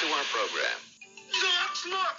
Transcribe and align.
to 0.00 0.06
our 0.06 0.24
program. 0.24 0.78
Let's 1.42 1.86
look. 1.86 2.16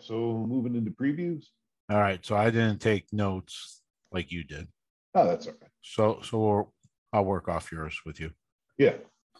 So 0.00 0.44
moving 0.48 0.74
into 0.74 0.90
previews. 0.90 1.46
All 1.90 1.98
right. 1.98 2.24
So 2.24 2.36
I 2.36 2.50
didn't 2.50 2.78
take 2.78 3.12
notes 3.12 3.82
like 4.12 4.30
you 4.30 4.44
did. 4.44 4.68
Oh, 5.14 5.26
that's 5.26 5.46
all 5.46 5.54
right. 5.60 5.70
So 5.82 6.20
so 6.22 6.72
I'll 7.12 7.24
work 7.24 7.48
off 7.48 7.72
yours 7.72 7.98
with 8.06 8.20
you. 8.20 8.30
Yeah. 8.76 8.94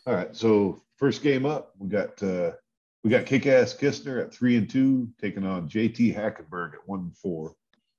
All 0.07 0.15
right. 0.15 0.35
So 0.35 0.83
first 0.97 1.23
game 1.23 1.47
up, 1.47 1.73
we 1.79 1.89
got 1.89 2.23
uh 2.23 2.53
we 3.05 3.11
got 3.11 3.27
kick-ass 3.27 3.77
Kistner 3.77 4.21
at 4.21 4.35
three 4.35 4.57
and 4.57 4.69
two, 4.69 5.09
taking 5.21 5.47
on 5.47 5.69
JT 5.69 6.15
Hackenberg 6.17 6.75
at 6.75 6.87
one 6.87 7.01
and 7.01 7.17
four. 7.17 7.55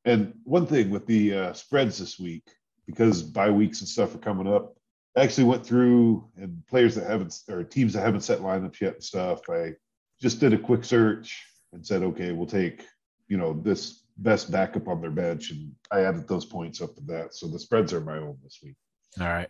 And 0.06 0.34
one 0.44 0.66
thing 0.66 0.90
with 0.90 1.06
the 1.06 1.34
uh, 1.34 1.54
spreads 1.54 1.98
this 1.98 2.20
week, 2.20 2.44
because 2.86 3.24
bye 3.24 3.50
weeks 3.50 3.80
and 3.80 3.88
stuff 3.88 4.14
are 4.14 4.20
coming 4.20 4.48
up, 4.48 4.76
I 4.76 4.79
actually 5.20 5.46
went 5.46 5.66
through 5.66 6.28
and 6.38 6.62
players 6.68 6.96
that 6.96 7.08
haven't 7.08 7.36
or 7.50 7.64
teams 7.64 7.94
that 7.94 8.02
haven't 8.02 8.22
set 8.22 8.40
lineups 8.40 8.82
yet 8.82 8.96
and 8.96 9.04
stuff. 9.04 9.42
I 9.50 9.74
just 10.22 10.40
did 10.40 10.54
a 10.54 10.58
quick 10.58 10.84
search 10.84 11.44
and 11.74 11.86
said, 11.86 12.04
okay, 12.04 12.32
we'll 12.32 12.48
take 12.48 12.86
you 13.28 13.38
know 13.38 13.54
this 13.54 14.04
best 14.18 14.52
backup 14.52 14.88
on 14.88 15.02
their 15.02 15.12
bench, 15.12 15.52
and 15.52 15.72
I 15.92 16.02
added 16.02 16.28
those 16.28 16.46
points 16.46 16.82
up 16.82 16.96
to 16.96 17.02
that. 17.08 17.34
So 17.34 17.48
the 17.48 17.60
spreads 17.60 17.94
are 17.94 18.02
my 18.02 18.18
own 18.18 18.38
this 18.44 18.60
week. 18.64 18.76
All 19.20 19.28
right. 19.28 19.50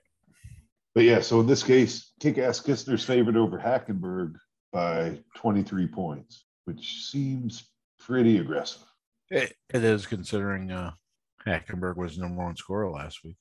But 0.93 1.03
yeah, 1.03 1.21
so 1.21 1.39
in 1.39 1.47
this 1.47 1.63
case, 1.63 2.11
kick-ass 2.19 2.61
Kistner's 2.61 3.03
favored 3.03 3.37
over 3.37 3.57
Hackenberg 3.57 4.35
by 4.73 5.19
23 5.37 5.87
points, 5.87 6.45
which 6.65 7.09
seems 7.09 7.69
pretty 7.99 8.37
aggressive. 8.37 8.83
It, 9.29 9.53
it 9.73 9.83
is 9.83 10.05
considering 10.07 10.71
uh 10.71 10.91
Hackenberg 11.45 11.95
was 11.95 12.17
number 12.17 12.43
one 12.43 12.55
scorer 12.55 12.89
last 12.89 13.23
week. 13.23 13.37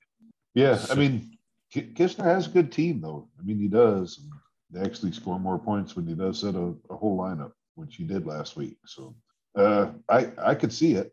Yeah, 0.54 0.78
I 0.90 0.94
mean, 0.94 1.37
K- 1.72 1.92
Kistner 1.94 2.24
has 2.24 2.46
a 2.46 2.50
good 2.50 2.72
team 2.72 3.00
though. 3.00 3.28
I 3.38 3.42
mean, 3.42 3.58
he 3.58 3.68
does. 3.68 4.18
And 4.18 4.30
they 4.70 4.86
actually 4.86 5.12
score 5.12 5.38
more 5.38 5.58
points 5.58 5.96
when 5.96 6.06
he 6.06 6.14
does 6.14 6.40
set 6.40 6.54
a, 6.54 6.74
a 6.90 6.96
whole 6.96 7.18
lineup, 7.18 7.52
which 7.74 7.96
he 7.96 8.04
did 8.04 8.26
last 8.26 8.56
week. 8.56 8.78
So 8.86 9.14
uh, 9.56 9.92
I 10.08 10.30
I 10.38 10.54
could 10.54 10.72
see 10.72 10.94
it. 10.94 11.12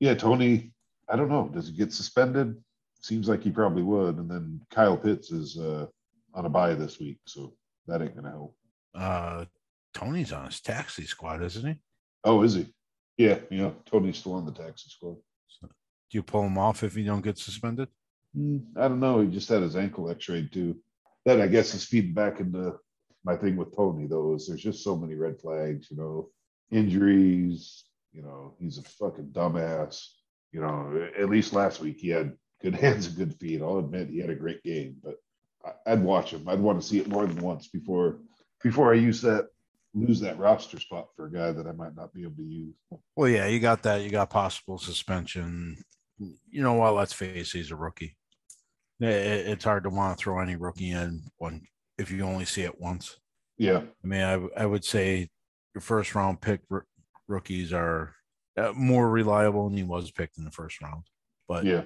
Yeah, 0.00 0.14
Toney. 0.14 0.72
I 1.08 1.16
don't 1.16 1.28
know. 1.30 1.48
Does 1.52 1.68
he 1.68 1.74
get 1.76 1.92
suspended? 1.92 2.56
Seems 3.00 3.28
like 3.28 3.42
he 3.42 3.50
probably 3.50 3.82
would. 3.82 4.16
And 4.18 4.30
then 4.30 4.60
Kyle 4.70 4.96
Pitts 4.96 5.30
is 5.30 5.58
uh, 5.58 5.86
on 6.34 6.44
a 6.44 6.48
bye 6.48 6.74
this 6.74 6.98
week, 6.98 7.18
so 7.26 7.54
that 7.86 8.02
ain't 8.02 8.14
gonna 8.14 8.30
help. 8.30 8.54
Uh 8.94 9.44
Toney's 9.94 10.32
on 10.32 10.46
his 10.46 10.60
taxi 10.60 11.04
squad, 11.04 11.42
isn't 11.42 11.66
he? 11.66 11.80
Oh, 12.24 12.42
is 12.42 12.54
he? 12.54 12.66
Yeah, 13.16 13.38
yeah. 13.50 13.70
Toney's 13.86 14.18
still 14.18 14.34
on 14.34 14.46
the 14.46 14.52
taxi 14.52 14.90
squad. 14.90 15.16
Do 15.62 15.68
you 16.10 16.22
pull 16.22 16.44
him 16.44 16.56
off 16.58 16.82
if 16.82 16.94
he 16.94 17.04
don't 17.04 17.24
get 17.24 17.38
suspended? 17.38 17.88
Hmm, 18.34 18.58
I 18.76 18.88
don't 18.88 19.00
know. 19.00 19.20
He 19.20 19.28
just 19.28 19.48
had 19.48 19.62
his 19.62 19.76
ankle 19.76 20.10
x-rayed 20.10 20.52
too. 20.52 20.76
That 21.24 21.40
I 21.40 21.46
guess 21.46 21.74
is 21.74 21.84
feeding 21.84 22.14
back 22.14 22.40
into 22.40 22.78
my 23.24 23.36
thing 23.36 23.56
with 23.56 23.74
Toney 23.76 24.06
though, 24.06 24.34
is 24.34 24.46
there's 24.46 24.62
just 24.62 24.84
so 24.84 24.96
many 24.96 25.14
red 25.14 25.40
flags, 25.40 25.90
you 25.90 25.96
know, 25.96 26.30
injuries, 26.70 27.84
you 28.12 28.22
know, 28.22 28.54
he's 28.58 28.78
a 28.78 28.82
fucking 28.82 29.30
dumbass. 29.32 30.06
You 30.52 30.62
know, 30.62 31.08
at 31.18 31.28
least 31.28 31.52
last 31.52 31.80
week 31.80 31.98
he 31.98 32.08
had 32.08 32.34
good 32.62 32.74
hands 32.84 33.06
and 33.06 33.16
good 33.16 33.34
feet. 33.34 33.62
I'll 33.62 33.78
admit 33.78 34.08
he 34.08 34.18
had 34.18 34.30
a 34.30 34.34
great 34.34 34.62
game, 34.62 34.96
but 35.02 35.16
I'd 35.86 36.02
watch 36.02 36.32
him. 36.32 36.48
I'd 36.48 36.60
want 36.60 36.80
to 36.80 36.86
see 36.86 36.98
it 36.98 37.08
more 37.08 37.26
than 37.26 37.42
once 37.42 37.68
before 37.68 38.20
before 38.62 38.92
I 38.92 38.96
use 38.96 39.20
that 39.22 39.48
lose 39.94 40.20
that 40.20 40.38
roster 40.38 40.78
spot 40.78 41.08
for 41.16 41.26
a 41.26 41.32
guy 41.32 41.52
that 41.52 41.66
I 41.66 41.72
might 41.72 41.96
not 41.96 42.12
be 42.12 42.22
able 42.22 42.36
to 42.36 42.42
use. 42.42 42.74
Well, 43.16 43.28
yeah, 43.28 43.46
you 43.46 43.58
got 43.58 43.82
that. 43.82 44.02
You 44.02 44.10
got 44.10 44.30
possible 44.30 44.78
suspension. 44.78 45.82
You 46.18 46.62
know 46.62 46.74
what? 46.74 46.94
Let's 46.94 47.12
face 47.12 47.54
it, 47.54 47.58
he's 47.58 47.70
a 47.70 47.76
rookie. 47.76 48.16
I- 49.02 49.06
I- 49.06 49.08
It's 49.52 49.64
hard 49.64 49.84
to 49.84 49.90
want 49.90 50.18
to 50.18 50.22
throw 50.22 50.40
any 50.40 50.56
rookie 50.56 50.90
in 50.90 51.22
one 51.38 51.62
if 51.98 52.10
you 52.10 52.22
only 52.22 52.44
see 52.44 52.62
it 52.62 52.80
once. 52.80 53.18
Yeah, 53.56 53.82
I 54.04 54.06
mean, 54.06 54.22
I, 54.22 54.62
I 54.62 54.66
would 54.66 54.84
say 54.84 55.28
your 55.74 55.82
first 55.82 56.14
round 56.14 56.40
pick 56.40 56.60
r- 56.70 56.86
rookies 57.26 57.72
are 57.72 58.14
uh, 58.56 58.72
more 58.74 59.10
reliable 59.10 59.68
than 59.68 59.76
he 59.76 59.82
was 59.84 60.10
picked 60.12 60.38
in 60.38 60.44
the 60.44 60.50
first 60.50 60.80
round. 60.80 61.02
But 61.48 61.64
yeah, 61.64 61.82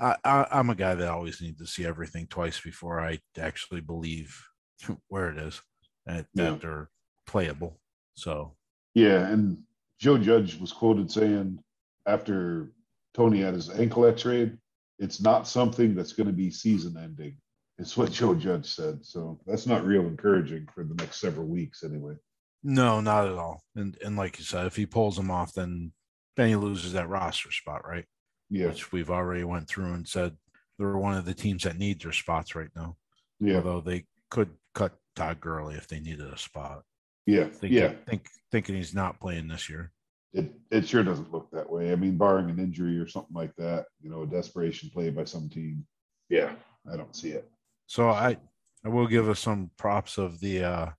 I, 0.00 0.16
I, 0.24 0.46
I'm 0.50 0.70
a 0.70 0.74
guy 0.74 0.94
that 0.96 1.08
always 1.08 1.40
need 1.40 1.58
to 1.58 1.66
see 1.66 1.84
everything 1.86 2.26
twice 2.28 2.60
before 2.60 3.00
I 3.00 3.20
actually 3.38 3.80
believe 3.82 4.36
where 5.08 5.30
it 5.30 5.38
is 5.38 5.60
and 6.06 6.26
Yeah. 6.34 6.50
that 6.50 6.60
they're 6.60 6.90
playable. 7.26 7.80
So 8.14 8.56
Yeah, 8.94 9.28
and 9.28 9.62
Joe 10.00 10.18
Judge 10.18 10.58
was 10.58 10.72
quoted 10.72 11.10
saying 11.10 11.60
after 12.06 12.72
Toney 13.14 13.40
had 13.42 13.54
his 13.54 13.70
ankle 13.70 14.06
x-rayed, 14.06 14.58
it's 14.98 15.20
not 15.20 15.46
something 15.48 15.94
that's 15.94 16.12
going 16.12 16.26
to 16.26 16.32
be 16.32 16.50
season 16.50 16.96
ending. 17.02 17.36
It's 17.78 17.96
what 17.96 18.12
Joe 18.12 18.34
Judge 18.34 18.66
said. 18.66 19.04
So 19.04 19.40
that's 19.46 19.66
not 19.66 19.84
real 19.84 20.02
encouraging 20.06 20.68
for 20.74 20.84
the 20.84 20.94
next 20.94 21.20
several 21.20 21.46
weeks 21.46 21.82
anyway. 21.82 22.14
no, 22.62 23.00
not 23.00 23.26
at 23.26 23.34
all. 23.34 23.62
And 23.74 23.96
and 24.04 24.16
like 24.16 24.38
you 24.38 24.44
said, 24.44 24.66
if 24.66 24.76
he 24.76 24.86
pulls 24.86 25.18
him 25.18 25.30
off, 25.30 25.52
then 25.54 25.92
then 26.36 26.48
he 26.48 26.56
loses 26.56 26.92
that 26.92 27.08
roster 27.08 27.50
spot, 27.52 27.86
right? 27.86 28.04
Yeah, 28.50 28.68
Which 28.68 28.92
we've 28.92 29.10
already 29.10 29.44
went 29.44 29.68
through 29.68 29.92
and 29.94 30.06
said 30.06 30.36
they're 30.78 30.96
one 30.96 31.16
of 31.16 31.24
the 31.24 31.34
teams 31.34 31.62
that 31.64 31.78
need 31.78 32.00
their 32.00 32.12
spots 32.12 32.54
right 32.54 32.70
now. 32.76 32.96
yeah, 33.40 33.56
Although 33.56 33.80
they 33.80 34.04
could 34.30 34.50
cut 34.74 34.92
Todd 35.16 35.40
Gurley 35.40 35.74
if 35.76 35.86
they 35.88 36.00
needed 36.00 36.32
a 36.32 36.36
spot. 36.38 36.82
yeah, 37.26 37.44
Thinking, 37.44 37.72
yeah. 37.78 37.92
think 38.08 38.28
thinking 38.52 38.74
he's 38.76 38.94
not 38.94 39.18
playing 39.20 39.48
this 39.48 39.68
year. 39.68 39.90
It 40.34 40.52
it 40.70 40.86
sure 40.88 41.04
doesn't 41.04 41.32
look 41.32 41.48
that 41.52 41.70
way. 41.70 41.92
I 41.92 41.96
mean, 41.96 42.18
barring 42.18 42.50
an 42.50 42.58
injury 42.58 42.98
or 42.98 43.06
something 43.06 43.34
like 43.34 43.54
that, 43.56 43.86
you 44.00 44.10
know, 44.10 44.22
a 44.22 44.26
desperation 44.26 44.90
play 44.90 45.08
by 45.10 45.24
some 45.24 45.48
team. 45.48 45.86
Yeah, 46.28 46.56
I 46.92 46.96
don't 46.96 47.14
see 47.14 47.30
it. 47.30 47.48
So 47.86 48.10
I 48.10 48.36
I 48.84 48.88
will 48.88 49.06
give 49.06 49.28
us 49.28 49.38
some 49.40 49.70
props 49.78 50.18
of 50.18 50.40
the 50.40 50.64
uh 50.64 50.90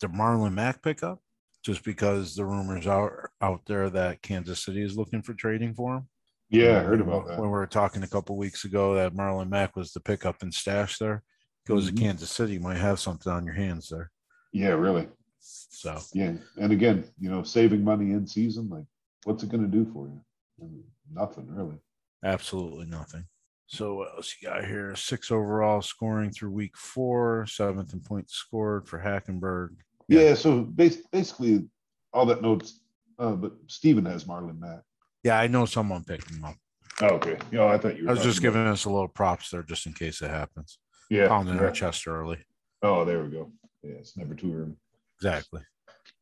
the 0.00 0.06
Marlon 0.08 0.54
Mack 0.54 0.80
pickup, 0.82 1.20
just 1.64 1.82
because 1.84 2.36
the 2.36 2.44
rumors 2.44 2.86
are 2.86 3.30
out 3.42 3.62
there 3.66 3.90
that 3.90 4.22
Kansas 4.22 4.64
City 4.64 4.82
is 4.82 4.96
looking 4.96 5.22
for 5.22 5.34
trading 5.34 5.74
for 5.74 5.96
him. 5.96 6.08
Yeah, 6.50 6.78
I 6.78 6.84
heard 6.84 7.00
about 7.00 7.26
that. 7.26 7.38
when 7.40 7.48
we 7.48 7.52
were 7.52 7.66
talking 7.66 8.04
a 8.04 8.08
couple 8.08 8.36
weeks 8.36 8.64
ago 8.64 8.94
that 8.94 9.14
Marlon 9.14 9.48
Mack 9.48 9.74
was 9.74 9.92
the 9.92 10.00
pickup 10.00 10.42
and 10.42 10.54
stash 10.54 10.98
there. 10.98 11.24
Goes 11.66 11.90
Mhm. 11.90 11.96
to 11.96 12.02
Kansas 12.02 12.30
City, 12.30 12.58
might 12.60 12.76
have 12.76 13.00
something 13.00 13.32
on 13.32 13.44
your 13.44 13.54
hands 13.54 13.88
there. 13.88 14.12
Yeah, 14.52 14.74
really. 14.74 15.08
So 15.46 15.98
Yeah, 16.14 16.32
and 16.58 16.72
again, 16.72 17.04
you 17.18 17.30
know, 17.30 17.42
saving 17.42 17.84
money 17.84 18.12
in 18.12 18.26
season, 18.26 18.68
like, 18.70 18.84
what's 19.24 19.42
it 19.42 19.50
going 19.50 19.62
to 19.62 19.68
do 19.68 19.84
for 19.92 20.06
you? 20.06 20.20
I 20.60 20.64
mean, 20.64 20.84
nothing 21.12 21.46
really. 21.48 21.76
absolutely 22.24 22.86
nothing. 22.86 23.24
So 23.66 23.94
what 23.96 24.08
else 24.16 24.34
you 24.40 24.48
got 24.48 24.64
here? 24.64 24.94
Six 24.96 25.30
overall 25.30 25.82
scoring 25.82 26.30
through 26.30 26.50
week 26.52 26.76
four, 26.76 27.46
seventh 27.46 27.92
in 27.92 28.00
points 28.00 28.34
scored 28.34 28.88
for 28.88 28.98
Hackenberg. 28.98 29.70
Yeah, 30.08 30.20
Yeah. 30.20 30.34
so 30.34 30.62
bas- 30.62 31.02
basically 31.12 31.68
all 32.12 32.24
that 32.26 32.40
notes, 32.42 32.80
uh, 33.18 33.32
but 33.34 33.52
Steven 33.66 34.06
has 34.06 34.24
Marlon 34.24 34.58
Mack. 34.58 34.80
Yeah, 35.22 35.38
I 35.38 35.46
know 35.48 35.66
someone 35.66 36.04
picked 36.04 36.30
him 36.30 36.44
up. 36.44 36.56
Oh, 37.02 37.08
okay. 37.16 37.38
You 37.50 37.58
know, 37.58 37.68
I 37.68 37.76
thought 37.78 37.96
you 37.98 38.04
were 38.04 38.10
I 38.10 38.14
was 38.14 38.22
just 38.22 38.38
about- 38.38 38.52
giving 38.52 38.66
us 38.66 38.84
a 38.86 38.90
little 38.90 39.08
props 39.08 39.50
there 39.50 39.62
just 39.62 39.84
in 39.86 39.92
case 39.92 40.22
it 40.22 40.30
happens. 40.30 40.78
yeah, 41.10 41.28
Pounding 41.28 41.56
yeah. 41.56 41.62
our 41.64 41.70
chest 41.70 42.06
early. 42.06 42.38
Oh, 42.82 43.04
there 43.04 43.22
we 43.24 43.30
go. 43.30 43.52
Yeah, 43.82 43.94
it's 43.96 44.16
never 44.16 44.34
too 44.34 44.54
early. 44.54 44.76
Exactly. 45.24 45.62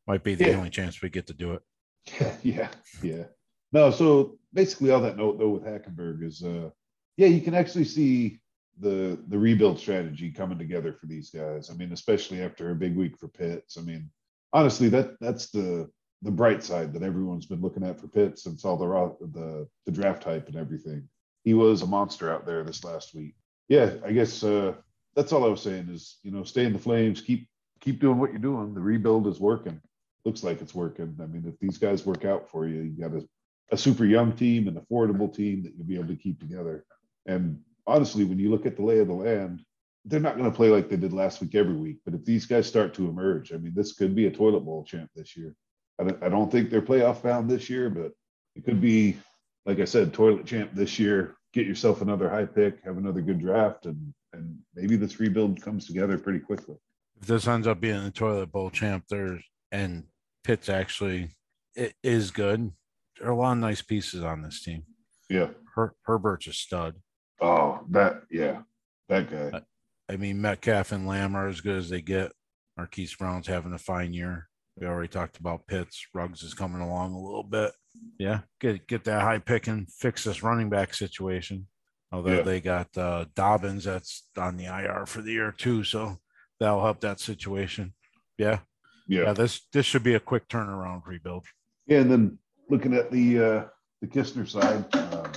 Might 0.07 0.23
be 0.23 0.35
the 0.35 0.45
Yeah. 0.45 0.57
only 0.57 0.69
chance 0.69 1.01
we 1.01 1.09
get 1.09 1.27
to 1.27 1.33
do 1.33 1.53
it. 1.53 1.61
yeah, 2.43 2.69
yeah. 3.01 3.25
No, 3.73 3.91
so 3.91 4.37
basically 4.53 4.91
all 4.91 5.01
that 5.01 5.17
note 5.17 5.39
though 5.39 5.49
with 5.49 5.63
Hackenberg 5.63 6.23
is 6.23 6.41
uh 6.43 6.69
yeah, 7.17 7.27
you 7.27 7.41
can 7.41 7.53
actually 7.53 7.83
see 7.85 8.39
the 8.79 9.19
the 9.27 9.37
rebuild 9.37 9.77
strategy 9.77 10.31
coming 10.31 10.57
together 10.57 10.93
for 10.93 11.05
these 11.07 11.29
guys. 11.29 11.69
I 11.69 11.73
mean, 11.73 11.91
especially 11.91 12.41
after 12.41 12.71
a 12.71 12.75
big 12.75 12.95
week 12.95 13.17
for 13.17 13.27
Pitts. 13.27 13.77
I 13.77 13.81
mean, 13.81 14.09
honestly, 14.53 14.87
that 14.89 15.19
that's 15.19 15.49
the 15.49 15.89
the 16.21 16.31
bright 16.31 16.63
side 16.63 16.93
that 16.93 17.03
everyone's 17.03 17.45
been 17.45 17.61
looking 17.61 17.83
at 17.83 17.99
for 17.99 18.07
Pitts 18.07 18.43
since 18.43 18.63
all 18.63 18.77
the 18.77 19.27
the 19.33 19.67
the 19.85 19.91
draft 19.91 20.23
hype 20.23 20.47
and 20.47 20.55
everything. 20.55 21.07
He 21.43 21.53
was 21.53 21.81
a 21.81 21.87
monster 21.87 22.31
out 22.31 22.45
there 22.45 22.63
this 22.63 22.83
last 22.85 23.13
week. 23.13 23.35
Yeah, 23.67 23.95
I 24.05 24.13
guess 24.13 24.43
uh 24.43 24.75
that's 25.15 25.33
all 25.33 25.43
I 25.45 25.49
was 25.49 25.61
saying 25.61 25.89
is, 25.89 26.19
you 26.23 26.31
know, 26.31 26.43
stay 26.43 26.65
in 26.65 26.73
the 26.73 26.79
flames, 26.79 27.21
keep 27.21 27.47
keep 27.83 27.99
doing 27.99 28.17
what 28.17 28.31
you're 28.31 28.39
doing. 28.39 28.73
The 28.73 28.81
rebuild 28.81 29.27
is 29.27 29.39
working 29.39 29.79
looks 30.25 30.43
like 30.43 30.61
it's 30.61 30.75
working. 30.75 31.15
I 31.21 31.25
mean, 31.25 31.43
if 31.47 31.59
these 31.59 31.77
guys 31.77 32.05
work 32.05 32.25
out 32.25 32.49
for 32.49 32.67
you, 32.67 32.81
you 32.81 33.01
got 33.01 33.13
a, 33.13 33.27
a 33.71 33.77
super 33.77 34.05
young 34.05 34.33
team, 34.33 34.67
an 34.67 34.75
affordable 34.79 35.33
team 35.33 35.63
that 35.63 35.73
you'll 35.75 35.85
be 35.85 35.95
able 35.95 36.07
to 36.07 36.15
keep 36.15 36.39
together. 36.39 36.85
And 37.25 37.59
honestly, 37.85 38.23
when 38.23 38.39
you 38.39 38.49
look 38.49 38.65
at 38.65 38.75
the 38.75 38.83
lay 38.83 38.99
of 38.99 39.07
the 39.07 39.13
land, 39.13 39.61
they're 40.05 40.19
not 40.19 40.37
going 40.37 40.49
to 40.49 40.55
play 40.55 40.69
like 40.69 40.89
they 40.89 40.97
did 40.97 41.13
last 41.13 41.41
week 41.41 41.55
every 41.55 41.75
week. 41.75 41.97
But 42.05 42.13
if 42.13 42.25
these 42.25 42.45
guys 42.45 42.67
start 42.67 42.93
to 42.95 43.07
emerge, 43.07 43.53
I 43.53 43.57
mean, 43.57 43.73
this 43.75 43.93
could 43.93 44.15
be 44.15 44.27
a 44.27 44.31
toilet 44.31 44.61
bowl 44.61 44.83
champ 44.83 45.09
this 45.15 45.35
year. 45.35 45.55
I 45.99 46.03
don't, 46.05 46.23
I 46.23 46.29
don't 46.29 46.51
think 46.51 46.69
they're 46.69 46.81
playoff 46.81 47.23
bound 47.23 47.49
this 47.49 47.69
year, 47.69 47.89
but 47.89 48.11
it 48.55 48.65
could 48.65 48.81
be, 48.81 49.17
like 49.65 49.79
I 49.79 49.85
said, 49.85 50.13
toilet 50.13 50.45
champ 50.45 50.71
this 50.73 50.99
year. 50.99 51.35
Get 51.53 51.67
yourself 51.67 52.01
another 52.01 52.29
high 52.29 52.45
pick, 52.45 52.83
have 52.83 52.97
another 52.97 53.21
good 53.21 53.39
draft, 53.39 53.85
and 53.85 54.13
and 54.33 54.57
maybe 54.73 54.95
this 54.95 55.19
rebuild 55.19 55.61
comes 55.61 55.85
together 55.85 56.17
pretty 56.17 56.39
quickly. 56.39 56.75
If 57.23 57.27
this 57.27 57.47
ends 57.47 57.67
up 57.67 57.79
being 57.79 58.03
the 58.03 58.11
toilet 58.11 58.51
bowl 58.51 58.69
champ, 58.69 59.05
there's 59.09 59.41
and 59.71 60.03
Pitt's 60.43 60.67
actually 60.67 61.29
it 61.73 61.93
is 62.03 62.31
good. 62.31 62.73
There 63.17 63.29
are 63.29 63.31
a 63.31 63.35
lot 63.37 63.53
of 63.53 63.59
nice 63.59 63.81
pieces 63.81 64.25
on 64.25 64.41
this 64.41 64.61
team. 64.61 64.83
Yeah. 65.29 65.51
Her, 65.73 65.95
Herbert's 66.03 66.47
a 66.47 66.53
stud. 66.53 66.95
Oh, 67.39 67.79
that 67.91 68.23
yeah, 68.29 68.63
that 69.07 69.31
guy. 69.31 69.61
I 70.09 70.17
mean, 70.17 70.41
Metcalf 70.41 70.91
and 70.91 71.07
Lamb 71.07 71.33
are 71.33 71.47
as 71.47 71.61
good 71.61 71.77
as 71.77 71.89
they 71.89 72.01
get. 72.01 72.33
Marquise 72.75 73.15
Brown's 73.15 73.47
having 73.47 73.71
a 73.71 73.77
fine 73.79 74.11
year. 74.13 74.49
We 74.77 74.85
already 74.85 75.07
talked 75.07 75.37
about 75.37 75.65
Pitts. 75.65 76.05
Ruggs 76.13 76.43
is 76.43 76.53
coming 76.53 76.81
along 76.81 77.13
a 77.13 77.21
little 77.23 77.43
bit. 77.43 77.71
Yeah, 78.19 78.41
get 78.59 78.85
get 78.85 79.05
that 79.05 79.21
high 79.21 79.39
pick 79.39 79.67
and 79.67 79.89
fix 79.89 80.25
this 80.25 80.43
running 80.43 80.69
back 80.69 80.93
situation. 80.93 81.67
Although 82.11 82.39
Yeah. 82.39 82.41
they 82.41 82.59
got 82.59 82.97
uh, 82.97 83.27
Dobbins 83.33 83.85
that's 83.85 84.27
on 84.37 84.57
the 84.57 84.65
IR 84.65 85.05
for 85.05 85.21
the 85.21 85.31
year 85.31 85.53
too, 85.53 85.85
so 85.85 86.17
that'll 86.59 86.81
help 86.83 87.01
that 87.01 87.19
situation. 87.19 87.93
Yeah, 88.37 88.59
Yeah. 89.07 89.23
yeah. 89.23 89.33
This 89.33 89.61
this 89.71 89.85
should 89.85 90.03
be 90.03 90.15
a 90.15 90.19
quick 90.19 90.47
turnaround 90.47 91.05
rebuild. 91.05 91.45
Yeah, 91.87 91.99
and 91.99 92.11
then 92.11 92.37
looking 92.69 92.93
at 92.93 93.11
the 93.11 93.39
uh, 93.39 93.65
the 94.01 94.07
Kistner 94.07 94.47
side, 94.47 94.93
um, 94.95 95.31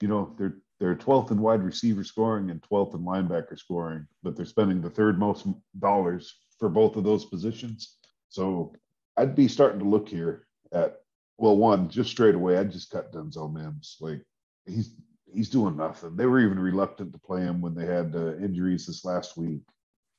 you 0.00 0.08
know 0.08 0.34
they're 0.38 0.56
they're 0.80 0.94
12th 0.94 1.32
in 1.32 1.40
wide 1.40 1.62
receiver 1.62 2.04
scoring 2.04 2.50
and 2.50 2.62
12th 2.62 2.94
in 2.94 3.00
linebacker 3.00 3.58
scoring, 3.58 4.06
but 4.22 4.36
they're 4.36 4.46
spending 4.46 4.80
the 4.80 4.90
third 4.90 5.18
most 5.18 5.46
dollars 5.80 6.36
for 6.58 6.68
both 6.68 6.94
of 6.96 7.02
those 7.04 7.24
positions. 7.24 7.96
So 8.28 8.74
I'd 9.16 9.34
be 9.34 9.48
starting 9.48 9.80
to 9.80 9.84
look 9.88 10.08
here 10.08 10.46
at 10.72 10.98
well, 11.38 11.56
one 11.56 11.88
just 11.88 12.10
straight 12.10 12.34
away, 12.34 12.58
I'd 12.58 12.72
just 12.72 12.90
cut 12.90 13.12
Denzel 13.12 13.52
Mims. 13.52 13.96
Like 14.00 14.22
he's 14.66 14.94
he's 15.32 15.50
doing 15.50 15.76
nothing. 15.76 16.16
They 16.16 16.26
were 16.26 16.40
even 16.40 16.58
reluctant 16.58 17.12
to 17.12 17.18
play 17.18 17.42
him 17.42 17.60
when 17.60 17.74
they 17.74 17.86
had 17.86 18.14
uh, 18.14 18.36
injuries 18.36 18.86
this 18.86 19.04
last 19.04 19.36
week. 19.36 19.62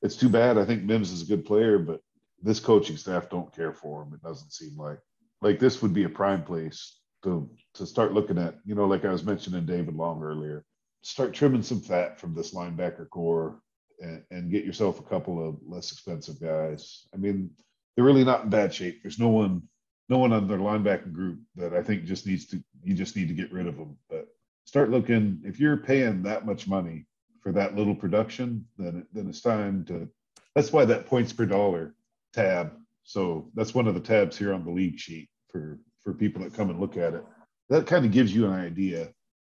It's 0.01 0.16
too 0.16 0.30
bad. 0.30 0.57
I 0.57 0.66
think 0.66 0.84
Mims 0.84 1.12
is 1.12 1.22
a 1.22 1.25
good 1.25 1.46
player, 1.46 1.78
but 1.78 2.01
this 2.42 2.60
coaching 2.60 2.98
staff 2.98 3.30
don't 3.30 3.54
care 3.54 3.74
for 3.74 4.04
him. 4.04 4.13
It 4.13 4.22
doesn't 4.22 4.54
seem 4.54 4.78
like 4.78 5.00
like 5.42 5.60
this 5.60 5.81
would 5.81 5.94
be 5.94 6.04
a 6.04 6.10
prime 6.10 6.44
place 6.44 7.00
to 7.24 7.50
to 7.75 7.86
start 7.86 8.13
looking 8.13 8.38
at, 8.38 8.56
you 8.66 8.75
know, 8.75 8.86
like 8.86 9.06
I 9.06 9.12
was 9.12 9.24
mentioning 9.24 9.66
David 9.66 9.96
Long 9.96 10.22
earlier, 10.24 10.66
start 11.01 11.34
trimming 11.34 11.63
some 11.63 11.81
fat 11.81 12.19
from 12.19 12.34
this 12.34 12.54
linebacker 12.54 13.10
core 13.10 13.62
and, 14.00 14.24
and 14.31 14.51
get 14.51 14.66
yourself 14.66 15.00
a 15.00 15.04
couple 15.04 15.48
of 15.48 15.57
less 15.66 15.92
expensive 15.92 16.40
guys. 16.40 17.07
I 17.13 17.18
mean, 17.18 17.51
they're 17.96 18.06
really 18.06 18.24
not 18.24 18.46
in 18.46 18.50
bad 18.50 18.74
shape. 18.74 19.01
There's 19.01 19.19
no 19.19 19.30
one 19.30 19.63
no 20.07 20.18
one 20.18 20.34
on 20.34 20.48
their 20.48 20.57
linebacking 20.57 21.13
group 21.13 21.40
that 21.56 21.74
I 21.74 21.84
think 21.84 22.06
just 22.06 22.25
needs 22.25 22.48
to 22.48 22.63
you 22.84 22.94
just 22.96 23.16
need 23.16 23.28
to 23.28 23.34
get 23.34 23.51
rid 23.51 23.68
of 23.68 23.78
them. 23.78 23.98
But 24.10 24.28
start 24.66 24.90
looking 24.90 25.42
if 25.44 25.60
you're 25.60 25.78
paying 25.78 26.24
that 26.24 26.46
much 26.46 26.68
money 26.68 27.06
for 27.41 27.51
that 27.53 27.75
little 27.75 27.95
production, 27.95 28.65
then 28.77 29.06
then 29.13 29.27
it's 29.27 29.41
time 29.41 29.86
to 29.86 30.07
that's 30.56 30.74
why 30.74 30.86
that 30.86 31.06
points 31.06 31.33
per 31.33 31.45
dollar 31.45 31.95
tab. 32.33 32.74
So 33.03 33.50
that's 33.56 33.74
one 33.74 33.88
of 33.88 33.94
the 33.94 34.00
tabs 34.00 34.38
here 34.38 34.53
on 34.53 34.65
the 34.65 34.71
league 34.71 35.00
sheet 35.00 35.30
for 35.51 35.80
for 36.01 36.13
people 36.13 36.44
that 36.44 36.53
come 36.53 36.69
and 36.69 36.80
look 36.80 36.97
at 36.97 37.13
it. 37.13 37.24
That 37.69 37.88
kind 37.88 38.06
of 38.06 38.12
gives 38.12 38.33
you 38.33 38.45
an 38.45 38.53
idea 38.53 39.09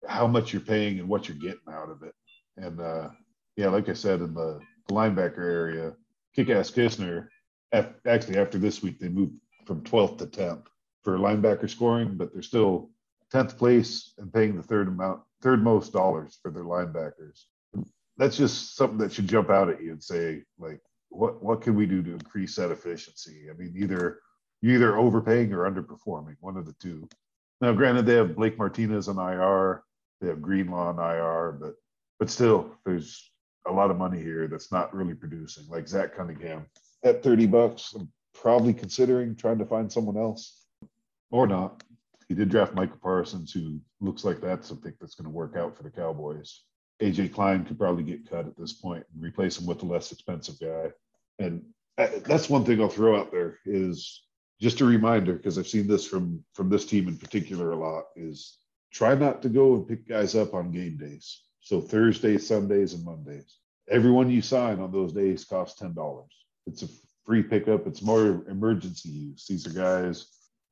how 0.07 0.27
much 0.27 0.53
you're 0.53 0.63
paying 0.63 0.99
and 0.99 1.09
what 1.09 1.29
you're 1.29 1.37
getting 1.37 1.73
out 1.73 1.91
of 1.91 2.03
it. 2.03 2.15
And 2.57 2.81
uh, 2.81 3.09
yeah, 3.57 3.69
like 3.69 3.89
I 3.89 3.95
said, 3.95 4.21
in 4.21 4.35
the, 4.35 4.61
linebacker 4.89 5.39
area, 5.39 5.93
Kick-Ass 6.37 6.71
Kistner, 6.71 7.27
af- 7.73 7.95
actually 8.07 8.39
after 8.39 8.57
this 8.57 8.85
week, 8.85 9.01
they 9.01 9.09
moved 9.09 9.33
from 9.65 9.83
12th 9.83 10.19
to 10.19 10.27
10th 10.27 10.67
for 11.03 11.19
linebacker 11.19 11.69
scoring, 11.69 12.17
but 12.17 12.33
they're 12.33 12.43
still 12.43 12.91
10th 13.33 13.59
place 13.59 14.13
and 14.19 14.33
paying 14.33 14.57
the 14.57 14.63
third 14.63 14.87
amount, 14.87 15.23
third 15.43 15.63
most 15.63 15.93
dollars 15.93 16.39
for 16.41 16.53
their 16.53 16.63
linebackers. 16.63 17.47
That's 18.19 18.37
just 18.37 18.77
something 18.77 18.99
that 18.99 19.13
should 19.13 19.29
jump 19.29 19.51
out 19.51 19.69
at 19.69 19.83
you 19.83 19.93
and 19.93 20.03
say, 20.03 20.43
like, 20.59 20.81
what 21.11 21.43
what 21.43 21.61
can 21.61 21.75
we 21.75 21.87
do 21.87 22.03
to 22.03 22.13
increase 22.13 22.57
that 22.57 22.71
efficiency? 22.71 23.49
I 23.51 23.55
mean, 23.55 23.75
either 23.77 24.21
you're 24.61 24.75
either 24.75 24.97
overpaying 24.97 25.53
or 25.53 25.71
underperforming, 25.71 26.37
one 26.41 26.57
of 26.57 26.67
the 26.67 26.75
two. 26.75 27.09
Now, 27.61 27.73
granted, 27.73 28.07
they 28.07 28.15
have 28.15 28.37
Blake 28.37 28.59
Martinez 28.59 29.09
on 29.09 29.19
IR, 29.19 29.83
they 30.21 30.29
have 30.29 30.43
Greenlaw 30.43 30.89
on 30.89 30.99
IR, 30.99 31.53
but 31.53 31.75
but 32.19 32.31
still, 32.31 32.71
there's 32.85 33.31
a 33.67 33.73
lot 33.73 33.91
of 33.91 33.99
money 33.99 34.23
here 34.23 34.47
that's 34.49 34.73
not 34.73 34.95
really 34.95 35.15
producing. 35.15 35.65
Like 35.69 35.89
Zach 35.89 36.17
Cunningham 36.17 36.67
at 37.03 37.23
30 37.23 37.47
bucks, 37.47 37.95
I'm 37.95 38.11
probably 38.35 38.73
considering 38.73 39.37
trying 39.37 39.59
to 39.59 39.67
find 39.67 39.91
someone 39.91 40.17
else 40.17 40.65
or 41.31 41.47
not. 41.47 41.83
He 42.29 42.35
did 42.35 42.49
draft 42.49 42.75
Micah 42.75 42.99
Parsons, 43.01 43.53
who 43.53 43.81
looks 44.01 44.25
like 44.25 44.41
that's 44.41 44.71
a 44.71 44.77
pick 44.77 44.99
that's 44.99 45.15
going 45.15 45.27
to 45.27 45.31
work 45.31 45.57
out 45.57 45.77
for 45.77 45.83
the 45.83 45.91
Cowboys. 45.91 46.63
AJ 47.03 47.35
Klein 47.35 47.65
could 47.65 47.79
probably 47.79 48.05
get 48.05 48.29
cut 48.29 48.47
at 48.47 48.57
this 48.57 48.73
point 48.73 49.05
and 49.13 49.23
replace 49.23 49.59
him 49.59 49.67
with 49.67 49.83
a 49.83 49.87
less 49.87 50.13
expensive 50.13 50.59
guy. 50.59 50.91
And 51.39 51.63
uh, 51.99 52.09
that's 52.25 52.49
one 52.49 52.65
thing 52.65 52.81
I'll 52.81 52.89
throw 52.89 53.19
out 53.19 53.31
there 53.31 53.59
is 53.65 54.23
just 54.61 54.81
a 54.81 54.85
reminder 54.85 55.35
because 55.35 55.59
I've 55.59 55.69
seen 55.69 55.87
this 55.87 56.07
from 56.07 56.43
from 56.55 56.71
this 56.71 56.87
team 56.87 57.09
in 57.09 57.17
particular 57.17 57.73
a 57.73 57.77
lot 57.77 58.05
is 58.17 58.59
try 58.93 59.15
not 59.15 59.43
to 59.43 59.49
go 59.49 59.75
and 59.75 59.87
pick 59.87 60.09
guys 60.09 60.35
up 60.35 60.55
on 60.55 60.73
game 60.73 60.97
days. 60.97 61.43
So 61.61 61.81
Thursdays, 61.81 62.47
Sundays, 62.47 62.95
and 62.95 63.05
Mondays. 63.05 63.59
Everyone 63.89 64.31
you 64.31 64.41
sign 64.41 64.81
on 64.81 64.93
those 64.93 65.13
days 65.13 65.45
costs 65.45 65.79
ten 65.79 65.95
dollars. 65.95 66.31
It's 66.67 66.83
a 66.83 66.89
free 67.25 67.43
pickup. 67.43 67.87
It's 67.87 68.03
more 68.03 68.45
emergency 68.49 69.11
use. 69.11 69.47
These 69.47 69.67
are 69.67 69.71
guys 69.71 70.27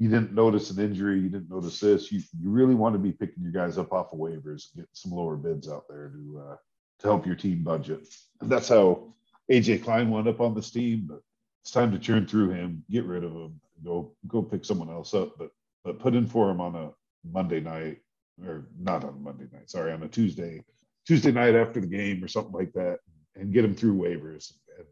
you 0.04 0.10
didn't 0.10 0.34
notice 0.34 0.68
an 0.68 0.84
injury, 0.84 1.18
you 1.18 1.30
didn't 1.30 1.48
notice 1.48 1.80
this. 1.80 2.12
You 2.12 2.20
you 2.38 2.50
really 2.50 2.74
want 2.74 2.92
to 2.94 2.98
be 2.98 3.10
picking 3.10 3.42
your 3.42 3.52
guys 3.52 3.78
up 3.78 3.90
off 3.90 4.12
of 4.12 4.18
waivers, 4.18 4.76
get 4.76 4.86
some 4.92 5.12
lower 5.12 5.34
bids 5.34 5.66
out 5.66 5.84
there 5.88 6.10
to 6.10 6.42
uh, 6.46 6.56
to 6.98 7.06
help 7.06 7.24
your 7.24 7.36
team 7.36 7.64
budget. 7.64 8.06
And 8.42 8.50
that's 8.50 8.68
how 8.68 9.14
AJ 9.50 9.82
Klein 9.82 10.10
wound 10.10 10.28
up 10.28 10.42
on 10.42 10.54
this 10.54 10.70
team. 10.70 11.06
But 11.08 11.20
it's 11.62 11.70
time 11.70 11.90
to 11.90 11.98
churn 11.98 12.26
through 12.26 12.50
him, 12.50 12.84
get 12.90 13.06
rid 13.06 13.24
of 13.24 13.32
him, 13.32 13.58
go 13.82 14.14
go 14.28 14.42
pick 14.42 14.66
someone 14.66 14.90
else 14.90 15.14
up. 15.14 15.38
But 15.38 15.52
but 15.84 15.98
put 15.98 16.14
in 16.14 16.26
for 16.26 16.50
him 16.50 16.60
on 16.60 16.74
a 16.74 16.90
Monday 17.32 17.60
night 17.60 18.00
or 18.46 18.68
not 18.78 19.04
on 19.04 19.24
Monday 19.24 19.46
night. 19.54 19.70
Sorry, 19.70 19.90
on 19.90 20.02
a 20.02 20.08
Tuesday 20.08 20.62
Tuesday 21.06 21.32
night 21.32 21.54
after 21.54 21.80
the 21.80 21.86
game 21.86 22.22
or 22.22 22.28
something 22.28 22.52
like 22.52 22.74
that, 22.74 22.98
and 23.36 23.54
get 23.54 23.64
him 23.64 23.74
through 23.74 23.96
waivers 23.96 24.52
and 24.76 24.86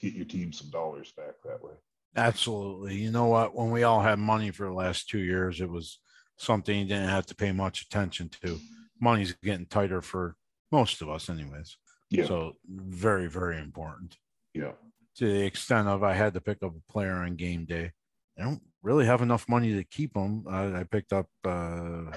get 0.00 0.14
your 0.14 0.24
team 0.24 0.52
some 0.52 0.70
dollars 0.70 1.12
back 1.12 1.34
that 1.44 1.62
way. 1.62 1.74
Absolutely. 2.16 2.96
You 2.96 3.10
know 3.10 3.26
what? 3.26 3.54
When 3.54 3.70
we 3.70 3.82
all 3.82 4.00
had 4.00 4.18
money 4.18 4.50
for 4.50 4.66
the 4.66 4.72
last 4.72 5.08
two 5.08 5.20
years, 5.20 5.60
it 5.60 5.70
was 5.70 6.00
something 6.36 6.78
you 6.78 6.84
didn't 6.84 7.08
have 7.08 7.26
to 7.26 7.34
pay 7.34 7.52
much 7.52 7.82
attention 7.82 8.30
to. 8.42 8.58
Money's 9.00 9.32
getting 9.42 9.66
tighter 9.66 10.02
for 10.02 10.36
most 10.72 11.02
of 11.02 11.08
us, 11.08 11.28
anyways. 11.28 11.76
Yeah, 12.10 12.26
So 12.26 12.52
very, 12.66 13.28
very 13.28 13.58
important. 13.58 14.16
yeah, 14.54 14.72
To 15.16 15.26
the 15.26 15.44
extent 15.44 15.88
of 15.88 16.02
I 16.02 16.14
had 16.14 16.34
to 16.34 16.40
pick 16.40 16.62
up 16.62 16.72
a 16.74 16.92
player 16.92 17.12
on 17.12 17.36
game 17.36 17.64
day. 17.64 17.92
I 18.38 18.44
don't 18.44 18.62
really 18.82 19.04
have 19.04 19.22
enough 19.22 19.48
money 19.48 19.74
to 19.74 19.84
keep 19.84 20.14
them. 20.14 20.44
I, 20.48 20.80
I 20.80 20.84
picked 20.84 21.12
up 21.12 21.26
uh, 21.44 22.12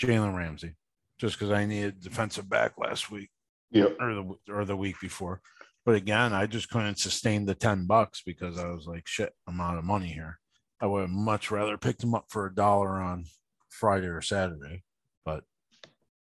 Jalen 0.00 0.36
Ramsey 0.36 0.76
just 1.18 1.38
because 1.38 1.50
I 1.50 1.66
needed 1.66 2.00
defensive 2.00 2.48
back 2.48 2.74
last 2.78 3.10
week 3.10 3.30
yeah, 3.70 3.86
or 4.00 4.14
the 4.14 4.52
or 4.52 4.64
the 4.64 4.76
week 4.76 5.00
before. 5.00 5.40
But 5.84 5.96
again, 5.96 6.32
I 6.32 6.46
just 6.46 6.70
couldn't 6.70 6.98
sustain 6.98 7.44
the 7.44 7.54
10 7.54 7.86
bucks 7.86 8.22
because 8.24 8.58
I 8.58 8.68
was 8.68 8.86
like, 8.86 9.06
shit, 9.06 9.32
I'm 9.46 9.60
out 9.60 9.78
of 9.78 9.84
money 9.84 10.08
here. 10.08 10.38
I 10.80 10.86
would 10.86 11.02
have 11.02 11.10
much 11.10 11.50
rather 11.50 11.76
picked 11.76 12.00
them 12.00 12.14
up 12.14 12.26
for 12.30 12.46
a 12.46 12.54
dollar 12.54 13.00
on 13.00 13.26
Friday 13.68 14.06
or 14.06 14.22
Saturday. 14.22 14.82
But 15.24 15.44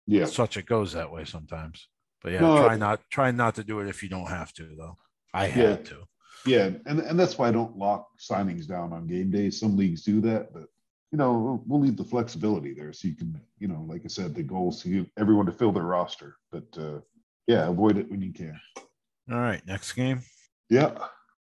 yeah. 0.06 0.26
such 0.26 0.56
it 0.56 0.66
goes 0.66 0.92
that 0.92 1.10
way 1.10 1.24
sometimes. 1.24 1.88
But 2.22 2.32
yeah, 2.32 2.40
No, 2.40 2.64
try 2.64 2.76
not 2.76 3.00
try 3.10 3.30
not 3.30 3.54
to 3.56 3.64
do 3.64 3.80
it 3.80 3.88
if 3.88 4.02
you 4.02 4.08
don't 4.08 4.28
have 4.28 4.52
to 4.54 4.74
though. 4.76 4.96
I 5.32 5.46
had 5.46 5.84
to. 5.86 6.04
Yeah, 6.46 6.70
and 6.86 7.00
and 7.00 7.18
that's 7.18 7.38
why 7.38 7.48
I 7.48 7.52
don't 7.52 7.76
lock 7.76 8.08
signings 8.18 8.66
down 8.66 8.92
on 8.92 9.06
game 9.06 9.30
days. 9.30 9.60
Some 9.60 9.76
leagues 9.76 10.02
do 10.02 10.20
that, 10.22 10.52
but 10.52 10.66
you 11.12 11.18
know 11.18 11.32
we'll, 11.32 11.62
we'll 11.66 11.80
leave 11.80 11.96
the 11.96 12.04
flexibility 12.04 12.74
there 12.74 12.92
so 12.92 13.08
you 13.08 13.14
can, 13.14 13.40
you 13.58 13.68
know, 13.68 13.84
like 13.88 14.02
I 14.04 14.08
said, 14.08 14.34
the 14.34 14.42
goal 14.42 14.70
is 14.70 14.80
to 14.80 14.88
get 14.88 15.10
everyone 15.16 15.46
to 15.46 15.52
fill 15.52 15.72
their 15.72 15.84
roster. 15.84 16.36
But 16.50 16.66
uh, 16.76 17.00
yeah, 17.46 17.68
avoid 17.68 17.98
it 17.98 18.10
when 18.10 18.22
you 18.22 18.32
can. 18.32 18.58
All 19.30 19.38
right, 19.38 19.64
next 19.66 19.92
game. 19.92 20.22
Yeah, 20.70 20.96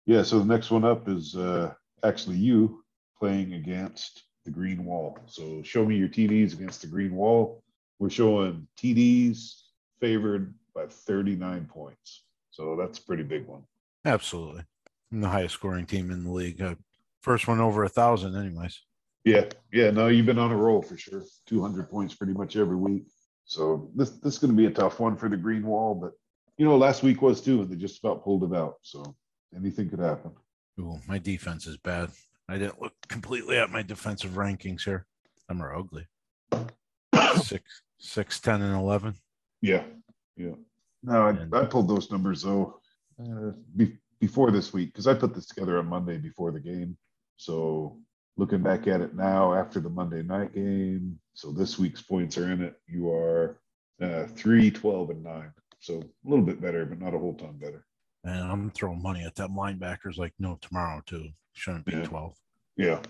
yeah. 0.06 0.24
So 0.24 0.40
the 0.40 0.46
next 0.46 0.72
one 0.72 0.84
up 0.84 1.08
is 1.08 1.36
uh, 1.36 1.74
actually 2.04 2.38
you 2.38 2.84
playing 3.20 3.54
against 3.54 4.24
the 4.46 4.52
Green 4.52 4.84
Wall. 4.86 5.18
So 5.28 5.62
show 5.64 5.86
me 5.86 5.96
your 5.96 6.08
TDs 6.08 6.54
against 6.54 6.82
the 6.82 6.88
Green 6.88 7.14
Wall. 7.16 7.62
We're 8.00 8.10
showing 8.10 8.68
TDs 8.80 9.62
favored 10.00 10.54
by 10.74 10.86
39 10.88 11.66
points. 11.66 12.24
So 12.52 12.76
that's 12.76 13.00
a 13.00 13.04
pretty 13.04 13.24
big 13.24 13.46
one. 13.46 13.64
Absolutely. 14.06 14.64
I'm 15.12 15.22
the 15.22 15.30
highest 15.30 15.56
scoring 15.56 15.86
team 15.86 16.12
in 16.12 16.24
the 16.24 16.32
league. 16.32 16.62
Uh, 16.62 16.76
first 17.22 17.48
one 17.48 17.60
over 17.60 17.84
a 17.84 17.90
thousand, 17.90 18.36
anyways. 18.36 18.80
Yeah, 19.24 19.46
yeah. 19.72 19.92
No, 19.92 20.08
you've 20.08 20.26
been 20.26 20.40
on 20.40 20.52
a 20.52 20.58
roll 20.58 20.82
for 20.82 20.98
sure. 20.98 21.24
Two 21.46 21.62
hundred 21.62 21.90
points 21.90 22.16
pretty 22.16 22.34
much 22.34 22.56
every 22.56 22.76
week. 22.76 23.06
So 23.46 23.92
this 23.96 24.12
this 24.12 24.34
is 24.34 24.40
going 24.40 24.52
to 24.52 24.58
be 24.58 24.66
a 24.66 24.72
tough 24.72 25.00
one 25.00 25.18
for 25.18 25.30
the 25.30 25.38
Green 25.38 25.66
Wall, 25.66 25.94
but 25.96 26.12
you 26.58 26.66
know, 26.66 26.76
last 26.78 27.04
week 27.04 27.22
was 27.22 27.42
too, 27.42 27.62
and 27.62 27.70
they 27.70 27.76
just 27.76 28.00
about 28.04 28.24
pulled 28.24 28.44
it 28.44 28.56
out. 28.56 28.76
So 28.82 29.16
anything 29.56 29.90
could 29.90 30.00
happen. 30.00 30.32
Ooh, 30.80 31.00
my 31.08 31.18
defense 31.20 31.68
is 31.68 31.78
bad. 31.78 32.10
I 32.50 32.58
didn't 32.58 32.82
look 32.82 32.94
completely 33.08 33.58
at 33.58 33.72
my 33.72 33.82
defensive 33.82 34.32
rankings 34.32 34.84
here. 34.84 35.06
Some 35.48 35.62
are 35.62 35.76
ugly. 35.76 36.08
Six, 37.44 37.82
six, 38.00 38.40
ten, 38.40 38.62
and 38.62 38.76
eleven. 38.76 39.16
Yeah, 39.62 39.84
yeah. 40.36 40.54
No, 41.04 41.28
And- 41.28 41.54
I, 41.54 41.62
I 41.62 41.66
pulled 41.66 41.88
those 41.88 42.12
numbers 42.12 42.42
though 42.44 42.80
uh, 43.22 43.52
be, 43.76 43.98
before 44.20 44.52
this 44.52 44.74
week 44.74 44.92
because 44.94 45.08
I 45.08 45.14
put 45.14 45.34
this 45.34 45.48
together 45.48 45.78
on 45.78 45.88
Monday 45.88 46.18
before 46.18 46.52
the 46.52 46.60
game. 46.60 46.98
So 47.38 48.00
looking 48.38 48.64
back 48.64 48.88
at 48.88 49.02
it 49.02 49.16
now 49.16 49.54
after 49.54 49.80
the 49.80 49.90
Monday 49.90 50.24
night 50.24 50.54
game, 50.56 51.20
so 51.34 51.52
this 51.52 51.78
week's 51.78 52.02
points 52.02 52.38
are 52.38 52.52
in 52.52 52.62
it. 52.64 52.76
You 52.88 53.12
are 53.12 53.60
uh, 54.02 54.26
3, 54.28 54.72
12, 54.72 55.10
and 55.12 55.24
9. 55.24 55.52
So 55.80 56.00
a 56.00 56.30
little 56.30 56.46
bit 56.46 56.62
better, 56.62 56.86
but 56.86 57.00
not 57.00 57.14
a 57.14 57.20
whole 57.20 57.36
ton 57.36 57.58
better. 57.58 57.86
And 58.24 58.52
I'm 58.52 58.72
throwing 58.72 59.02
money 59.02 59.24
at 59.24 59.36
that 59.36 59.50
linebackers 59.50 60.18
like 60.18 60.34
no 60.40 60.58
tomorrow 60.62 61.02
too. 61.06 61.30
Shouldn't 61.54 61.86
be 61.86 61.94
Yeah. 61.94 62.04
12. 62.04 62.36
Yeah. 62.76 63.02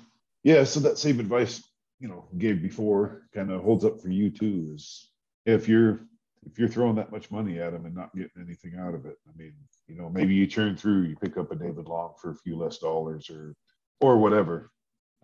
Yeah. 0.43 0.63
So 0.63 0.79
that 0.81 0.97
same 0.97 1.19
advice, 1.19 1.63
you 2.00 2.07
know, 2.07 2.27
gave 2.38 2.62
before 2.62 3.24
kind 3.33 3.51
of 3.51 3.62
holds 3.63 3.86
up 3.86 4.00
for 4.01 4.09
you 4.09 4.29
too. 4.29 4.71
Is 4.74 5.09
if 5.45 5.67
you're 5.67 6.01
if 6.45 6.57
you're 6.57 6.69
throwing 6.69 6.95
that 6.95 7.12
much 7.12 7.31
money 7.31 7.59
at 7.59 7.74
them 7.74 7.86
and 7.86 7.95
not 7.95 8.15
getting 8.15 8.41
anything 8.41 8.79
out 8.79 8.93
of 8.93 9.05
it, 9.05 9.17
I 9.27 9.31
mean, 9.36 9.53
you 9.88 9.95
know, 9.95 10.09
maybe 10.09 10.33
you 10.33 10.47
churn 10.47 10.77
through, 10.77 11.03
you 11.03 11.15
pick 11.15 11.38
up 11.38 11.51
a 11.51 11.55
David 11.55 11.88
Long 11.88 12.13
for 12.21 12.31
a 12.31 12.36
few 12.36 12.57
less 12.57 12.77
dollars 12.77 13.29
or 13.29 13.55
or 14.00 14.17
whatever. 14.17 14.71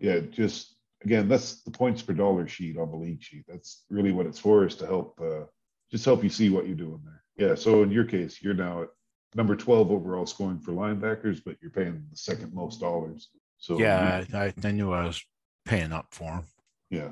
Yeah, 0.00 0.20
just 0.20 0.76
again, 1.04 1.28
that's 1.28 1.62
the 1.62 1.70
points 1.70 2.02
per 2.02 2.12
dollar 2.14 2.48
sheet 2.48 2.78
on 2.78 2.90
the 2.90 2.96
league 2.96 3.22
sheet. 3.22 3.44
That's 3.46 3.84
really 3.90 4.12
what 4.12 4.26
it's 4.26 4.38
for, 4.38 4.66
is 4.66 4.74
to 4.76 4.86
help 4.86 5.20
uh 5.22 5.44
just 5.90 6.04
help 6.04 6.24
you 6.24 6.30
see 6.30 6.50
what 6.50 6.66
you're 6.66 6.74
doing 6.76 7.00
there. 7.04 7.22
Yeah. 7.36 7.54
So 7.54 7.82
in 7.82 7.90
your 7.90 8.04
case, 8.04 8.42
you're 8.42 8.54
now 8.54 8.82
at 8.82 8.88
number 9.34 9.56
12 9.56 9.90
overall 9.90 10.26
scoring 10.26 10.60
for 10.60 10.72
linebackers, 10.72 11.40
but 11.44 11.56
you're 11.60 11.70
paying 11.70 12.04
the 12.10 12.16
second 12.16 12.54
most 12.54 12.80
dollars. 12.80 13.30
So 13.58 13.78
yeah, 13.78 14.24
I, 14.32 14.38
I, 14.46 14.54
I 14.62 14.70
knew 14.70 14.92
I 14.92 15.06
was 15.06 15.22
paying 15.64 15.92
up 15.92 16.08
for 16.10 16.32
him. 16.32 16.44
yeah. 16.90 17.10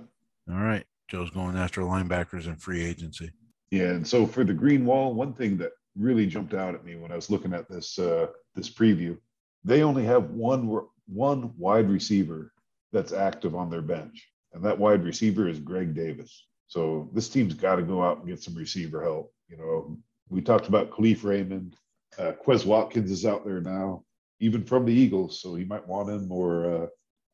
All 0.50 0.60
right. 0.60 0.84
Joe's 1.08 1.30
going 1.30 1.56
after 1.56 1.82
linebackers 1.82 2.46
in 2.46 2.56
free 2.56 2.82
agency. 2.82 3.30
Yeah, 3.70 3.88
and 3.90 4.06
so 4.06 4.26
for 4.26 4.44
the 4.44 4.54
green 4.54 4.84
wall, 4.84 5.14
one 5.14 5.34
thing 5.34 5.56
that 5.58 5.72
really 5.96 6.26
jumped 6.26 6.54
out 6.54 6.74
at 6.74 6.84
me 6.84 6.96
when 6.96 7.12
I 7.12 7.16
was 7.16 7.30
looking 7.30 7.52
at 7.52 7.68
this 7.68 7.98
uh, 7.98 8.28
this 8.54 8.70
preview, 8.70 9.18
they 9.64 9.82
only 9.82 10.04
have 10.04 10.30
one 10.30 10.80
one 11.06 11.52
wide 11.58 11.90
receiver 11.90 12.52
that's 12.92 13.12
active 13.12 13.54
on 13.54 13.70
their 13.70 13.82
bench, 13.82 14.26
and 14.52 14.64
that 14.64 14.78
wide 14.78 15.04
receiver 15.04 15.48
is 15.48 15.58
Greg 15.58 15.94
Davis. 15.94 16.46
So 16.68 17.10
this 17.12 17.28
team's 17.28 17.54
got 17.54 17.76
to 17.76 17.82
go 17.82 18.02
out 18.02 18.18
and 18.18 18.28
get 18.28 18.42
some 18.42 18.54
receiver 18.54 19.02
help. 19.02 19.32
You 19.48 19.58
know, 19.58 19.98
we 20.32 20.40
talked 20.40 20.68
about 20.68 20.90
Kalif 20.90 21.24
Raymond, 21.24 21.76
uh, 22.18 22.32
Quez 22.44 22.64
Watkins 22.64 23.10
is 23.10 23.26
out 23.26 23.44
there 23.44 23.60
now, 23.60 24.04
even 24.40 24.64
from 24.64 24.84
the 24.84 24.92
Eagles, 24.92 25.40
so 25.40 25.54
he 25.54 25.64
might 25.64 25.86
want 25.86 26.08
him 26.08 26.30
or 26.32 26.74
uh, 26.74 26.86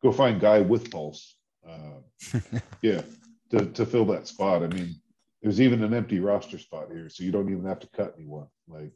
go 0.03 0.13
find 0.13 0.41
guy 0.41 0.61
with 0.61 0.91
pulse. 0.91 1.37
Uh, 1.69 2.31
yeah, 2.83 3.03
to 3.51 3.67
to 3.67 3.87
fill 3.87 4.05
that 4.07 4.27
spot. 4.27 4.63
I 4.63 4.67
mean 4.69 4.95
there's 5.43 5.61
even 5.61 5.85
an 5.85 5.95
empty 5.95 6.19
roster 6.19 6.59
spot 6.59 6.89
here, 6.93 7.09
so 7.09 7.23
you 7.23 7.31
don't 7.31 7.51
even 7.51 7.65
have 7.65 7.81
to 7.81 7.89
cut 7.89 8.15
anyone. 8.19 8.49
Like, 8.67 8.93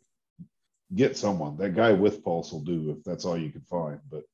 get 0.94 1.16
someone. 1.16 1.56
That 1.56 1.76
guy 1.76 1.92
with 1.92 2.24
pulse 2.24 2.52
will 2.52 2.60
do 2.60 2.90
if 2.90 3.04
that's 3.04 3.24
all 3.24 3.38
you 3.38 3.50
can 3.50 3.62
find. 3.62 4.00
But 4.10 4.24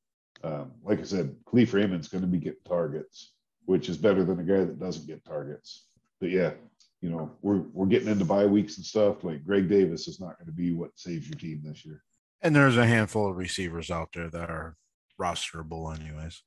um, 0.42 0.72
like 0.82 1.00
I 1.00 1.04
said, 1.04 1.36
Kalif 1.46 1.72
Raymond's 1.72 2.08
going 2.08 2.22
to 2.22 2.28
be 2.28 2.38
getting 2.38 2.60
targets, 2.66 3.34
which 3.66 3.88
is 3.88 3.98
better 3.98 4.24
than 4.24 4.40
a 4.40 4.44
guy 4.44 4.64
that 4.64 4.80
doesn't 4.80 5.06
get 5.06 5.24
targets. 5.24 5.86
But 6.20 6.30
yeah, 6.30 6.52
you 7.00 7.10
know, 7.10 7.30
we're 7.42 7.58
we're 7.72 7.86
getting 7.86 8.08
into 8.08 8.24
bye 8.24 8.46
weeks 8.46 8.76
and 8.76 8.84
stuff. 8.86 9.22
Like 9.24 9.44
Greg 9.44 9.68
Davis 9.68 10.08
is 10.08 10.20
not 10.20 10.36
going 10.38 10.46
to 10.46 10.52
be 10.52 10.72
what 10.72 10.90
saves 10.96 11.28
your 11.28 11.38
team 11.38 11.62
this 11.64 11.84
year. 11.84 12.02
And 12.42 12.54
there's 12.54 12.76
a 12.76 12.86
handful 12.86 13.28
of 13.30 13.36
receivers 13.36 13.90
out 13.90 14.10
there 14.14 14.28
that 14.30 14.50
are 14.50 14.76
rosterable, 15.20 15.96
anyways. 15.98 16.42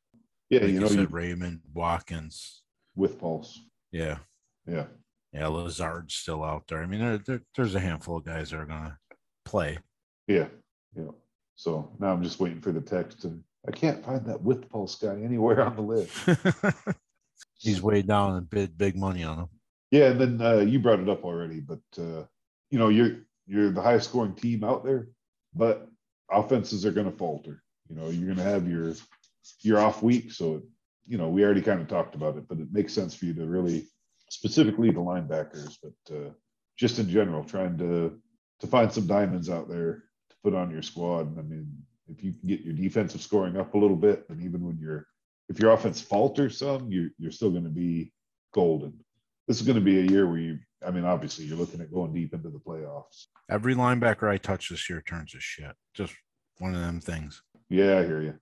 Yeah, 0.50 0.60
Like 0.60 0.67
you 0.70 0.74
you 0.75 0.79
know, 0.81 0.88
said, 0.88 1.00
you, 1.00 1.08
Raymond, 1.08 1.62
Watkins. 1.74 2.63
with 2.96 3.20
pulse. 3.20 3.60
Yeah. 3.91 4.17
Yeah, 4.67 4.86
Yeah. 5.34 5.48
Lazard's 5.48 6.13
still 6.15 6.43
out 6.43 6.67
there. 6.67 6.81
I 6.84 6.86
mean, 6.86 7.00
there, 7.01 7.17
there- 7.17 7.41
there's 7.55 7.75
a 7.75 7.79
handful 7.79 8.17
of 8.17 8.25
guys 8.25 8.51
that 8.51 8.60
are 8.60 8.65
going 8.65 8.84
to 8.86 8.98
play. 9.46 9.79
yeah, 10.27 10.48
yeah. 10.96 11.08
So 11.55 11.91
now 12.00 12.12
I'm 12.13 12.24
just 12.24 12.39
waiting 12.39 12.62
for 12.62 12.72
the 12.72 12.81
text, 12.81 13.25
and 13.25 13.43
I 13.67 13.72
can't 13.72 14.03
find 14.05 14.25
that 14.25 14.41
with 14.41 14.70
pulse 14.70 14.96
guy 14.96 15.20
anywhere 15.22 15.62
on 15.63 15.75
the 15.75 15.81
list. 15.81 16.13
He's 17.60 17.81
way 17.81 18.01
down 18.01 18.36
and 18.38 18.50
bid 18.50 18.77
big 18.77 18.96
money 18.96 19.24
on 19.24 19.39
him. 19.39 19.48
Yeah, 19.92 20.06
and 20.12 20.22
then 20.22 20.42
uh, 20.42 20.60
you 20.60 20.80
brought 20.80 21.02
it 21.02 21.10
up 21.10 21.26
already, 21.26 21.60
but 21.60 21.82
uh, 22.00 22.24
you 22.70 22.80
know 22.80 22.90
you're 22.90 23.18
you're 23.46 23.72
the 23.72 23.82
highest 23.82 24.10
scoring 24.10 24.34
team 24.36 24.64
out 24.64 24.86
there, 24.86 25.10
but 25.54 25.88
offenses 26.32 26.86
are 26.86 26.92
going 26.92 27.12
to 27.12 27.18
falter. 27.18 27.62
You 27.90 27.96
know 27.98 28.10
you're 28.10 28.34
going 28.34 28.38
to 28.38 28.44
have 28.44 28.68
your 28.68 28.94
your 29.62 29.80
off 29.80 30.02
week, 30.02 30.32
so 30.32 30.62
you 31.08 31.18
know 31.18 31.30
we 31.30 31.44
already 31.44 31.62
kind 31.62 31.82
of 31.82 31.90
talked 31.90 32.16
about 32.16 32.38
it, 32.38 32.48
but 32.48 32.60
it 32.60 32.72
makes 32.72 32.94
sense 32.94 33.14
for 33.14 33.26
you 33.26 33.34
to 33.34 33.46
really 33.46 33.88
specifically 34.30 34.92
the 34.92 35.00
linebackers, 35.00 35.78
but 35.84 36.16
uh, 36.16 36.30
just 36.78 36.98
in 36.98 37.10
general, 37.10 37.44
trying 37.44 37.78
to 37.78 38.18
to 38.62 38.68
find 38.68 38.92
some 38.94 39.08
diamonds 39.08 39.50
out 39.50 39.68
there 39.68 40.04
to 40.30 40.36
put 40.42 40.56
on 40.56 40.72
your 40.72 40.82
squad. 40.84 41.38
I 41.38 41.42
mean, 41.42 41.70
if 42.08 42.24
you 42.24 42.32
can 42.32 42.48
get 42.48 42.62
your 42.62 42.74
defensive 42.74 43.22
scoring 43.22 43.58
up 43.58 43.74
a 43.74 43.78
little 43.78 43.98
bit, 43.98 44.26
and 44.30 44.42
even 44.42 44.66
when 44.66 44.78
you're 44.80 45.06
if 45.50 45.60
your 45.60 45.72
offense 45.72 46.00
falters 46.00 46.60
some, 46.60 46.90
you 46.90 47.10
you're 47.18 47.32
still 47.32 47.52
going 47.52 47.66
to 47.66 47.70
be 47.70 48.14
golden 48.54 48.94
this 49.51 49.60
is 49.60 49.67
going 49.67 49.75
to 49.75 49.81
be 49.84 50.00
a 50.00 50.03
year 50.03 50.25
where 50.27 50.38
you 50.39 50.58
i 50.88 50.89
mean 50.91 51.03
obviously 51.03 51.43
you're 51.43 51.58
looking 51.58 51.81
at 51.81 51.91
going 51.91 52.13
deep 52.13 52.34
into 52.34 52.50
the 52.50 52.60
playoffs 52.60 53.25
Every 53.50 53.75
linebacker 53.75 54.29
I 54.31 54.38
touch 54.38 54.70
this 54.70 54.89
year 54.89 55.03
turns 55.05 55.31
to 55.34 55.39
shit. 55.41 55.75
Just 55.93 56.13
one 56.60 56.74
of 56.74 56.79
them 56.79 57.01
things. 57.01 57.41
yeah 57.70 57.98
i 58.00 58.05
hear 58.05 58.22
you 58.22 58.36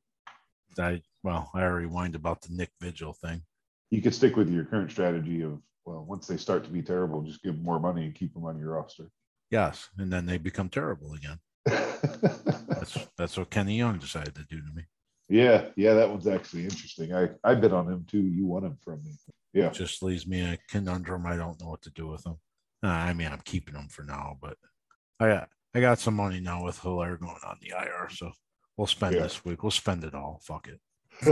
I 0.77 1.01
well, 1.23 1.49
I 1.55 1.63
already 1.63 1.87
whined 1.87 2.13
about 2.15 2.41
the 2.43 2.53
Nick 2.55 2.69
Vigil 2.79 3.13
thing. 3.13 3.41
you 3.89 4.01
could 4.03 4.13
stick 4.13 4.35
with 4.37 4.49
your 4.51 4.65
current 4.65 4.91
strategy 4.91 5.41
of 5.41 5.59
well 5.85 6.05
once 6.07 6.27
they 6.27 6.37
start 6.37 6.63
to 6.65 6.69
be 6.69 6.83
terrible 6.83 7.23
just 7.23 7.41
give 7.41 7.55
them 7.55 7.63
more 7.63 7.79
money 7.79 8.05
and 8.05 8.13
keep 8.13 8.33
them 8.35 8.45
on 8.45 8.59
your 8.59 8.73
roster 8.75 9.09
Yes, 9.51 9.89
and 9.97 10.13
then 10.13 10.27
they 10.27 10.37
become 10.37 10.69
terrible 10.69 11.15
again. 11.15 11.39
That's 11.65 12.97
that's 13.17 13.35
what 13.35 13.49
Kenny 13.49 13.75
Young 13.79 13.97
decided 13.97 14.35
to 14.35 14.43
do 14.43 14.57
to 14.61 14.71
me. 14.75 14.83
yeah 15.27 15.65
yeah 15.75 15.93
that 15.95 16.09
one's 16.09 16.27
actually 16.27 16.63
interesting 16.65 17.13
i 17.15 17.29
i 17.43 17.53
bet 17.55 17.73
on 17.73 17.87
him 17.91 18.05
too 18.07 18.21
you 18.37 18.45
won 18.45 18.63
him 18.63 18.77
from 18.85 19.03
me 19.03 19.11
yeah 19.53 19.69
Just 19.69 20.03
leaves 20.03 20.27
me 20.27 20.41
a 20.41 20.57
conundrum. 20.69 21.25
I 21.25 21.35
don't 21.35 21.59
know 21.61 21.69
what 21.69 21.81
to 21.83 21.89
do 21.91 22.07
with 22.07 22.23
them. 22.23 22.37
Uh, 22.83 22.87
I 22.87 23.13
mean, 23.13 23.27
I'm 23.31 23.41
keeping 23.43 23.73
them 23.73 23.87
for 23.89 24.03
now, 24.03 24.37
but 24.41 24.57
I 25.19 25.27
got 25.29 25.49
I 25.75 25.81
got 25.81 25.99
some 25.99 26.15
money 26.15 26.39
now 26.39 26.63
with 26.63 26.79
Hilaire 26.79 27.17
going 27.17 27.35
on 27.45 27.57
the 27.61 27.69
IR, 27.77 28.09
so 28.09 28.31
we'll 28.77 28.87
spend 28.87 29.15
Yeah. 29.15 29.23
this 29.23 29.43
week. 29.45 29.61
We'll 29.63 29.71
spend 29.71 30.03
it 30.03 30.13
all. 30.15 30.39
Fuck 30.43 30.67
it. 30.69 30.79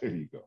there 0.00 0.10
you 0.14 0.28
go 0.32 0.42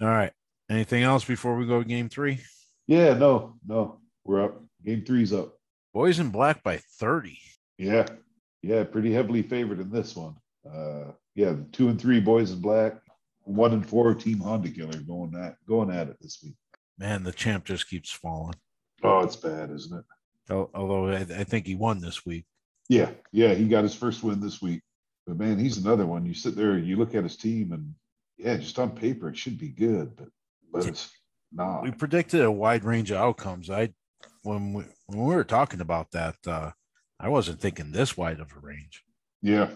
All 0.00 0.08
right. 0.08 0.32
Anything 0.70 1.02
else 1.02 1.24
before 1.24 1.56
we 1.56 1.66
go 1.66 1.82
to 1.82 1.88
game 1.88 2.08
three? 2.08 2.40
yeah 2.86 3.14
no 3.14 3.54
no 3.66 3.98
we're 4.24 4.44
up 4.44 4.60
game 4.84 5.02
three's 5.06 5.32
up 5.32 5.54
Boys 5.94 6.18
in 6.18 6.28
black 6.30 6.62
by 6.62 6.76
30. 7.00 7.38
yeah 7.78 8.06
yeah 8.62 8.84
pretty 8.84 9.10
heavily 9.12 9.42
favored 9.42 9.80
in 9.80 9.90
this 9.90 10.14
one 10.14 10.34
uh 10.70 11.10
yeah 11.34 11.54
two 11.72 11.88
and 11.88 11.98
three 12.00 12.20
boys 12.20 12.50
in 12.52 12.60
black 12.60 12.94
one 13.44 13.72
and 13.72 13.88
four 13.88 14.14
team 14.14 14.40
honda 14.40 14.68
killer 14.68 14.98
going 15.00 15.34
at 15.34 15.56
going 15.66 15.90
at 15.90 16.08
it 16.08 16.16
this 16.20 16.40
week 16.42 16.54
Man, 16.96 17.24
the 17.24 17.32
champ 17.32 17.64
just 17.64 17.88
keeps 17.88 18.10
falling. 18.10 18.54
oh 19.02 19.20
it's 19.20 19.36
bad 19.36 19.70
isn't 19.70 19.98
it 19.98 20.04
Although 20.50 21.08
I, 21.08 21.20
I 21.20 21.44
think 21.44 21.66
he 21.66 21.74
won 21.74 22.00
this 22.00 22.26
week. 22.26 22.44
Yeah, 22.88 23.10
yeah, 23.32 23.54
he 23.54 23.66
got 23.66 23.82
his 23.82 23.94
first 23.94 24.22
win 24.22 24.40
this 24.40 24.60
week. 24.60 24.82
But 25.26 25.38
man, 25.38 25.58
he's 25.58 25.78
another 25.78 26.04
one. 26.04 26.26
You 26.26 26.34
sit 26.34 26.54
there, 26.54 26.76
you 26.76 26.96
look 26.96 27.14
at 27.14 27.22
his 27.22 27.36
team, 27.36 27.72
and 27.72 27.94
yeah, 28.36 28.56
just 28.56 28.78
on 28.78 28.90
paper 28.90 29.28
it 29.30 29.38
should 29.38 29.58
be 29.58 29.68
good, 29.68 30.14
but 30.16 30.28
but 30.70 30.86
it's 30.86 31.10
not. 31.50 31.82
We 31.82 31.92
predicted 31.92 32.42
a 32.42 32.50
wide 32.50 32.84
range 32.84 33.10
of 33.10 33.16
outcomes. 33.16 33.70
I 33.70 33.94
when 34.42 34.74
we 34.74 34.84
when 35.06 35.24
we 35.24 35.34
were 35.34 35.44
talking 35.44 35.80
about 35.80 36.10
that, 36.10 36.36
uh, 36.46 36.72
I 37.18 37.30
wasn't 37.30 37.60
thinking 37.60 37.92
this 37.92 38.18
wide 38.18 38.40
of 38.40 38.52
a 38.54 38.60
range. 38.60 39.02
Yeah, 39.40 39.70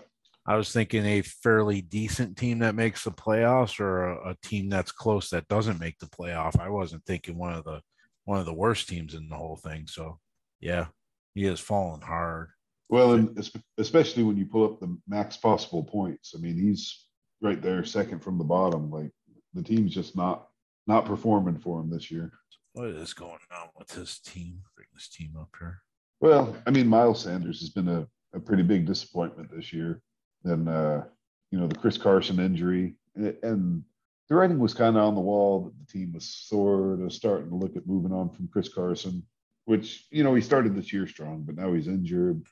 I 0.49 0.57
was 0.57 0.73
thinking 0.73 1.05
a 1.05 1.21
fairly 1.21 1.83
decent 1.83 2.39
team 2.39 2.61
that 2.61 2.75
makes 2.75 3.05
the 3.05 3.11
playoffs 3.11 3.79
or 3.79 4.07
a, 4.07 4.31
a 4.31 4.37
team 4.43 4.71
that's 4.71 4.91
close 4.91 5.29
that 5.29 5.47
doesn't 5.49 5.79
make 5.79 5.99
the 5.99 6.07
playoff. 6.07 6.59
I 6.59 6.71
wasn't 6.71 7.05
thinking 7.05 7.37
one 7.37 7.53
of 7.53 7.65
the 7.65 7.83
one 8.25 8.41
of 8.41 8.47
the 8.47 8.55
worst 8.55 8.89
teams 8.89 9.13
in 9.13 9.29
the 9.29 9.37
whole 9.37 9.57
thing. 9.57 9.87
So 9.87 10.19
yeah, 10.59 10.87
he 11.35 11.45
has 11.45 11.61
fallen 11.61 12.01
hard. 12.01 12.49
well, 12.89 13.13
and 13.13 13.39
especially 13.77 14.23
when 14.23 14.39
you 14.39 14.47
pull 14.47 14.65
up 14.65 14.81
the 14.81 14.97
max 15.07 15.37
possible 15.37 15.85
points. 15.85 16.33
I 16.35 16.41
mean, 16.41 16.59
he's 16.59 17.05
right 17.43 17.61
there, 17.61 17.85
second 17.85 18.21
from 18.21 18.39
the 18.39 18.45
bottom. 18.45 18.91
Like 18.91 19.11
the 19.53 19.63
team's 19.63 19.93
just 19.93 20.17
not 20.17 20.49
not 20.87 21.05
performing 21.05 21.59
for 21.59 21.79
him 21.79 21.91
this 21.91 22.11
year. 22.11 22.33
What 22.73 22.89
is 22.89 23.13
going 23.13 23.39
on 23.55 23.69
with 23.77 23.91
his 23.91 24.19
team? 24.21 24.63
Bring 24.75 24.89
this 24.95 25.11
team 25.11 25.37
up 25.39 25.51
here. 25.59 25.83
Well, 26.21 26.57
I 26.67 26.71
mean, 26.71 26.87
Miles 26.87 27.23
Sanders 27.23 27.61
has 27.61 27.69
been 27.69 27.89
a, 27.89 28.07
a 28.35 28.41
pretty 28.41 28.63
big 28.63 28.87
disappointment 28.87 29.51
this 29.55 29.75
year. 29.75 30.01
Then, 30.45 30.69
uh, 30.69 31.05
you 31.51 31.59
know, 31.59 31.67
the 31.67 31.75
Chris 31.75 31.99
Carson 31.99 32.39
injury, 32.39 32.95
and, 33.15 33.37
and 33.43 33.83
the 34.29 34.35
writing 34.35 34.59
was 34.59 34.75
kind 34.75 34.97
of 34.97 35.03
on 35.05 35.15
the 35.15 35.21
wall 35.21 35.65
that 35.65 35.79
the 35.79 35.93
team 35.93 36.13
was 36.13 36.29
sort 36.29 37.01
of 37.01 37.13
starting 37.13 37.49
to 37.49 37.57
look 37.57 37.77
at 37.77 37.87
moving 37.87 38.13
on 38.13 38.29
from 38.31 38.49
Chris 38.49 38.69
Carson, 38.69 39.23
which, 39.65 40.07
you 40.11 40.23
know, 40.23 40.35
he 40.35 40.43
started 40.43 40.75
this 40.75 40.93
year 40.93 41.07
strong, 41.07 41.43
but 41.43 41.57
now 41.57 41.73
he's 41.73 41.89
injured. 41.89 42.43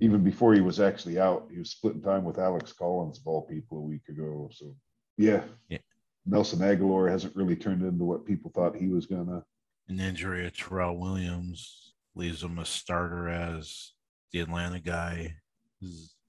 Even 0.00 0.24
before 0.24 0.54
he 0.54 0.62
was 0.62 0.80
actually 0.80 1.18
out, 1.18 1.48
he 1.50 1.58
was 1.58 1.70
splitting 1.70 2.02
time 2.02 2.24
with 2.24 2.38
Alex 2.38 2.72
Collins, 2.72 3.18
of 3.18 3.26
all 3.26 3.42
people, 3.42 3.78
a 3.78 3.82
week 3.82 4.08
ago. 4.08 4.48
So, 4.52 4.74
yeah. 5.18 5.42
Yeah. 5.68 5.78
Nelson 6.26 6.60
Agholor 6.60 7.10
hasn't 7.10 7.36
really 7.36 7.56
turned 7.56 7.82
into 7.82 8.04
what 8.04 8.24
people 8.24 8.50
thought 8.54 8.76
he 8.76 8.88
was 8.88 9.06
going 9.06 9.26
to. 9.26 9.42
An 9.88 10.00
injury 10.00 10.46
of 10.46 10.56
Terrell 10.56 10.98
Williams 10.98 11.92
leaves 12.14 12.42
him 12.42 12.58
a 12.58 12.64
starter 12.64 13.28
as 13.28 13.92
the 14.32 14.40
Atlanta 14.40 14.80
guy, 14.80 15.36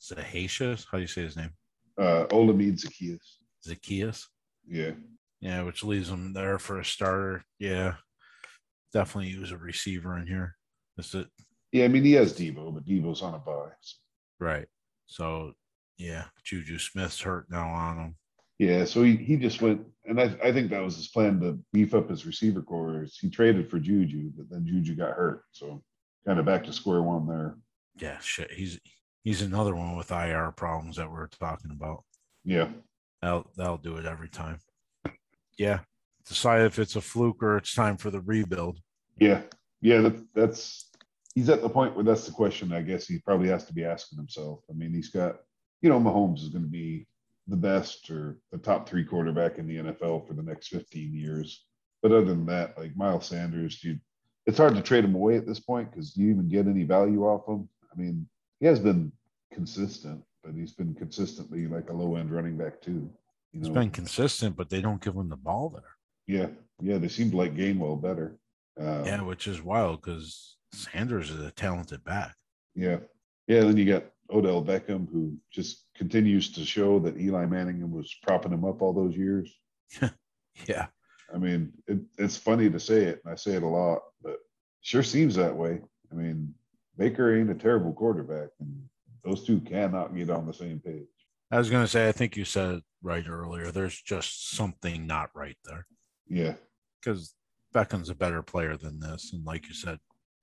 Zahacius. 0.01 0.85
How 0.89 0.97
do 0.97 1.01
you 1.01 1.07
say 1.07 1.21
his 1.21 1.37
name? 1.37 1.51
Uh, 1.97 2.25
Olamide 2.29 2.81
Zaccheaus. 2.83 3.19
Zaccheaus. 3.67 4.25
Yeah. 4.67 4.91
Yeah, 5.39 5.63
which 5.63 5.83
leaves 5.83 6.09
him 6.09 6.33
there 6.33 6.59
for 6.59 6.79
a 6.79 6.85
starter. 6.85 7.43
Yeah, 7.59 7.95
definitely 8.93 9.31
use 9.31 9.51
a 9.51 9.57
receiver 9.57 10.17
in 10.17 10.27
here. 10.27 10.55
Is 10.97 11.13
it 11.15 11.27
Yeah, 11.71 11.85
I 11.85 11.87
mean 11.87 12.03
he 12.03 12.13
has 12.13 12.33
Deebo, 12.33 12.73
but 12.73 12.85
Deebo's 12.85 13.21
on 13.21 13.33
a 13.33 13.39
bye. 13.39 13.71
So. 13.81 13.97
Right. 14.39 14.67
So 15.07 15.53
yeah, 15.97 16.25
Juju 16.43 16.77
Smith's 16.79 17.21
hurt 17.21 17.47
now 17.49 17.67
on 17.69 17.97
him. 17.97 18.15
Yeah, 18.59 18.85
so 18.85 19.01
he, 19.01 19.15
he 19.15 19.37
just 19.37 19.59
went, 19.59 19.81
and 20.05 20.21
I, 20.21 20.35
I 20.43 20.51
think 20.51 20.69
that 20.69 20.83
was 20.83 20.95
his 20.95 21.07
plan 21.07 21.39
to 21.39 21.57
beef 21.73 21.95
up 21.95 22.11
his 22.11 22.27
receiver 22.27 22.61
core. 22.61 23.07
He 23.19 23.27
traded 23.27 23.71
for 23.71 23.79
Juju, 23.79 24.31
but 24.37 24.51
then 24.51 24.67
Juju 24.67 24.95
got 24.95 25.15
hurt, 25.15 25.45
so 25.51 25.81
kind 26.27 26.39
of 26.39 26.45
back 26.45 26.63
to 26.65 26.73
square 26.73 27.01
one 27.01 27.27
there. 27.27 27.57
Yeah, 27.97 28.19
shit. 28.19 28.51
He's 28.51 28.79
he's 29.23 29.41
another 29.41 29.75
one 29.75 29.95
with 29.95 30.11
IR 30.11 30.51
problems 30.51 30.97
that 30.97 31.11
we're 31.11 31.27
talking 31.27 31.71
about. 31.71 32.03
Yeah, 32.43 32.69
that'll 33.21 33.49
that'll 33.55 33.77
do 33.77 33.97
it 33.97 34.05
every 34.05 34.29
time. 34.29 34.59
Yeah, 35.57 35.79
decide 36.27 36.61
if 36.61 36.79
it's 36.79 36.95
a 36.95 37.01
fluke 37.01 37.43
or 37.43 37.57
it's 37.57 37.73
time 37.73 37.97
for 37.97 38.09
the 38.09 38.21
rebuild. 38.21 38.79
Yeah, 39.17 39.41
yeah, 39.81 40.01
that, 40.01 40.25
that's 40.33 40.89
he's 41.35 41.49
at 41.49 41.61
the 41.61 41.69
point 41.69 41.95
where 41.95 42.03
that's 42.03 42.25
the 42.25 42.31
question. 42.31 42.73
I 42.73 42.81
guess 42.81 43.07
he 43.07 43.19
probably 43.19 43.49
has 43.49 43.65
to 43.65 43.73
be 43.73 43.83
asking 43.83 44.17
himself. 44.17 44.61
I 44.69 44.73
mean, 44.73 44.93
he's 44.93 45.09
got, 45.09 45.37
you 45.81 45.89
know, 45.89 45.99
Mahomes 45.99 46.41
is 46.41 46.49
going 46.49 46.63
to 46.63 46.69
be 46.69 47.07
the 47.47 47.57
best 47.57 48.09
or 48.09 48.37
the 48.51 48.57
top 48.57 48.87
three 48.87 49.03
quarterback 49.03 49.57
in 49.57 49.67
the 49.67 49.77
NFL 49.77 50.27
for 50.27 50.33
the 50.33 50.43
next 50.43 50.69
15 50.69 51.13
years. 51.13 51.65
But 52.01 52.11
other 52.11 52.25
than 52.25 52.45
that, 52.47 52.77
like 52.77 52.95
Miles 52.95 53.27
Sanders, 53.27 53.83
you, 53.83 53.99
it's 54.45 54.57
hard 54.57 54.75
to 54.75 54.81
trade 54.81 55.05
him 55.05 55.15
away 55.15 55.37
at 55.37 55.45
this 55.45 55.59
point 55.59 55.91
because 55.91 56.13
do 56.13 56.21
you 56.21 56.31
even 56.31 56.49
get 56.49 56.67
any 56.67 56.83
value 56.83 57.23
off 57.23 57.47
him? 57.47 57.69
I 57.91 57.95
mean, 57.99 58.27
he 58.61 58.67
has 58.67 58.79
been 58.79 59.11
consistent, 59.51 60.23
but 60.43 60.53
he's 60.53 60.71
been 60.71 60.93
consistently 60.93 61.67
like 61.67 61.89
a 61.89 61.93
low 61.93 62.15
end 62.15 62.31
running 62.31 62.55
back 62.55 62.79
too. 62.79 63.09
You 63.51 63.59
know? 63.59 63.67
He's 63.67 63.69
been 63.69 63.89
consistent, 63.89 64.55
but 64.55 64.69
they 64.69 64.79
don't 64.79 65.03
give 65.03 65.15
him 65.15 65.27
the 65.27 65.35
ball 65.35 65.69
there. 65.69 65.97
Yeah, 66.27 66.47
yeah, 66.79 66.97
they 66.99 67.09
seem 67.09 67.31
to 67.31 67.37
like 67.37 67.55
Gainwell 67.55 68.01
better. 68.01 68.37
Um, 68.79 69.03
yeah, 69.03 69.21
which 69.21 69.47
is 69.47 69.61
wild 69.61 70.01
because 70.01 70.55
Sanders 70.71 71.31
is 71.31 71.41
a 71.41 71.51
talented 71.51 72.03
back. 72.05 72.35
Yeah, 72.75 72.99
yeah. 73.47 73.61
Then 73.61 73.75
you 73.75 73.85
got 73.85 74.05
Odell 74.29 74.63
Beckham, 74.63 75.11
who 75.11 75.35
just 75.51 75.85
continues 75.97 76.51
to 76.53 76.63
show 76.63 76.99
that 76.99 77.19
Eli 77.19 77.45
Manning 77.47 77.91
was 77.91 78.15
propping 78.21 78.53
him 78.53 78.63
up 78.63 78.81
all 78.81 78.93
those 78.93 79.17
years. 79.17 79.53
yeah. 80.67 80.85
I 81.33 81.37
mean, 81.37 81.73
it, 81.87 81.99
it's 82.17 82.37
funny 82.37 82.69
to 82.69 82.79
say 82.79 83.05
it, 83.05 83.21
and 83.25 83.33
I 83.33 83.35
say 83.35 83.53
it 83.53 83.63
a 83.63 83.67
lot, 83.67 83.99
but 84.21 84.37
sure 84.81 85.03
seems 85.03 85.35
that 85.35 85.55
way. 85.55 85.81
I 86.11 86.15
mean, 86.15 86.53
Baker 87.01 87.35
ain't 87.35 87.49
a 87.49 87.55
terrible 87.55 87.93
quarterback, 87.93 88.49
and 88.59 88.79
those 89.25 89.43
two 89.43 89.59
cannot 89.61 90.15
get 90.15 90.29
on 90.29 90.45
the 90.45 90.53
same 90.53 90.79
page. 90.79 91.07
I 91.49 91.57
was 91.57 91.71
going 91.71 91.83
to 91.83 91.87
say, 91.87 92.07
I 92.07 92.11
think 92.11 92.37
you 92.37 92.45
said 92.45 92.75
it 92.75 92.83
right 93.01 93.27
earlier. 93.27 93.71
There's 93.71 93.99
just 93.99 94.51
something 94.51 95.07
not 95.07 95.31
right 95.33 95.57
there. 95.65 95.87
Yeah. 96.27 96.53
Because 96.99 97.33
Beckham's 97.73 98.11
a 98.11 98.15
better 98.15 98.43
player 98.43 98.77
than 98.77 98.99
this. 98.99 99.31
And 99.33 99.43
like 99.43 99.67
you 99.67 99.73
said, 99.73 99.97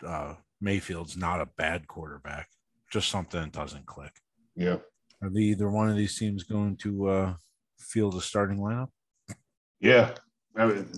uh, 0.04 0.34
Mayfield's 0.60 1.16
not 1.16 1.40
a 1.40 1.48
bad 1.56 1.86
quarterback 1.86 2.48
just 2.90 3.08
something 3.08 3.40
that 3.40 3.52
doesn't 3.52 3.86
click. 3.86 4.12
Yeah. 4.56 4.78
Are 5.22 5.30
the, 5.30 5.38
either 5.38 5.70
one 5.70 5.88
of 5.88 5.96
these 5.96 6.18
teams 6.18 6.42
going 6.42 6.76
to 6.78 7.08
uh, 7.08 7.34
field 7.78 8.16
a 8.16 8.20
starting 8.20 8.58
lineup? 8.58 8.88
Yeah. 9.78 10.10
I 10.56 10.66
mean, 10.66 10.88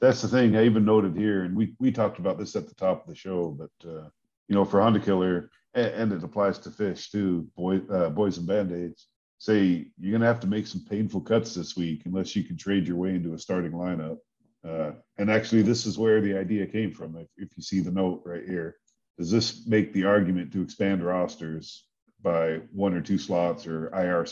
that's 0.00 0.22
the 0.22 0.28
thing 0.28 0.54
I 0.54 0.64
even 0.64 0.84
noted 0.84 1.16
here, 1.16 1.42
and 1.42 1.56
we, 1.56 1.74
we 1.80 1.90
talked 1.90 2.20
about 2.20 2.38
this 2.38 2.54
at 2.54 2.68
the 2.68 2.74
top 2.76 3.02
of 3.02 3.08
the 3.08 3.16
show, 3.16 3.50
but, 3.50 3.90
uh, 3.90 4.10
you 4.48 4.54
know, 4.54 4.64
for 4.64 4.80
Honda 4.80 5.00
Killer, 5.00 5.50
and, 5.74 5.86
and 5.86 6.12
it 6.12 6.24
applies 6.24 6.58
to 6.60 6.70
fish 6.70 7.10
too, 7.10 7.48
boy, 7.56 7.80
uh, 7.90 8.10
boys 8.10 8.38
and 8.38 8.46
band-aids, 8.46 9.08
say 9.38 9.86
you're 9.98 10.12
going 10.12 10.20
to 10.20 10.26
have 10.26 10.40
to 10.40 10.46
make 10.46 10.66
some 10.66 10.84
painful 10.88 11.20
cuts 11.20 11.54
this 11.54 11.76
week 11.76 12.02
unless 12.06 12.34
you 12.34 12.44
can 12.44 12.56
trade 12.56 12.86
your 12.86 12.96
way 12.96 13.10
into 13.10 13.34
a 13.34 13.38
starting 13.38 13.72
lineup. 13.72 14.18
Uh, 14.66 14.92
and 15.18 15.30
actually, 15.30 15.62
this 15.62 15.86
is 15.86 15.98
where 15.98 16.20
the 16.20 16.36
idea 16.36 16.66
came 16.66 16.92
from. 16.92 17.16
If, 17.16 17.28
if 17.36 17.48
you 17.56 17.62
see 17.62 17.80
the 17.80 17.92
note 17.92 18.22
right 18.24 18.44
here, 18.44 18.76
does 19.18 19.30
this 19.30 19.66
make 19.66 19.92
the 19.92 20.04
argument 20.04 20.52
to 20.52 20.62
expand 20.62 21.04
rosters 21.04 21.86
by 22.22 22.60
one 22.72 22.94
or 22.94 23.00
two 23.00 23.18
slots 23.18 23.66
or 23.66 23.88
IR 23.94 24.26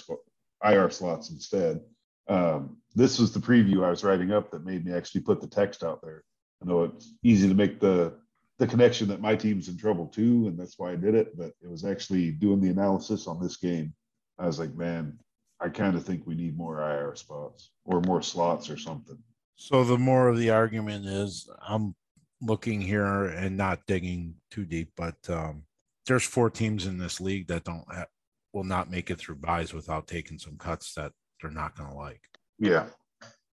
IR 0.64 0.90
slots 0.90 1.30
instead? 1.30 1.80
Um, 2.28 2.78
this 2.94 3.18
was 3.18 3.32
the 3.32 3.40
preview 3.40 3.84
I 3.84 3.90
was 3.90 4.02
writing 4.02 4.32
up 4.32 4.50
that 4.50 4.64
made 4.64 4.84
me 4.84 4.92
actually 4.92 5.20
put 5.20 5.40
the 5.40 5.46
text 5.46 5.84
out 5.84 6.00
there. 6.02 6.24
I 6.62 6.66
know 6.66 6.84
it's 6.84 7.14
easy 7.22 7.48
to 7.48 7.54
make 7.54 7.80
the 7.80 8.14
the 8.58 8.66
connection 8.66 9.08
that 9.08 9.20
my 9.20 9.34
team's 9.34 9.68
in 9.68 9.76
trouble 9.76 10.06
too, 10.06 10.46
and 10.46 10.58
that's 10.58 10.78
why 10.78 10.92
I 10.92 10.96
did 10.96 11.14
it. 11.14 11.36
But 11.36 11.52
it 11.62 11.68
was 11.68 11.84
actually 11.84 12.30
doing 12.30 12.60
the 12.60 12.70
analysis 12.70 13.26
on 13.26 13.40
this 13.40 13.56
game. 13.56 13.94
I 14.38 14.46
was 14.46 14.58
like, 14.58 14.74
man, 14.74 15.18
I 15.60 15.68
kind 15.68 15.96
of 15.96 16.04
think 16.04 16.26
we 16.26 16.34
need 16.34 16.56
more 16.56 16.80
IR 16.80 17.14
spots 17.16 17.70
or 17.84 18.00
more 18.00 18.22
slots 18.22 18.68
or 18.70 18.76
something. 18.76 19.18
So 19.56 19.84
the 19.84 19.98
more 19.98 20.28
of 20.28 20.38
the 20.38 20.50
argument 20.50 21.06
is, 21.06 21.48
I'm 21.66 21.94
looking 22.40 22.80
here 22.80 23.26
and 23.26 23.56
not 23.56 23.86
digging 23.86 24.34
too 24.50 24.64
deep, 24.64 24.90
but 24.96 25.16
um, 25.28 25.62
there's 26.06 26.24
four 26.24 26.50
teams 26.50 26.86
in 26.86 26.98
this 26.98 27.20
league 27.20 27.48
that 27.48 27.64
don't 27.64 27.84
have, 27.94 28.08
will 28.52 28.64
not 28.64 28.90
make 28.90 29.10
it 29.10 29.18
through 29.18 29.36
buys 29.36 29.72
without 29.72 30.06
taking 30.06 30.38
some 30.38 30.56
cuts 30.56 30.94
that 30.94 31.12
they're 31.40 31.50
not 31.50 31.76
going 31.76 31.90
to 31.90 31.96
like. 31.96 32.20
Yeah. 32.58 32.86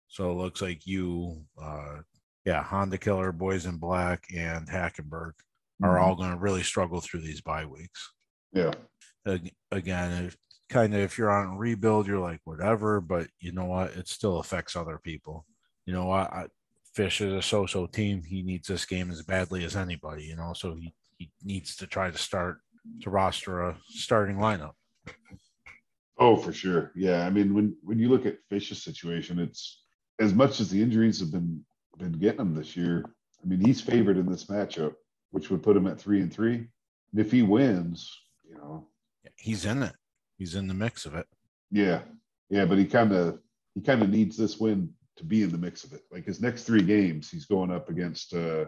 So 0.08 0.32
it 0.32 0.36
looks 0.36 0.62
like 0.62 0.88
you, 0.88 1.44
uh, 1.62 1.98
yeah, 2.48 2.64
Honda 2.64 2.98
Killer, 2.98 3.34
Boys 3.34 3.66
in 3.66 3.76
Black, 3.76 4.24
and 4.34 4.70
Hackenberg 4.70 5.34
are 5.84 5.96
mm-hmm. 5.96 6.02
all 6.02 6.16
going 6.16 6.32
to 6.32 6.38
really 6.38 6.64
struggle 6.64 7.02
through 7.02 7.20
these 7.20 7.42
bye 7.42 7.66
weeks. 7.66 8.14
Yeah. 8.54 8.72
Again, 9.70 10.24
if, 10.24 10.38
kind 10.70 10.94
of 10.94 11.02
if 11.02 11.18
you're 11.18 11.30
on 11.30 11.58
rebuild, 11.58 12.08
you're 12.08 12.22
like 12.22 12.40
whatever, 12.46 13.02
but 13.02 13.28
you 13.42 13.52
know 13.52 13.66
what? 13.66 13.98
It 13.98 14.08
still 14.08 14.40
affects 14.40 14.78
other 14.78 14.98
people. 14.98 15.46
You 15.86 15.94
know 15.94 16.06
what? 16.06 16.32
I, 16.32 16.46
Fish 16.94 17.20
is 17.20 17.34
a 17.34 17.42
so-so 17.42 17.86
team. 17.86 18.24
He 18.24 18.44
needs 18.44 18.70
this 18.70 18.86
game 18.86 19.12
as 19.12 19.24
badly 19.24 19.66
as 19.66 19.76
anybody, 19.76 20.24
you 20.24 20.38
know. 20.38 20.54
So 20.54 20.76
he, 20.76 20.94
he 21.18 21.30
needs 21.44 21.76
to 21.76 21.86
try 21.86 22.10
to 22.10 22.18
start 22.18 22.60
to 23.02 23.10
roster 23.10 23.64
a 23.64 23.78
starting 23.90 24.38
lineup. 24.38 24.72
Oh, 26.18 26.38
for 26.38 26.54
sure. 26.54 26.94
Yeah. 26.96 27.26
I 27.26 27.30
mean, 27.30 27.54
when 27.54 27.76
when 27.84 28.00
you 28.00 28.08
look 28.08 28.26
at 28.26 28.40
Fish's 28.50 28.82
situation, 28.82 29.38
it's 29.38 29.84
as 30.22 30.34
much 30.34 30.62
as 30.62 30.70
the 30.70 30.82
injuries 30.82 31.20
have 31.20 31.34
been 31.34 31.66
been 31.98 32.14
getting 32.14 32.42
him 32.42 32.56
this 32.56 32.76
year. 32.76 33.06
I 33.44 33.48
mean, 33.48 33.60
he's 33.60 33.82
favored 33.82 34.18
in 34.18 34.30
this 34.30 34.46
matchup, 34.46 34.94
which 35.32 35.50
would 35.50 35.64
put 35.64 35.78
him 35.78 35.88
at 35.88 36.00
three 36.00 36.22
and 36.22 36.34
three. 36.34 36.68
And 37.12 37.20
if 37.20 37.32
he 37.32 37.44
wins, 37.44 38.12
you 38.48 38.56
know, 38.56 38.88
he's 39.36 39.66
in 39.66 39.84
it. 39.84 39.96
He's 40.38 40.56
in 40.56 40.68
the 40.68 40.74
mix 40.74 41.06
of 41.06 41.16
it. 41.16 41.28
Yeah, 41.72 42.02
yeah, 42.50 42.66
but 42.66 42.78
he 42.78 42.86
kind 42.86 43.12
of 43.12 43.40
he 43.76 43.82
kind 43.82 44.02
of 44.02 44.10
needs 44.10 44.38
this 44.38 44.60
win 44.60 44.94
to 45.18 45.24
be 45.24 45.44
in 45.44 45.52
the 45.52 45.58
mix 45.58 45.84
of 45.84 45.94
it. 45.94 46.02
Like 46.12 46.26
his 46.26 46.42
next 46.42 46.64
three 46.64 46.82
games, 46.82 47.30
he's 47.30 47.46
going 47.46 47.72
up 47.72 47.90
against. 47.90 48.34
Uh, 48.34 48.66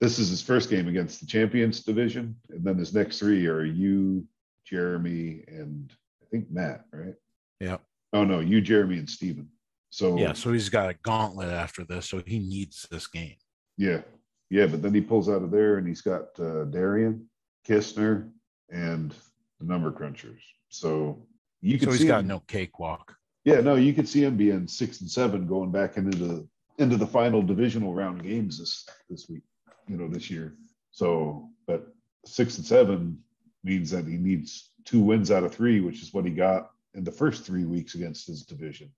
this 0.00 0.18
is 0.18 0.30
his 0.30 0.42
first 0.42 0.68
game 0.68 0.88
against 0.88 1.20
the 1.20 1.26
champions 1.26 1.84
division, 1.84 2.36
and 2.50 2.64
then 2.64 2.76
his 2.76 2.92
next 2.92 3.20
three 3.20 3.46
are 3.46 3.64
you, 3.64 4.26
Jeremy, 4.66 5.44
and 5.46 5.92
I 6.20 6.26
think 6.30 6.50
Matt, 6.50 6.84
right? 6.92 7.14
Yeah. 7.60 7.76
Oh 8.12 8.24
no, 8.24 8.40
you, 8.40 8.60
Jeremy, 8.60 8.98
and 8.98 9.08
Steven. 9.08 9.48
So 9.92 10.16
yeah, 10.16 10.32
so 10.32 10.54
he's 10.54 10.70
got 10.70 10.88
a 10.88 10.94
gauntlet 11.02 11.50
after 11.50 11.84
this, 11.84 12.08
so 12.08 12.22
he 12.26 12.38
needs 12.38 12.86
this 12.90 13.06
game. 13.06 13.36
Yeah, 13.76 14.00
yeah, 14.48 14.64
but 14.64 14.80
then 14.80 14.94
he 14.94 15.02
pulls 15.02 15.28
out 15.28 15.42
of 15.42 15.50
there, 15.50 15.76
and 15.76 15.86
he's 15.86 16.00
got 16.00 16.28
uh, 16.40 16.64
Darian, 16.64 17.28
Kistner, 17.68 18.30
and 18.70 19.14
the 19.60 19.66
number 19.66 19.92
crunchers. 19.92 20.40
So 20.70 21.26
you 21.60 21.78
can. 21.78 21.90
So 21.90 21.92
he's 21.92 22.04
got 22.04 22.20
him. 22.20 22.28
no 22.28 22.40
cakewalk. 22.40 23.14
Yeah, 23.44 23.60
no, 23.60 23.74
you 23.74 23.92
could 23.92 24.08
see 24.08 24.24
him 24.24 24.34
being 24.34 24.66
six 24.66 25.02
and 25.02 25.10
seven 25.10 25.46
going 25.46 25.70
back 25.70 25.98
into 25.98 26.16
the 26.16 26.48
into 26.78 26.96
the 26.96 27.06
final 27.06 27.42
divisional 27.42 27.92
round 27.92 28.22
games 28.22 28.58
this 28.58 28.88
this 29.10 29.28
week, 29.28 29.42
you 29.88 29.98
know, 29.98 30.08
this 30.08 30.30
year. 30.30 30.54
So, 30.90 31.50
but 31.66 31.88
six 32.24 32.56
and 32.56 32.66
seven 32.66 33.18
means 33.62 33.90
that 33.90 34.06
he 34.06 34.16
needs 34.16 34.70
two 34.86 35.02
wins 35.02 35.30
out 35.30 35.44
of 35.44 35.54
three, 35.54 35.80
which 35.80 36.00
is 36.00 36.14
what 36.14 36.24
he 36.24 36.30
got 36.30 36.70
in 36.94 37.04
the 37.04 37.12
first 37.12 37.44
three 37.44 37.66
weeks 37.66 37.94
against 37.94 38.26
his 38.26 38.42
division. 38.42 38.90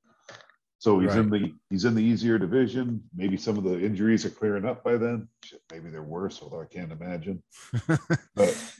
So 0.84 1.00
he's 1.00 1.12
right. 1.12 1.20
in 1.20 1.30
the 1.30 1.54
he's 1.70 1.86
in 1.86 1.94
the 1.94 2.02
easier 2.02 2.38
division. 2.38 3.02
Maybe 3.16 3.38
some 3.38 3.56
of 3.56 3.64
the 3.64 3.82
injuries 3.82 4.26
are 4.26 4.30
clearing 4.30 4.66
up 4.66 4.84
by 4.84 4.98
then. 4.98 5.28
maybe 5.72 5.88
they're 5.88 6.02
worse, 6.02 6.40
although 6.42 6.60
I 6.60 6.66
can't 6.66 6.92
imagine. 6.92 7.42
but 8.34 8.72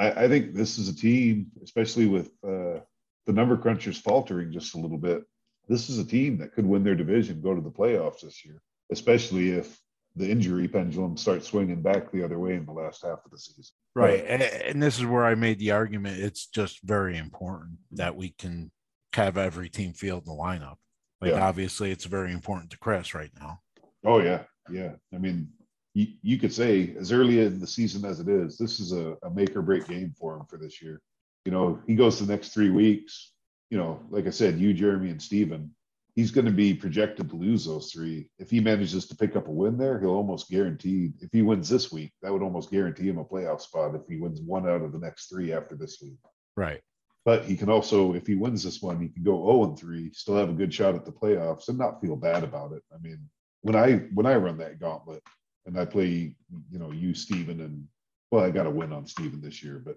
I, 0.00 0.24
I, 0.24 0.28
think 0.28 0.52
this 0.52 0.78
is 0.78 0.88
a 0.88 0.96
team, 0.96 1.46
especially 1.62 2.06
with 2.06 2.32
uh, 2.42 2.80
the 3.24 3.32
number 3.32 3.56
crunchers 3.56 4.00
faltering 4.00 4.50
just 4.50 4.74
a 4.74 4.78
little 4.78 4.98
bit, 4.98 5.22
this 5.68 5.88
is 5.88 6.00
a 6.00 6.04
team 6.04 6.38
that 6.38 6.54
could 6.54 6.66
win 6.66 6.82
their 6.82 6.96
division, 6.96 7.40
go 7.40 7.54
to 7.54 7.60
the 7.60 7.70
playoffs 7.70 8.22
this 8.22 8.44
year, 8.44 8.60
especially 8.90 9.50
if 9.50 9.78
the 10.16 10.28
injury 10.28 10.66
pendulum 10.66 11.16
starts 11.16 11.46
swinging 11.46 11.82
back 11.82 12.10
the 12.10 12.24
other 12.24 12.40
way 12.40 12.54
in 12.54 12.66
the 12.66 12.72
last 12.72 13.04
half 13.04 13.20
of 13.24 13.30
the 13.30 13.38
season. 13.38 13.76
Right. 13.94 14.26
But, 14.26 14.40
and 14.40 14.82
this 14.82 14.98
is 14.98 15.06
where 15.06 15.24
I 15.24 15.36
made 15.36 15.60
the 15.60 15.70
argument. 15.70 16.18
It's 16.18 16.48
just 16.48 16.82
very 16.82 17.16
important 17.16 17.78
that 17.92 18.16
we 18.16 18.30
can 18.30 18.72
have 19.12 19.38
every 19.38 19.68
team 19.68 19.92
field 19.92 20.24
in 20.26 20.34
the 20.34 20.42
lineup. 20.42 20.78
Like, 21.20 21.32
yeah. 21.32 21.46
obviously, 21.46 21.90
it's 21.90 22.04
very 22.04 22.32
important 22.32 22.70
to 22.70 22.78
Chris 22.78 23.14
right 23.14 23.30
now. 23.40 23.60
Oh, 24.04 24.20
yeah. 24.20 24.42
Yeah. 24.70 24.92
I 25.14 25.18
mean, 25.18 25.48
you, 25.94 26.08
you 26.22 26.38
could 26.38 26.52
say 26.52 26.94
as 26.98 27.12
early 27.12 27.40
in 27.40 27.58
the 27.58 27.66
season 27.66 28.04
as 28.04 28.20
it 28.20 28.28
is, 28.28 28.58
this 28.58 28.80
is 28.80 28.92
a, 28.92 29.16
a 29.22 29.30
make 29.30 29.56
or 29.56 29.62
break 29.62 29.88
game 29.88 30.14
for 30.18 30.36
him 30.36 30.44
for 30.46 30.58
this 30.58 30.82
year 30.82 31.00
you 31.46 31.52
know, 31.52 31.80
he 31.86 31.94
goes 31.94 32.18
the 32.18 32.30
next 32.30 32.48
three 32.48 32.70
weeks, 32.70 33.32
you 33.70 33.78
know, 33.78 34.02
like 34.10 34.26
I 34.26 34.30
said, 34.30 34.58
you, 34.58 34.74
Jeremy, 34.74 35.10
and 35.10 35.22
Steven, 35.22 35.72
he's 36.16 36.32
going 36.32 36.44
to 36.44 36.50
be 36.50 36.74
projected 36.74 37.30
to 37.30 37.36
lose 37.36 37.64
those 37.64 37.92
three. 37.92 38.28
If 38.38 38.50
he 38.50 38.58
manages 38.58 39.06
to 39.06 39.16
pick 39.16 39.36
up 39.36 39.46
a 39.46 39.52
win 39.52 39.78
there, 39.78 40.00
he'll 40.00 40.10
almost 40.10 40.50
guarantee. 40.50 41.12
If 41.20 41.30
he 41.32 41.42
wins 41.42 41.68
this 41.68 41.92
week, 41.92 42.12
that 42.20 42.32
would 42.32 42.42
almost 42.42 42.70
guarantee 42.70 43.08
him 43.08 43.18
a 43.18 43.24
playoff 43.24 43.60
spot. 43.60 43.94
If 43.94 44.02
he 44.08 44.16
wins 44.16 44.40
one 44.40 44.68
out 44.68 44.82
of 44.82 44.92
the 44.92 44.98
next 44.98 45.28
three 45.28 45.52
after 45.52 45.76
this 45.76 45.98
week, 46.02 46.18
Right. 46.56 46.80
But 47.26 47.44
he 47.44 47.56
can 47.56 47.68
also, 47.68 48.14
if 48.14 48.24
he 48.24 48.36
wins 48.36 48.62
this 48.62 48.80
one, 48.80 49.00
he 49.00 49.08
can 49.08 49.24
go 49.24 49.44
zero 49.44 49.64
and 49.64 49.76
three, 49.76 50.12
still 50.12 50.36
have 50.36 50.48
a 50.48 50.52
good 50.52 50.72
shot 50.72 50.94
at 50.94 51.04
the 51.04 51.10
playoffs, 51.10 51.68
and 51.68 51.76
not 51.76 52.00
feel 52.00 52.14
bad 52.14 52.44
about 52.44 52.70
it. 52.70 52.84
I 52.94 52.98
mean, 53.02 53.18
when 53.62 53.74
I 53.74 53.96
when 54.14 54.26
I 54.26 54.36
run 54.36 54.56
that 54.58 54.78
gauntlet 54.78 55.24
and 55.66 55.76
I 55.76 55.86
play, 55.86 56.36
you 56.70 56.78
know, 56.78 56.92
you 56.92 57.14
Steven 57.14 57.60
and 57.60 57.84
well, 58.30 58.44
I 58.44 58.50
got 58.50 58.62
to 58.62 58.70
win 58.70 58.92
on 58.92 59.08
Steven 59.08 59.40
this 59.40 59.60
year, 59.60 59.82
but 59.84 59.96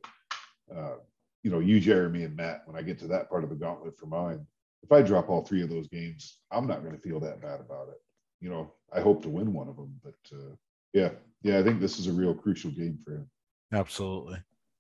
uh, 0.76 0.96
you 1.44 1.52
know, 1.52 1.60
you 1.60 1.80
Jeremy 1.80 2.24
and 2.24 2.36
Matt. 2.36 2.64
When 2.66 2.76
I 2.76 2.82
get 2.82 2.98
to 3.00 3.08
that 3.10 3.30
part 3.30 3.44
of 3.44 3.52
the 3.52 3.56
gauntlet 3.56 3.96
for 3.96 4.08
mine, 4.08 4.44
if 4.82 4.92
I 4.92 5.04
drop 5.04 5.30
all 5.30 5.44
three 5.44 5.62
of 5.62 5.70
those 5.70 5.88
games, 5.88 6.40
I'm 6.52 6.66
not 6.66 6.82
going 6.82 6.96
to 6.96 7.02
feel 7.02 7.20
that 7.20 7.44
bad 7.44 7.60
about 7.60 7.90
it. 7.90 8.02
You 8.42 8.50
know, 8.50 8.74
I 8.92 9.02
hope 9.02 9.22
to 9.22 9.30
win 9.30 9.54
one 9.54 9.68
of 9.68 9.76
them, 9.76 9.94
but 10.04 10.36
uh, 10.36 10.56
yeah, 10.94 11.12
yeah, 11.44 11.60
I 11.60 11.64
think 11.64 11.80
this 11.80 12.00
is 12.00 12.08
a 12.08 12.12
real 12.12 12.34
crucial 12.34 12.72
game 12.72 12.98
for 13.06 13.12
him. 13.18 13.30
Absolutely. 13.72 14.40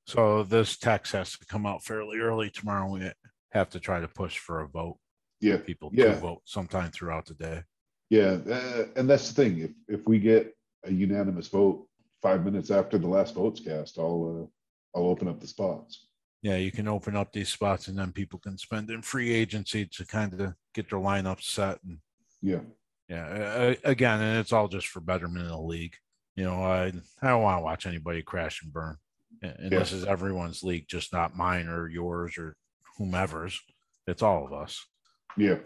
So 0.10 0.42
this 0.42 0.76
text 0.76 1.12
has 1.14 1.38
to 1.38 1.46
come 1.46 1.68
out 1.68 1.84
fairly 1.84 2.18
early 2.18 2.50
tomorrow. 2.50 2.90
We 2.92 3.12
have 3.52 3.70
to 3.70 3.80
try 3.80 4.00
to 4.00 4.08
push 4.08 4.40
for 4.40 4.62
a 4.62 4.68
vote. 4.68 4.98
Yeah, 5.40 5.58
People 5.58 5.92
Yeah. 5.94 6.06
could 6.14 6.22
vote 6.22 6.42
sometime 6.46 6.90
throughout 6.92 7.28
the 7.28 7.36
day. 7.36 7.64
yeah, 8.10 8.40
uh, 8.50 8.88
and 8.96 9.08
that's 9.08 9.32
the 9.32 9.36
thing. 9.44 9.60
If 9.60 9.72
if 9.88 10.08
we 10.08 10.20
get 10.20 10.58
a 10.84 10.92
unanimous 10.92 11.48
vote 11.48 11.88
five 12.24 12.44
minutes 12.44 12.72
after 12.72 12.98
the 12.98 13.08
last 13.08 13.36
votes 13.36 13.60
cast, 13.60 14.00
I'll 14.00 14.50
uh, 14.96 14.98
I'll 14.98 15.10
open 15.10 15.28
up 15.28 15.40
the 15.40 15.46
spots. 15.48 16.08
Yeah, 16.42 16.56
you 16.56 16.72
can 16.72 16.88
open 16.88 17.16
up 17.16 17.32
these 17.32 17.50
spots 17.50 17.88
and 17.88 17.98
then 18.00 18.12
people 18.12 18.40
can 18.40 18.58
spend 18.58 18.90
in 18.90 19.04
free 19.04 19.32
agency 19.32 19.86
to 19.86 20.06
kind 20.08 20.34
of 20.42 20.54
get 20.74 20.90
their 20.90 21.00
lineup 21.00 21.40
set 21.42 21.84
and 21.84 22.00
Yeah, 22.42 22.62
yeah, 23.08 23.26
uh, 23.28 23.76
again, 23.84 24.22
and 24.22 24.40
it's 24.40 24.54
all 24.54 24.68
just 24.70 24.88
for 24.88 25.02
betterment 25.02 25.46
of 25.46 25.52
the 25.52 25.62
league. 25.62 25.96
You 26.36 26.46
know, 26.46 26.64
I 26.64 26.86
I 27.22 27.28
don't 27.28 27.44
want 27.44 27.60
to 27.60 27.64
watch 27.64 27.86
anybody 27.86 28.24
crash 28.24 28.64
and 28.64 28.74
burn. 28.74 28.98
And 29.42 29.72
Yeah. 29.72 29.80
this 29.80 29.92
is 29.94 30.06
everyone's 30.06 30.64
league, 30.64 30.88
just 30.88 31.14
not 31.14 31.36
mine 31.36 31.68
or 31.68 31.88
yours 31.88 32.38
or 32.38 32.56
whomever's. 32.98 33.60
It's 34.08 34.22
all 34.24 34.46
of 34.46 34.54
us. 34.54 34.86
yeah. 35.38 35.60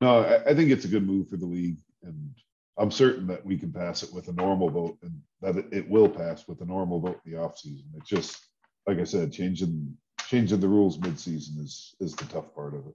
No, 0.00 0.20
I, 0.24 0.50
I 0.50 0.54
think 0.54 0.70
it's 0.70 0.84
a 0.84 0.88
good 0.88 1.06
move 1.06 1.28
for 1.28 1.36
the 1.36 1.46
league, 1.46 1.76
and 2.02 2.34
I'm 2.76 2.90
certain 2.90 3.28
that 3.28 3.46
we 3.46 3.56
can 3.56 3.72
pass 3.72 4.02
it 4.02 4.12
with 4.12 4.26
a 4.26 4.32
normal 4.32 4.68
vote, 4.68 4.98
and 5.02 5.20
that 5.42 5.56
it, 5.56 5.66
it 5.72 5.88
will 5.88 6.08
pass 6.08 6.48
with 6.48 6.60
a 6.60 6.64
normal 6.64 6.98
vote 6.98 7.20
in 7.24 7.30
the 7.32 7.38
offseason. 7.38 7.84
It's 7.96 8.08
just 8.08 8.44
like 8.86 8.98
I 8.98 9.04
said, 9.04 9.32
changing 9.32 9.96
changing 10.26 10.58
the 10.58 10.66
rules 10.68 10.98
mid-season 10.98 11.62
is 11.62 11.94
is 12.00 12.14
the 12.14 12.24
tough 12.24 12.52
part 12.52 12.74
of 12.74 12.84
it. 12.88 12.94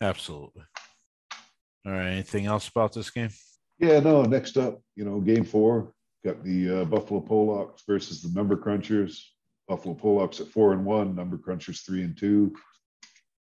Absolutely. 0.00 0.64
All 1.86 1.92
right. 1.92 2.08
Anything 2.08 2.46
else 2.46 2.66
about 2.66 2.92
this 2.92 3.10
game? 3.10 3.30
Yeah, 3.78 4.00
no. 4.00 4.22
Next 4.24 4.56
up, 4.56 4.80
you 4.96 5.04
know, 5.04 5.20
game 5.20 5.44
four 5.44 5.92
got 6.26 6.42
the 6.42 6.80
uh, 6.80 6.84
Buffalo 6.84 7.20
Polacks 7.20 7.86
versus 7.86 8.20
the 8.20 8.36
Number 8.36 8.56
Crunchers. 8.56 9.22
Buffalo 9.68 9.94
Polacks 9.94 10.40
at 10.40 10.48
four 10.48 10.72
and 10.72 10.84
one, 10.84 11.14
Number 11.14 11.36
Crunchers 11.36 11.84
three 11.84 12.02
and 12.02 12.16
two. 12.16 12.54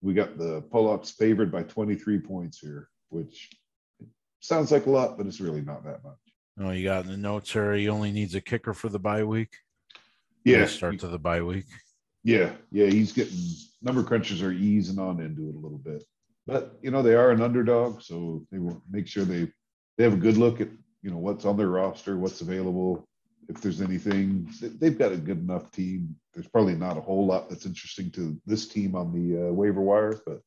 We 0.02 0.12
got 0.14 0.36
the 0.38 0.62
Polacks 0.62 1.12
favored 1.12 1.50
by 1.50 1.62
23 1.62 2.18
points 2.20 2.58
here, 2.58 2.88
which 3.08 3.50
sounds 4.40 4.70
like 4.70 4.86
a 4.86 4.90
lot, 4.90 5.16
but 5.16 5.26
it's 5.26 5.40
really 5.40 5.62
not 5.62 5.84
that 5.84 6.04
much. 6.04 6.18
Oh, 6.60 6.70
you 6.70 6.84
got 6.84 7.04
in 7.04 7.10
the 7.10 7.16
notes 7.16 7.52
here. 7.52 7.74
He 7.74 7.88
only 7.88 8.12
needs 8.12 8.34
a 8.34 8.40
kicker 8.40 8.74
for 8.74 8.88
the 8.88 8.98
bye 8.98 9.24
week. 9.24 9.56
Yeah, 10.44 10.66
Start 10.66 10.98
to 11.00 11.08
the 11.08 11.18
bye 11.18 11.42
week. 11.42 11.64
yeah, 12.24 12.52
yeah. 12.70 12.86
He's 12.86 13.12
getting 13.12 13.38
Number 13.82 14.02
Crunchers 14.02 14.46
are 14.46 14.52
easing 14.52 14.98
on 14.98 15.20
into 15.20 15.48
it 15.48 15.54
a 15.54 15.58
little 15.58 15.78
bit, 15.78 16.04
but 16.46 16.78
you 16.82 16.90
know 16.90 17.02
they 17.02 17.14
are 17.14 17.30
an 17.30 17.42
underdog, 17.42 18.02
so 18.02 18.46
they 18.52 18.58
will 18.58 18.82
make 18.90 19.06
sure 19.06 19.24
they 19.24 19.48
they 19.96 20.04
have 20.04 20.14
a 20.14 20.18
good 20.18 20.36
look 20.36 20.60
at 20.60 20.68
you 21.06 21.12
know 21.12 21.18
what's 21.18 21.44
on 21.44 21.56
their 21.56 21.68
roster, 21.68 22.16
what's 22.18 22.40
available, 22.40 23.06
if 23.48 23.60
there's 23.60 23.80
anything. 23.80 24.50
They- 24.60 24.68
They've 24.80 24.98
got 24.98 25.12
a 25.12 25.16
good 25.16 25.38
enough 25.38 25.70
team. 25.70 26.16
There's 26.34 26.48
probably 26.48 26.74
not 26.74 26.98
a 26.98 27.00
whole 27.00 27.24
lot 27.24 27.48
that's 27.48 27.64
interesting 27.64 28.10
to 28.12 28.36
this 28.44 28.66
team 28.66 28.96
on 28.96 29.12
the 29.12 29.48
uh, 29.48 29.52
waiver 29.52 29.80
wire, 29.80 30.18
but 30.26 30.40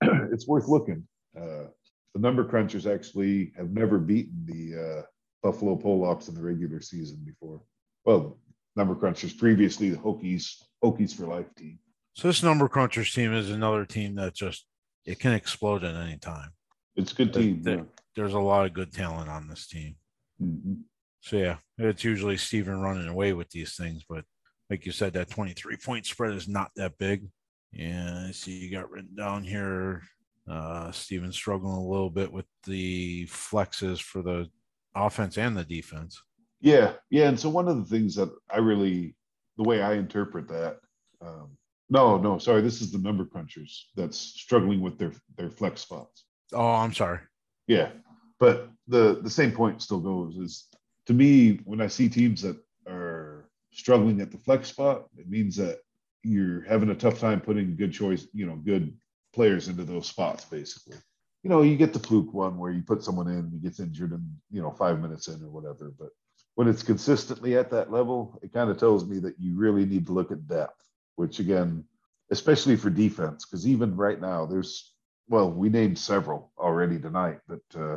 it's 0.32 0.48
worth 0.48 0.68
looking. 0.68 1.06
Uh, 1.36 1.66
the 2.14 2.20
number 2.20 2.44
crunchers 2.44 2.90
actually 2.92 3.52
have 3.58 3.70
never 3.72 3.98
beaten 3.98 4.42
the 4.46 4.62
uh, 5.00 5.02
Buffalo 5.42 5.76
Polacks 5.76 6.30
in 6.30 6.34
the 6.34 6.42
regular 6.42 6.80
season 6.80 7.18
before. 7.22 7.60
Well, 8.06 8.38
number 8.76 8.94
crunchers 8.94 9.36
previously 9.36 9.90
the 9.90 9.98
Hokies 9.98 10.54
Hokies 10.82 11.14
for 11.14 11.26
life 11.26 11.54
team. 11.58 11.78
So 12.14 12.28
this 12.28 12.42
number 12.42 12.70
crunchers 12.70 13.12
team 13.14 13.34
is 13.34 13.50
another 13.50 13.84
team 13.84 14.14
that 14.14 14.34
just 14.34 14.64
it 15.04 15.18
can 15.18 15.32
explode 15.34 15.84
at 15.84 15.94
any 15.94 16.16
time. 16.16 16.52
It's 16.96 17.12
a 17.12 17.14
good 17.16 17.34
They- 17.34 17.42
team. 17.42 17.62
they- 17.62 17.74
yeah. 17.76 17.82
There's 18.20 18.34
a 18.34 18.38
lot 18.38 18.66
of 18.66 18.74
good 18.74 18.92
talent 18.92 19.30
on 19.30 19.48
this 19.48 19.66
team. 19.66 19.96
Mhm. 20.42 20.82
So 21.22 21.36
yeah, 21.36 21.56
it's 21.78 22.04
usually 22.04 22.36
Steven 22.36 22.78
running 22.78 23.08
away 23.08 23.32
with 23.32 23.48
these 23.48 23.76
things, 23.76 24.04
but 24.06 24.26
like 24.68 24.84
you 24.84 24.92
said, 24.92 25.14
that 25.14 25.30
23 25.30 25.78
point 25.78 26.04
spread 26.04 26.34
is 26.34 26.46
not 26.46 26.70
that 26.76 26.98
big. 26.98 27.30
Yeah, 27.72 28.26
I 28.28 28.32
see 28.32 28.58
you 28.58 28.70
got 28.70 28.90
written 28.90 29.14
down 29.14 29.42
here. 29.42 30.02
Uh 30.46 30.92
Steven 30.92 31.32
struggling 31.32 31.76
a 31.76 31.88
little 31.88 32.10
bit 32.10 32.30
with 32.30 32.44
the 32.64 33.24
flexes 33.28 34.02
for 34.02 34.20
the 34.22 34.50
offense 34.94 35.38
and 35.38 35.56
the 35.56 35.64
defense. 35.64 36.22
Yeah, 36.60 36.96
yeah. 37.08 37.26
And 37.28 37.40
so 37.40 37.48
one 37.48 37.68
of 37.68 37.78
the 37.78 37.86
things 37.86 38.14
that 38.16 38.28
I 38.50 38.58
really, 38.58 39.16
the 39.56 39.62
way 39.64 39.80
I 39.80 39.94
interpret 39.94 40.46
that, 40.48 40.78
um, 41.22 41.56
no, 41.88 42.18
no, 42.18 42.36
sorry, 42.36 42.60
this 42.60 42.82
is 42.82 42.92
the 42.92 42.98
number 42.98 43.24
crunchers 43.24 43.84
that's 43.96 44.18
struggling 44.18 44.82
with 44.82 44.98
their 44.98 45.12
their 45.38 45.48
flex 45.50 45.80
spots. 45.80 46.26
Oh, 46.52 46.74
I'm 46.74 46.92
sorry. 46.92 47.20
Yeah, 47.66 47.92
but 48.40 48.70
the 48.88 49.20
the 49.22 49.30
same 49.30 49.52
point 49.52 49.82
still 49.82 50.00
goes 50.00 50.36
is 50.36 50.66
to 51.06 51.14
me 51.14 51.60
when 51.64 51.80
I 51.80 51.86
see 51.86 52.08
teams 52.08 52.42
that 52.42 52.56
are 52.88 53.48
struggling 53.72 54.20
at 54.20 54.32
the 54.32 54.38
flex 54.38 54.68
spot, 54.68 55.06
it 55.16 55.28
means 55.28 55.54
that 55.56 55.78
you're 56.24 56.62
having 56.62 56.90
a 56.90 56.94
tough 56.94 57.20
time 57.20 57.40
putting 57.40 57.76
good 57.76 57.92
choice, 57.92 58.26
you 58.32 58.46
know, 58.46 58.56
good 58.56 58.96
players 59.32 59.68
into 59.68 59.84
those 59.84 60.06
spots. 60.06 60.44
Basically, 60.44 60.96
you 61.42 61.50
know, 61.50 61.62
you 61.62 61.76
get 61.76 61.92
the 61.92 61.98
fluke 62.00 62.34
one 62.34 62.58
where 62.58 62.72
you 62.72 62.82
put 62.82 63.04
someone 63.04 63.28
in, 63.28 63.50
he 63.50 63.58
gets 63.58 63.78
injured, 63.78 64.12
and 64.12 64.28
you 64.50 64.60
know, 64.60 64.72
five 64.72 65.00
minutes 65.00 65.28
in 65.28 65.42
or 65.42 65.50
whatever. 65.50 65.92
But 65.98 66.10
when 66.56 66.68
it's 66.68 66.82
consistently 66.82 67.56
at 67.56 67.70
that 67.70 67.92
level, 67.92 68.38
it 68.42 68.52
kind 68.52 68.70
of 68.70 68.78
tells 68.78 69.06
me 69.06 69.18
that 69.20 69.38
you 69.38 69.56
really 69.56 69.86
need 69.86 70.06
to 70.06 70.12
look 70.12 70.32
at 70.32 70.48
depth, 70.48 70.84
which 71.16 71.38
again, 71.38 71.84
especially 72.30 72.76
for 72.76 72.90
defense, 72.90 73.44
because 73.44 73.66
even 73.66 73.96
right 73.96 74.20
now, 74.20 74.46
there's 74.46 74.94
well, 75.28 75.50
we 75.50 75.68
named 75.68 75.96
several 75.96 76.50
already 76.58 76.98
tonight, 76.98 77.38
but 77.46 77.80
uh, 77.80 77.96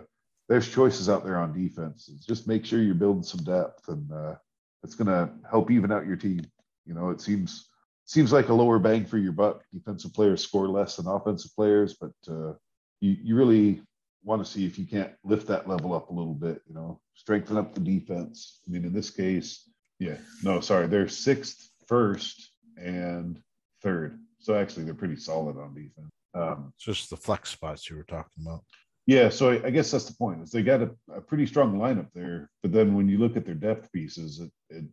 there's 0.50 0.70
choices 0.70 1.10
out 1.10 1.24
there 1.24 1.38
on 1.38 1.54
defense. 1.54 2.08
Just 2.26 2.48
make 2.48 2.66
sure 2.66 2.82
you're 2.82 2.96
building 2.96 3.24
some 3.24 3.44
depth, 3.44 3.88
and 3.88 4.12
uh, 4.12 4.36
it's 4.84 4.96
going 4.96 5.08
to 5.08 5.34
help 5.50 5.72
even 5.72 5.92
out 5.92 6.06
your 6.06 6.18
team. 6.18 6.42
You 6.86 6.94
know, 6.94 7.10
it 7.10 7.22
seems 7.22 7.70
seems 8.06 8.34
like 8.34 8.50
a 8.50 8.54
lower 8.54 8.80
bang 8.80 9.06
for 9.06 9.18
your 9.18 9.32
buck. 9.32 9.64
Defensive 9.74 10.14
players 10.14 10.44
score 10.44 10.68
less 10.68 10.98
than 10.98 11.08
offensive 11.08 11.56
players, 11.56 11.96
but 12.00 12.12
uh, 12.28 12.54
you 13.00 13.16
you 13.22 13.36
really 13.36 13.82
want 14.24 14.44
to 14.44 14.50
see 14.50 14.66
if 14.66 14.78
you 14.78 14.86
can't 14.86 15.12
lift 15.24 15.48
that 15.48 15.68
level 15.68 15.94
up 15.94 16.10
a 16.10 16.14
little 16.14 16.34
bit. 16.34 16.62
You 16.68 16.76
know, 16.76 17.00
strengthen 17.16 17.58
up 17.58 17.74
the 17.74 17.80
defense. 17.80 18.60
I 18.68 18.72
mean, 18.72 18.86
in 18.86 18.94
this 18.94 19.10
case, 19.10 19.70
yeah, 20.00 20.18
no, 20.44 20.60
sorry, 20.60 20.88
they're 20.88 21.08
sixth, 21.08 21.70
first, 21.88 22.52
and 22.78 23.42
third. 23.82 24.20
So 24.40 24.56
actually, 24.56 24.84
they're 24.84 24.94
pretty 24.94 25.16
solid 25.16 25.58
on 25.58 25.74
defense. 25.74 26.10
Um, 26.34 26.74
It's 26.76 26.84
just 26.84 27.10
the 27.10 27.18
flex 27.18 27.52
spots 27.52 27.90
you 27.90 27.96
were 27.96 28.04
talking 28.04 28.46
about. 28.46 28.64
Yeah, 29.06 29.30
so 29.30 29.52
I, 29.52 29.66
I 29.66 29.70
guess 29.70 29.92
that's 29.92 30.06
the 30.06 30.16
point. 30.16 30.42
Is 30.42 30.52
they 30.52 30.64
got 30.64 30.82
a, 30.82 30.92
a 31.14 31.22
pretty 31.22 31.46
strong 31.46 31.78
lineup 31.78 32.08
there, 32.14 32.50
but 32.62 32.72
then 32.72 32.96
when 32.96 33.10
you 33.10 33.18
look 33.18 33.36
at 33.36 33.46
their 33.46 33.56
depth 33.56 33.92
pieces, 33.92 34.40
it, 34.40 34.52
it, 34.70 34.86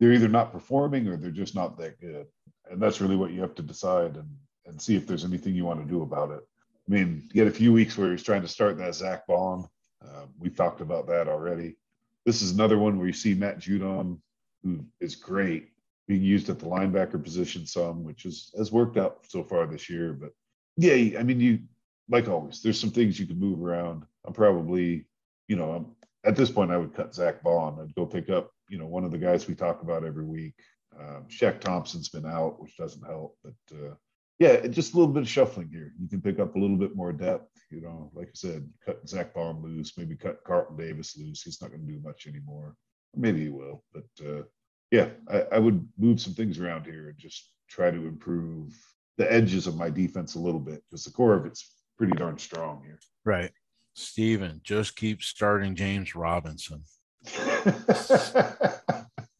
they're 0.00 0.12
either 0.12 0.28
not 0.28 0.52
performing 0.52 1.06
or 1.06 1.16
they're 1.16 1.30
just 1.30 1.54
not 1.54 1.76
that 1.78 2.00
good, 2.00 2.26
and 2.70 2.80
that's 2.80 3.00
really 3.00 3.16
what 3.16 3.32
you 3.32 3.40
have 3.42 3.54
to 3.56 3.62
decide 3.62 4.16
and 4.16 4.28
and 4.68 4.80
see 4.80 4.96
if 4.96 5.06
there's 5.06 5.24
anything 5.24 5.54
you 5.54 5.64
want 5.64 5.80
to 5.80 5.90
do 5.90 6.02
about 6.02 6.30
it. 6.30 6.46
I 6.88 6.92
mean, 6.92 7.22
you 7.28 7.34
get 7.34 7.46
a 7.46 7.50
few 7.50 7.72
weeks 7.72 7.96
where 7.96 8.10
he's 8.10 8.22
trying 8.22 8.42
to 8.42 8.48
start 8.48 8.78
that 8.78 8.94
Zack 8.94 9.26
Baun. 9.26 9.66
Um, 10.02 10.28
we've 10.38 10.54
talked 10.54 10.80
about 10.80 11.06
that 11.08 11.28
already. 11.28 11.76
This 12.24 12.42
is 12.42 12.52
another 12.52 12.78
one 12.78 12.98
where 12.98 13.06
you 13.06 13.12
see 13.12 13.34
Matt 13.34 13.58
Judon, 13.58 14.18
who 14.62 14.84
is 15.00 15.16
great, 15.16 15.70
being 16.06 16.22
used 16.22 16.48
at 16.48 16.58
the 16.58 16.66
linebacker 16.66 17.22
position 17.22 17.66
some, 17.66 18.04
which 18.04 18.24
is 18.24 18.52
has 18.56 18.70
worked 18.70 18.96
out 18.96 19.20
so 19.28 19.42
far 19.42 19.66
this 19.66 19.88
year. 19.90 20.12
But 20.12 20.30
yeah, 20.76 21.18
I 21.18 21.22
mean, 21.22 21.40
you 21.40 21.60
like 22.08 22.28
always, 22.28 22.62
there's 22.62 22.80
some 22.80 22.90
things 22.90 23.18
you 23.18 23.26
can 23.26 23.38
move 23.38 23.62
around. 23.62 24.04
I'm 24.26 24.32
probably, 24.32 25.06
you 25.48 25.56
know, 25.56 25.72
I'm, 25.72 25.86
at 26.24 26.36
this 26.36 26.50
point, 26.50 26.70
I 26.70 26.76
would 26.76 26.94
cut 26.94 27.14
Zack 27.14 27.42
Baun. 27.42 27.78
I'd 27.80 27.94
go 27.94 28.06
pick 28.06 28.28
up, 28.30 28.50
you 28.68 28.78
know, 28.78 28.86
one 28.86 29.04
of 29.04 29.12
the 29.12 29.18
guys 29.18 29.46
we 29.46 29.54
talk 29.54 29.82
about 29.82 30.04
every 30.04 30.24
week. 30.24 30.54
Um, 30.98 31.26
Shaq 31.28 31.60
Thompson's 31.60 32.08
been 32.08 32.26
out, 32.26 32.60
which 32.60 32.76
doesn't 32.76 33.06
help. 33.06 33.36
But 33.44 33.76
uh, 33.76 33.94
yeah, 34.38 34.66
just 34.66 34.94
a 34.94 34.96
little 34.96 35.12
bit 35.12 35.22
of 35.22 35.28
shuffling 35.28 35.70
here. 35.70 35.92
You 36.00 36.08
can 36.08 36.20
pick 36.20 36.38
up 36.38 36.54
a 36.54 36.58
little 36.58 36.76
bit 36.76 36.96
more 36.96 37.12
depth. 37.12 37.50
You 37.70 37.80
know, 37.80 38.10
like 38.14 38.28
I 38.28 38.34
said, 38.34 38.68
cut 38.84 39.08
Zack 39.08 39.34
Baun 39.34 39.62
loose, 39.62 39.96
maybe 39.96 40.16
cut 40.16 40.42
Carlton 40.44 40.76
Davis 40.76 41.16
loose. 41.16 41.42
He's 41.42 41.60
not 41.60 41.70
going 41.70 41.86
to 41.86 41.92
do 41.92 42.00
much 42.02 42.26
anymore. 42.26 42.74
Maybe 43.14 43.44
he 43.44 43.48
will, 43.48 43.84
but 43.92 44.26
uh, 44.26 44.42
yeah, 44.90 45.08
I, 45.28 45.44
I 45.52 45.58
would 45.58 45.86
move 45.98 46.20
some 46.20 46.34
things 46.34 46.58
around 46.58 46.84
here 46.84 47.08
and 47.08 47.18
just 47.18 47.50
try 47.68 47.90
to 47.90 48.06
improve 48.06 48.74
the 49.16 49.30
edges 49.30 49.66
of 49.66 49.76
my 49.76 49.90
defense 49.90 50.34
a 50.34 50.38
little 50.38 50.60
bit 50.60 50.82
because 50.88 51.04
the 51.04 51.10
core 51.10 51.34
of 51.34 51.46
it's 51.46 51.77
pretty 51.98 52.14
darn 52.14 52.38
strong 52.38 52.82
here. 52.84 52.98
Right. 53.24 53.50
Steven, 53.94 54.60
just 54.62 54.96
keep 54.96 55.22
starting 55.22 55.74
James 55.74 56.14
Robinson. 56.14 56.84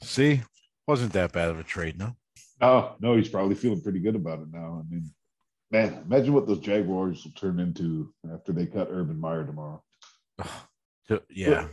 See, 0.03 0.42
wasn't 0.87 1.12
that 1.12 1.33
bad 1.33 1.51
of 1.51 1.61
a 1.61 1.62
trade, 1.62 1.97
no? 1.97 2.16
Oh, 2.61 2.97
no, 2.99 3.16
he's 3.16 3.29
probably 3.29 3.55
feeling 3.55 3.81
pretty 3.81 4.01
good 4.01 4.16
about 4.16 4.40
it 4.40 4.49
now. 4.53 4.85
I 4.85 4.92
mean, 4.92 5.11
man, 5.71 6.03
imagine 6.05 6.33
what 6.35 6.49
those 6.49 6.59
Jaguars 6.59 7.25
will 7.25 7.33
turn 7.33 7.61
into 7.61 8.12
after 8.35 8.53
they 8.53 8.66
cut 8.66 8.88
Urban 8.90 9.21
Meyer 9.21 9.47
tomorrow. 9.47 9.81
yeah. 11.31 11.68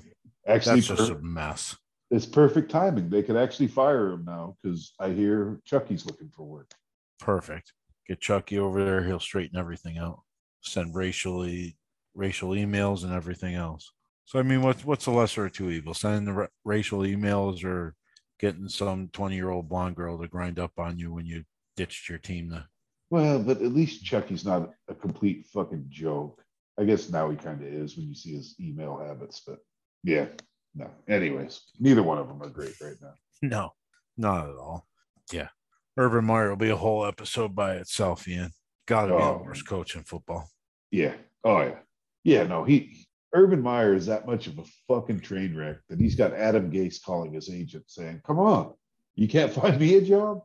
Actually, 0.47 0.81
that's 0.81 0.87
just 0.87 1.11
a 1.11 1.17
mess. 1.19 1.75
It's 2.11 2.27
perfect 2.27 2.69
timing. 2.69 3.09
They 3.09 3.23
could 3.23 3.35
actually 3.35 3.67
fire 3.67 4.11
him 4.11 4.25
now 4.25 4.57
because 4.61 4.93
I 4.99 5.09
hear 5.09 5.59
Chucky's 5.65 6.05
looking 6.05 6.29
for 6.29 6.43
work. 6.43 6.71
Perfect. 7.19 7.73
Get 8.07 8.21
Chucky 8.21 8.59
over 8.59 8.85
there. 8.85 9.03
He'll 9.03 9.19
straighten 9.19 9.57
everything 9.57 9.97
out. 9.97 10.21
Send 10.65 10.95
racially 10.95 11.77
racial 12.13 12.49
emails 12.49 13.03
and 13.03 13.13
everything 13.13 13.55
else. 13.55 13.91
So 14.25 14.39
I 14.39 14.43
mean, 14.43 14.61
what's 14.61 14.83
what's 14.83 15.05
the 15.05 15.11
lesser 15.11 15.45
of 15.45 15.53
two 15.53 15.69
evils? 15.69 15.99
Sending 15.99 16.25
the 16.25 16.33
ra- 16.33 16.47
racial 16.63 16.99
emails 16.99 17.63
or 17.63 17.95
getting 18.39 18.67
some 18.67 19.09
twenty 19.13 19.35
year 19.35 19.49
old 19.49 19.69
blonde 19.69 19.95
girl 19.95 20.17
to 20.17 20.27
grind 20.27 20.59
up 20.59 20.71
on 20.77 20.97
you 20.97 21.13
when 21.13 21.25
you 21.25 21.43
ditched 21.77 22.09
your 22.09 22.17
team. 22.17 22.49
To... 22.49 22.65
Well, 23.09 23.39
but 23.39 23.61
at 23.61 23.73
least 23.73 24.03
Chucky's 24.03 24.45
not 24.45 24.71
a 24.87 24.95
complete 24.95 25.45
fucking 25.53 25.85
joke. 25.89 26.41
I 26.79 26.83
guess 26.83 27.09
now 27.09 27.29
he 27.29 27.37
kind 27.37 27.61
of 27.61 27.67
is 27.67 27.95
when 27.95 28.07
you 28.07 28.15
see 28.15 28.35
his 28.35 28.55
email 28.59 28.97
habits, 28.97 29.41
but 29.45 29.59
yeah, 30.03 30.25
no. 30.73 30.89
Anyways, 31.07 31.61
neither 31.79 32.03
one 32.03 32.17
of 32.17 32.27
them 32.27 32.41
are 32.41 32.49
great 32.49 32.75
right 32.81 32.97
now. 33.01 33.13
No, 33.41 33.73
not 34.17 34.49
at 34.49 34.55
all. 34.55 34.87
Yeah. 35.31 35.49
Urban 35.97 36.23
Meyer 36.23 36.49
will 36.49 36.55
be 36.55 36.69
a 36.69 36.75
whole 36.75 37.05
episode 37.05 37.53
by 37.53 37.75
itself, 37.75 38.27
Ian. 38.27 38.51
Gotta 38.87 39.09
be 39.09 39.21
Oh, 39.21 39.37
the 39.39 39.43
worst 39.43 39.67
coach 39.67 39.95
in 39.95 40.03
football. 40.03 40.49
Yeah. 40.95 41.13
Oh 41.43 41.59
yeah. 41.61 41.79
Yeah. 42.23 42.43
No, 42.43 42.63
he 42.63 43.05
Urban 43.33 43.61
Meyer 43.61 43.93
is 43.93 44.05
that 44.05 44.25
much 44.25 44.47
of 44.47 44.57
a 44.59 44.63
fucking 44.87 45.19
train 45.19 45.53
wreck 45.55 45.77
that 45.89 45.99
he's 45.99 46.15
got 46.15 46.33
Adam 46.33 46.71
Gase 46.71 47.03
calling 47.03 47.33
his 47.33 47.49
agent 47.49 47.83
saying, 47.87 48.21
"Come 48.25 48.39
on, 48.39 48.73
you 49.15 49.27
can't 49.27 49.51
find 49.61 49.77
me 49.79 49.95
a 49.95 50.01
job." 50.01 50.43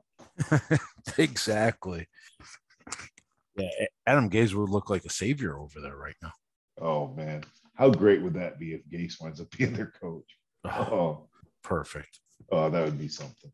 exactly. 1.19 2.09
Yeah, 3.57 3.69
Adam 4.07 4.29
Gase 4.29 4.55
would 4.55 4.71
look 4.71 4.91
like 4.91 5.05
a 5.05 5.11
savior 5.11 5.57
over 5.59 5.81
there 5.81 5.97
right 5.97 6.17
now. 6.21 6.33
Oh 6.81 7.15
man, 7.15 7.45
how 7.75 7.91
great 7.91 8.23
would 8.23 8.35
that 8.35 8.59
be 8.59 8.75
if 8.75 8.81
Gase 8.89 9.23
winds 9.23 9.41
up 9.41 9.51
being 9.57 9.73
their 9.73 9.93
coach? 10.01 10.37
Oh, 10.65 10.71
Oh, 10.71 11.29
perfect. 11.63 12.19
oh, 12.51 12.71
that 12.71 12.85
would 12.85 12.99
be 12.99 13.09
something. 13.09 13.53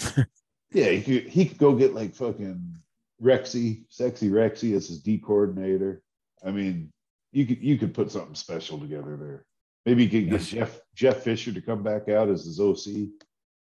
yeah, 0.72 0.90
he 0.90 1.02
could 1.02 1.30
he 1.30 1.44
could 1.46 1.58
go 1.58 1.72
get 1.76 1.94
like 1.94 2.14
fucking 2.16 2.74
Rexy, 3.22 3.84
sexy 3.90 4.28
Rexy 4.28 4.74
as 4.76 4.88
his 4.88 5.00
D 5.00 5.18
coordinator. 5.18 6.02
I 6.44 6.50
mean, 6.50 6.92
you 7.32 7.46
could 7.46 7.62
you 7.62 7.78
could 7.78 7.94
put 7.94 8.10
something 8.10 8.34
special 8.34 8.78
together 8.78 9.16
there. 9.16 9.44
Maybe 9.84 10.04
you 10.04 10.10
could 10.10 10.30
get 10.30 10.40
Yes. 10.40 10.48
Jeff 10.50 10.80
Jeff 10.94 11.22
Fisher 11.22 11.52
to 11.52 11.60
come 11.60 11.82
back 11.82 12.08
out 12.08 12.28
as 12.28 12.44
his 12.44 12.60
OC. 12.60 13.08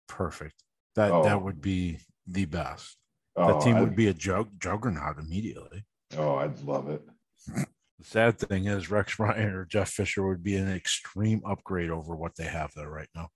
Perfect. 0.08 0.54
That 0.96 1.10
Oh. 1.10 1.24
that 1.24 1.42
would 1.42 1.60
be 1.60 1.98
the 2.26 2.44
best. 2.46 2.96
Oh, 3.36 3.54
that 3.58 3.62
team 3.64 3.76
I'd- 3.76 3.84
would 3.84 3.96
be 3.96 4.08
a 4.08 4.14
jug- 4.14 4.58
juggernaut 4.60 5.18
immediately. 5.18 5.84
Oh, 6.16 6.36
I'd 6.36 6.60
love 6.60 6.88
it. 6.90 7.02
The 8.00 8.04
sad 8.06 8.38
thing 8.40 8.64
is 8.66 8.90
Rex 8.90 9.20
Ryan 9.20 9.54
or 9.54 9.64
Jeff 9.64 9.88
Fisher 9.88 10.26
would 10.26 10.42
be 10.42 10.56
an 10.56 10.68
extreme 10.68 11.40
upgrade 11.46 11.90
over 11.90 12.16
what 12.16 12.34
they 12.36 12.44
have 12.44 12.72
there 12.74 12.90
right 12.90 13.08
now. 13.14 13.28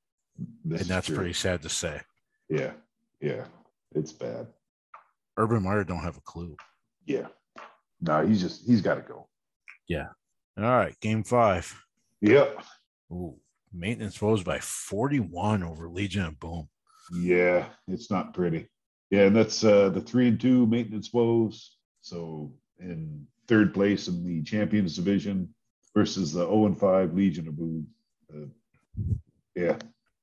This 0.64 0.81
and 0.83 0.90
that's 0.90 1.07
true. 1.07 1.14
pretty 1.16 1.33
sad 1.33 1.62
to 1.62 1.68
say. 1.68 2.03
Yeah, 2.48 2.72
yeah, 3.20 3.46
it's 3.94 4.11
bad. 4.12 4.48
Urban 5.37 5.62
Meyer 5.62 5.85
don't 5.85 6.03
have 6.03 6.16
a 6.16 6.20
clue. 6.22 6.57
Yeah, 7.07 7.29
no, 8.01 8.27
he's 8.27 8.40
just 8.42 8.66
he's 8.66 8.83
got 8.83 8.96
to 8.96 9.03
go. 9.88 10.07
All 10.59 10.64
right, 10.64 10.98
game 11.01 11.22
five. 11.22 11.72
Yep. 12.20 12.62
Ooh, 13.12 13.37
maintenance 13.72 14.20
woes 14.20 14.42
by 14.42 14.59
41 14.59 15.62
over 15.62 15.88
Legion 15.88 16.24
of 16.24 16.40
Boom. 16.40 16.68
Yeah, 17.12 17.66
it's 17.87 18.11
not 18.11 18.35
pretty. 18.35 18.68
Yeah, 19.11 19.22
and 19.22 19.37
that's 19.37 19.64
uh 19.64 19.88
the 19.90 20.01
three 20.01 20.29
and 20.29 20.40
two 20.40 20.66
maintenance 20.66 21.12
woes. 21.12 21.77
So 22.01 22.53
in 22.79 23.27
third 23.46 23.72
place 23.72 24.09
in 24.09 24.24
the 24.24 24.42
champions 24.42 24.96
division 24.96 25.55
versus 25.94 26.33
the 26.33 26.44
0 26.44 26.66
and 26.66 26.79
5 26.79 27.14
Legion 27.14 27.48
of 27.48 27.57
Boom. 27.57 27.87
Uh, 28.33 28.46
yeah, 29.55 29.77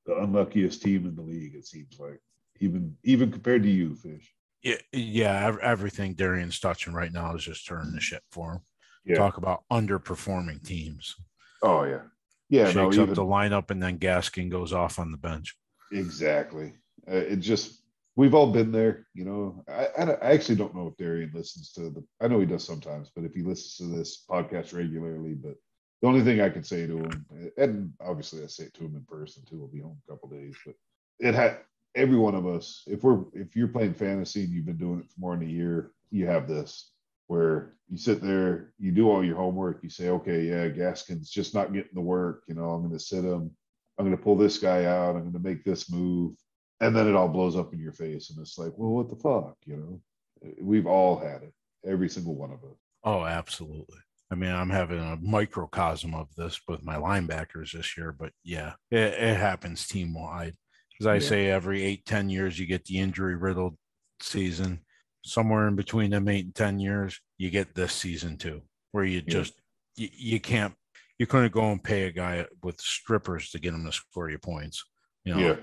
the 0.06 0.18
unluckiest 0.18 0.82
team 0.82 1.06
in 1.06 1.16
the 1.16 1.22
league, 1.22 1.56
it 1.56 1.66
seems 1.66 2.00
like. 2.00 2.22
Even 2.62 2.96
even 3.04 3.32
compared 3.32 3.64
to 3.64 3.70
you, 3.70 3.96
Fish. 3.96 4.34
Yeah, 4.64 4.78
yeah, 4.94 5.58
everything 5.62 6.14
Darian's 6.14 6.60
touching 6.60 6.94
right 6.94 7.12
now 7.12 7.36
is 7.36 7.44
just 7.44 7.68
turning 7.68 7.92
the 7.92 8.00
shit 8.00 8.24
for 8.32 8.54
him. 8.54 8.60
Yeah. 9.06 9.16
Talk 9.16 9.38
about 9.38 9.64
underperforming 9.72 10.66
teams. 10.66 11.16
Oh 11.62 11.84
yeah. 11.84 12.02
Yeah, 12.50 12.72
no, 12.72 12.92
Shakes 12.92 12.98
up 12.98 13.04
even, 13.04 13.16
the 13.16 13.24
lineup 13.24 13.72
and 13.72 13.82
then 13.82 13.98
Gaskin 13.98 14.50
goes 14.50 14.72
off 14.72 15.00
on 15.00 15.12
the 15.12 15.18
bench. 15.18 15.56
Exactly. 15.92 16.74
Uh, 17.08 17.16
it 17.16 17.38
just 17.38 17.82
we've 18.16 18.34
all 18.34 18.52
been 18.52 18.72
there, 18.72 19.08
you 19.14 19.26
know. 19.26 19.64
I, 19.68 19.88
I 19.98 20.12
I 20.12 20.32
actually 20.32 20.56
don't 20.56 20.76
know 20.76 20.88
if 20.88 20.98
Darian 20.98 21.32
listens 21.34 21.72
to 21.74 21.90
the. 21.90 22.04
I 22.22 22.28
know 22.28 22.40
he 22.40 22.46
does 22.46 22.64
sometimes, 22.64 23.12
but 23.16 23.26
if 23.26 23.34
he 23.34 23.42
listens 23.42 23.78
to 23.78 23.96
this 23.96 24.26
podcast 24.30 24.76
regularly, 24.76 25.34
but 25.34 25.56
the 26.02 26.08
only 26.08 26.24
thing 26.24 26.42
I 26.42 26.50
can 26.50 26.64
say 26.64 26.88
to 26.88 26.98
him, 26.98 27.26
and 27.58 27.94
obviously 28.00 28.44
I 28.44 28.48
say 28.48 28.66
it 28.66 28.74
to 28.76 28.86
him 28.86 28.96
in 28.96 29.04
person 29.06 29.44
too. 29.46 29.60
We'll 29.60 29.68
be 29.68 29.82
home 29.82 29.98
a 30.08 30.12
couple 30.12 30.30
days, 30.30 30.56
but 30.66 30.76
it 31.20 31.36
had 31.36 31.60
every 31.96 32.18
one 32.18 32.36
of 32.36 32.46
us. 32.46 32.84
If 32.88 33.04
we're 33.04 33.24
if 33.34 33.56
you're 33.56 33.68
playing 33.68 33.94
fantasy 33.94 34.44
and 34.44 34.54
you've 34.54 34.66
been 34.66 34.78
doing 34.78 35.00
it 35.00 35.10
for 35.10 35.20
more 35.20 35.36
than 35.36 35.48
a 35.48 35.52
year, 35.52 35.92
you 36.12 36.28
have 36.28 36.48
this 36.48 36.92
where 37.28 37.76
you 37.90 37.98
sit 37.98 38.22
there, 38.22 38.74
you 38.80 38.92
do 38.92 39.10
all 39.10 39.24
your 39.24 39.36
homework, 39.38 39.80
you 39.84 39.90
say, 39.90 40.10
okay, 40.10 40.44
yeah, 40.44 40.68
Gaskin's 40.70 41.30
just 41.30 41.54
not 41.54 41.74
getting 41.74 41.94
the 41.94 42.02
work. 42.02 42.44
You 42.48 42.56
know, 42.56 42.70
I'm 42.72 42.82
going 42.82 42.94
to 42.94 43.00
sit 43.00 43.24
him. 43.24 43.52
I'm 43.98 44.06
going 44.06 44.18
to 44.18 44.24
pull 44.24 44.36
this 44.36 44.58
guy 44.58 44.86
out. 44.86 45.16
I'm 45.16 45.22
going 45.22 45.34
to 45.34 45.40
make 45.40 45.64
this 45.64 45.90
move. 45.90 46.36
And 46.82 46.96
then 46.96 47.08
it 47.08 47.16
all 47.16 47.30
blows 47.30 47.56
up 47.56 47.74
in 47.74 47.80
your 47.80 47.94
face. 47.94 48.30
And 48.30 48.40
it's 48.40 48.58
like, 48.58 48.74
well, 48.76 48.90
what 48.92 49.10
the 49.10 49.16
fuck? 49.16 49.56
You 49.66 49.78
know, 49.78 50.52
we've 50.62 50.88
all 50.88 51.18
had 51.18 51.44
it, 51.44 51.54
every 51.86 52.10
single 52.10 52.36
one 52.36 52.52
of 52.52 52.64
us. 52.64 52.78
Oh, 53.04 53.24
absolutely. 53.24 54.00
I 54.32 54.36
mean, 54.36 54.52
I'm 54.52 54.72
having 54.72 55.00
a 55.00 55.18
microcosm 55.22 56.16
of 56.16 56.28
this 56.36 56.60
with 56.68 56.84
my 56.84 56.96
linebackers 56.96 57.72
this 57.72 57.96
year, 57.96 58.12
but 58.12 58.32
yeah, 58.44 58.74
it, 58.92 59.14
it 59.14 59.38
happens 59.38 59.88
team 59.88 60.14
wide. 60.14 60.56
As 61.00 61.08
I 61.08 61.14
Yeah. 61.16 61.20
say, 61.20 61.48
every 61.50 61.84
eight, 61.84 62.06
10 62.06 62.30
years, 62.30 62.60
you 62.60 62.66
get 62.66 62.86
the 62.86 62.98
injury 62.98 63.36
riddled 63.36 63.78
season. 64.22 64.82
Somewhere 65.28 65.68
in 65.68 65.76
between 65.76 66.12
them 66.12 66.28
eight 66.28 66.46
and 66.46 66.54
10 66.56 66.80
years, 66.80 67.20
you 67.40 67.50
get 67.50 67.74
this 67.74 67.94
season 67.94 68.38
too, 68.38 68.62
where 68.92 69.04
you 69.04 69.24
Yeah. 69.26 69.34
just, 69.34 69.54
you, 69.98 70.08
you 70.14 70.40
can't, 70.40 70.76
you 71.18 71.26
couldn't 71.26 71.52
go 71.52 71.72
and 71.72 71.84
pay 71.84 72.04
a 72.04 72.12
guy 72.12 72.46
with 72.62 72.80
strippers 72.80 73.50
to 73.52 73.60
get 73.60 73.74
him 73.74 73.86
to 73.86 73.92
score 73.92 74.30
you 74.30 74.38
points. 74.38 74.86
You 75.24 75.34
know, 75.34 75.40
Yeah. 75.40 75.56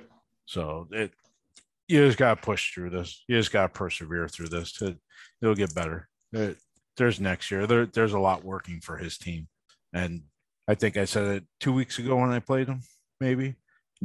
so 0.46 0.88
it, 0.90 1.12
you 1.86 2.04
just 2.06 2.18
got 2.18 2.34
to 2.36 2.42
push 2.42 2.74
through 2.74 2.90
this. 2.90 3.22
You 3.28 3.36
just 3.38 3.52
got 3.52 3.62
to 3.72 3.78
persevere 3.78 4.26
through 4.26 4.48
this. 4.48 4.80
It, 4.82 4.96
it'll 5.40 5.54
get 5.54 5.74
better. 5.74 6.08
It, 6.32 6.56
there's 6.96 7.20
next 7.20 7.50
year. 7.50 7.66
There, 7.68 7.86
there's 7.86 8.14
a 8.14 8.18
lot 8.18 8.44
working 8.44 8.80
for 8.80 8.96
his 8.96 9.16
team, 9.16 9.46
and 9.92 10.22
I 10.66 10.74
think 10.74 10.96
I 10.96 11.04
said 11.04 11.36
it 11.36 11.44
two 11.60 11.72
weeks 11.72 11.98
ago 11.98 12.16
when 12.16 12.30
I 12.30 12.40
played 12.40 12.66
him. 12.68 12.80
Maybe 13.20 13.54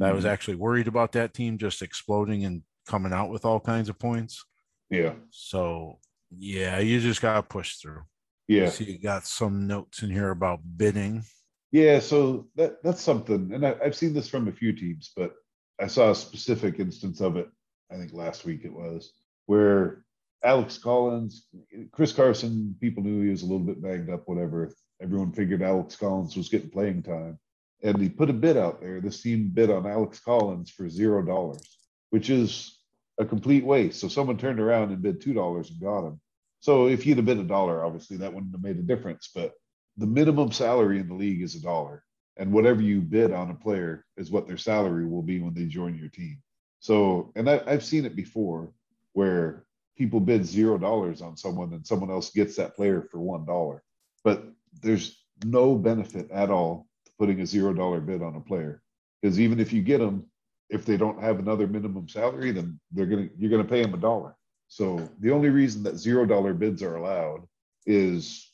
I 0.01 0.11
was 0.11 0.25
Mhm. 0.25 0.29
actually 0.29 0.55
worried 0.55 0.87
about 0.87 1.13
that 1.13 1.33
team 1.33 1.57
just 1.57 1.81
exploding 1.81 2.45
and 2.45 2.61
coming 2.87 3.11
out 3.13 3.29
with 3.29 3.43
all 3.45 3.59
kinds 3.59 3.89
of 3.89 3.97
points. 3.97 4.45
Yeah. 4.89 5.13
So 5.29 5.99
yeah, 6.35 6.79
you 6.79 6.99
just 6.99 7.21
got 7.21 7.35
to 7.35 7.43
push 7.43 7.75
through. 7.75 8.03
Yeah. 8.47 8.69
See, 8.69 8.85
you 8.85 8.99
got 8.99 9.25
some 9.25 9.67
notes 9.67 10.03
in 10.03 10.09
here 10.09 10.29
about 10.31 10.59
bidding. 10.77 11.23
Yeah, 11.71 11.99
so 11.99 12.47
that 12.55 12.81
that's 12.81 13.01
something, 13.01 13.51
and 13.53 13.65
I, 13.65 13.75
I've 13.83 13.95
seen 13.95 14.13
this 14.13 14.29
from 14.29 14.47
a 14.47 14.53
few 14.53 14.71
teams, 14.71 15.11
but 15.15 15.33
I 15.81 15.87
saw 15.87 16.11
a 16.11 16.15
specific 16.15 16.79
instance 16.79 17.19
of 17.19 17.35
it. 17.35 17.49
I 17.91 17.97
think 17.97 18.13
last 18.13 18.45
week 18.45 18.61
it 18.63 18.71
was 18.71 19.11
where 19.47 20.05
Alex 20.43 20.77
Collins, 20.77 21.47
Chris 21.91 22.13
Carson, 22.13 22.75
people 22.79 23.03
knew 23.03 23.21
he 23.21 23.29
was 23.29 23.41
a 23.43 23.45
little 23.45 23.65
bit 23.65 23.81
banged 23.81 24.09
up, 24.09 24.23
whatever. 24.27 24.73
Everyone 25.01 25.33
figured 25.33 25.61
Alex 25.61 25.95
Collins 25.95 26.37
was 26.37 26.49
getting 26.49 26.69
playing 26.69 27.03
time, 27.03 27.37
and 27.83 27.99
he 28.01 28.07
put 28.07 28.29
a 28.29 28.33
bid 28.33 28.55
out 28.55 28.81
there. 28.81 29.01
This 29.01 29.21
team 29.21 29.49
bid 29.53 29.69
on 29.69 29.85
Alex 29.85 30.21
Collins 30.21 30.71
for 30.71 30.89
zero 30.89 31.21
dollars, 31.21 31.77
which 32.11 32.29
is 32.29 32.76
a 33.19 33.25
complete 33.25 33.63
waste. 33.65 33.99
So 33.99 34.07
someone 34.07 34.37
turned 34.37 34.59
around 34.59 34.91
and 34.91 35.01
bid 35.01 35.21
two 35.21 35.33
dollars 35.33 35.69
and 35.69 35.81
got 35.81 36.07
him. 36.07 36.19
So 36.59 36.87
if 36.87 37.05
you'd 37.05 37.17
have 37.17 37.25
bid 37.25 37.39
a 37.39 37.43
dollar, 37.43 37.85
obviously 37.85 38.17
that 38.17 38.33
wouldn't 38.33 38.53
have 38.53 38.63
made 38.63 38.77
a 38.77 38.81
difference, 38.81 39.29
but 39.33 39.53
the 39.97 40.05
minimum 40.05 40.51
salary 40.51 40.99
in 40.99 41.07
the 41.07 41.13
league 41.13 41.41
is 41.41 41.55
a 41.55 41.61
dollar 41.61 42.03
and 42.37 42.51
whatever 42.51 42.81
you 42.81 43.01
bid 43.01 43.31
on 43.31 43.49
a 43.49 43.55
player 43.55 44.05
is 44.15 44.31
what 44.31 44.47
their 44.47 44.57
salary 44.57 45.05
will 45.07 45.23
be 45.23 45.39
when 45.39 45.53
they 45.53 45.65
join 45.65 45.97
your 45.97 46.09
team 46.09 46.37
so 46.79 47.31
and 47.35 47.49
I, 47.49 47.61
i've 47.67 47.83
seen 47.83 48.05
it 48.05 48.15
before 48.15 48.71
where 49.13 49.65
people 49.97 50.19
bid 50.19 50.45
zero 50.45 50.77
dollars 50.77 51.21
on 51.21 51.35
someone 51.35 51.73
and 51.73 51.85
someone 51.85 52.11
else 52.11 52.29
gets 52.29 52.55
that 52.57 52.75
player 52.75 53.07
for 53.11 53.19
one 53.19 53.45
dollar 53.45 53.83
but 54.23 54.45
there's 54.81 55.23
no 55.43 55.75
benefit 55.75 56.29
at 56.31 56.49
all 56.49 56.87
to 57.05 57.11
putting 57.19 57.41
a 57.41 57.45
zero 57.45 57.73
dollar 57.73 57.99
bid 57.99 58.21
on 58.21 58.35
a 58.35 58.41
player 58.41 58.81
because 59.21 59.39
even 59.39 59.59
if 59.59 59.73
you 59.73 59.81
get 59.81 59.97
them 59.97 60.25
if 60.69 60.85
they 60.85 60.97
don't 60.97 61.21
have 61.21 61.39
another 61.39 61.67
minimum 61.67 62.07
salary 62.07 62.51
then 62.51 62.79
they're 62.91 63.05
gonna 63.05 63.27
you're 63.37 63.51
gonna 63.51 63.63
pay 63.63 63.81
them 63.81 63.93
a 63.93 63.97
dollar 63.97 64.35
so 64.67 65.09
the 65.19 65.31
only 65.31 65.49
reason 65.49 65.83
that 65.83 65.97
zero 65.97 66.25
dollar 66.25 66.53
bids 66.53 66.83
are 66.83 66.95
allowed 66.95 67.47
is 67.85 68.51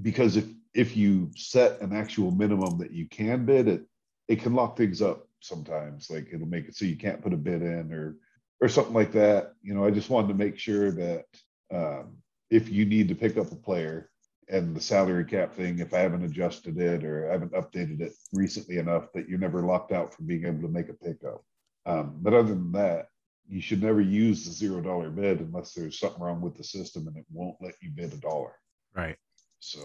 because 0.00 0.36
if 0.36 0.46
if 0.74 0.96
you 0.96 1.30
set 1.36 1.80
an 1.80 1.92
actual 1.92 2.30
minimum 2.30 2.78
that 2.78 2.92
you 2.92 3.06
can 3.08 3.44
bid, 3.44 3.68
it 3.68 3.82
it 4.28 4.40
can 4.40 4.54
lock 4.54 4.76
things 4.76 5.02
up 5.02 5.26
sometimes. 5.40 6.10
Like 6.10 6.28
it'll 6.32 6.46
make 6.46 6.68
it 6.68 6.76
so 6.76 6.84
you 6.84 6.96
can't 6.96 7.22
put 7.22 7.32
a 7.32 7.36
bid 7.36 7.62
in 7.62 7.92
or 7.92 8.16
or 8.60 8.68
something 8.68 8.94
like 8.94 9.12
that. 9.12 9.54
You 9.62 9.74
know, 9.74 9.84
I 9.84 9.90
just 9.90 10.10
wanted 10.10 10.28
to 10.28 10.34
make 10.34 10.58
sure 10.58 10.90
that 10.92 11.24
um, 11.72 12.18
if 12.50 12.68
you 12.68 12.84
need 12.84 13.08
to 13.08 13.14
pick 13.14 13.36
up 13.36 13.50
a 13.52 13.56
player 13.56 14.09
and 14.50 14.74
the 14.74 14.80
salary 14.80 15.24
cap 15.24 15.54
thing, 15.54 15.78
if 15.78 15.94
I 15.94 16.00
haven't 16.00 16.24
adjusted 16.24 16.76
it 16.78 17.04
or 17.04 17.28
I 17.28 17.32
haven't 17.32 17.52
updated 17.52 18.00
it 18.00 18.12
recently 18.32 18.78
enough, 18.78 19.12
that 19.14 19.28
you're 19.28 19.38
never 19.38 19.62
locked 19.62 19.92
out 19.92 20.12
from 20.12 20.26
being 20.26 20.44
able 20.44 20.62
to 20.62 20.68
make 20.68 20.88
a 20.88 20.94
pickup. 20.94 21.44
Um, 21.86 22.18
but 22.20 22.34
other 22.34 22.48
than 22.48 22.72
that, 22.72 23.06
you 23.48 23.60
should 23.60 23.82
never 23.82 24.00
use 24.00 24.44
the 24.44 24.52
zero 24.52 24.80
dollar 24.80 25.10
bid 25.10 25.40
unless 25.40 25.72
there's 25.72 25.98
something 25.98 26.22
wrong 26.22 26.40
with 26.40 26.56
the 26.56 26.64
system 26.64 27.06
and 27.06 27.16
it 27.16 27.24
won't 27.30 27.56
let 27.60 27.74
you 27.80 27.90
bid 27.90 28.12
a 28.12 28.16
dollar. 28.16 28.52
Right. 28.94 29.16
So 29.60 29.80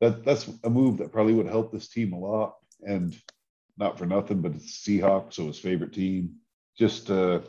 that 0.00 0.24
that's 0.24 0.50
a 0.64 0.70
move 0.70 0.98
that 0.98 1.12
probably 1.12 1.34
would 1.34 1.46
help 1.46 1.72
this 1.72 1.88
team 1.88 2.12
a 2.12 2.18
lot. 2.18 2.56
And 2.86 3.18
not 3.76 3.98
for 3.98 4.06
nothing, 4.06 4.40
but 4.40 4.54
it's 4.54 4.84
Seahawks, 4.84 5.34
so 5.34 5.46
his 5.46 5.58
favorite 5.58 5.92
team. 5.92 6.36
Just 6.78 7.10
uh 7.10 7.40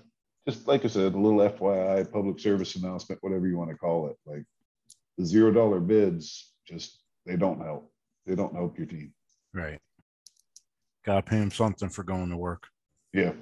just 0.47 0.67
like 0.67 0.85
I 0.85 0.87
said, 0.87 1.13
a 1.13 1.17
little 1.17 1.39
FYI, 1.39 2.11
public 2.11 2.39
service 2.39 2.75
announcement, 2.75 3.23
whatever 3.23 3.47
you 3.47 3.57
want 3.57 3.71
to 3.71 3.77
call 3.77 4.07
it. 4.07 4.17
Like 4.25 4.45
the 5.17 5.25
zero 5.25 5.51
dollar 5.51 5.79
bids, 5.79 6.51
just 6.67 7.01
they 7.25 7.35
don't 7.35 7.61
help. 7.61 7.91
They 8.25 8.35
don't 8.35 8.55
help 8.55 8.77
your 8.77 8.87
team. 8.87 9.13
Right. 9.53 9.79
Gotta 11.05 11.21
pay 11.21 11.37
him 11.37 11.51
something 11.51 11.89
for 11.89 12.03
going 12.03 12.29
to 12.29 12.37
work. 12.37 12.67
Yeah. 13.13 13.33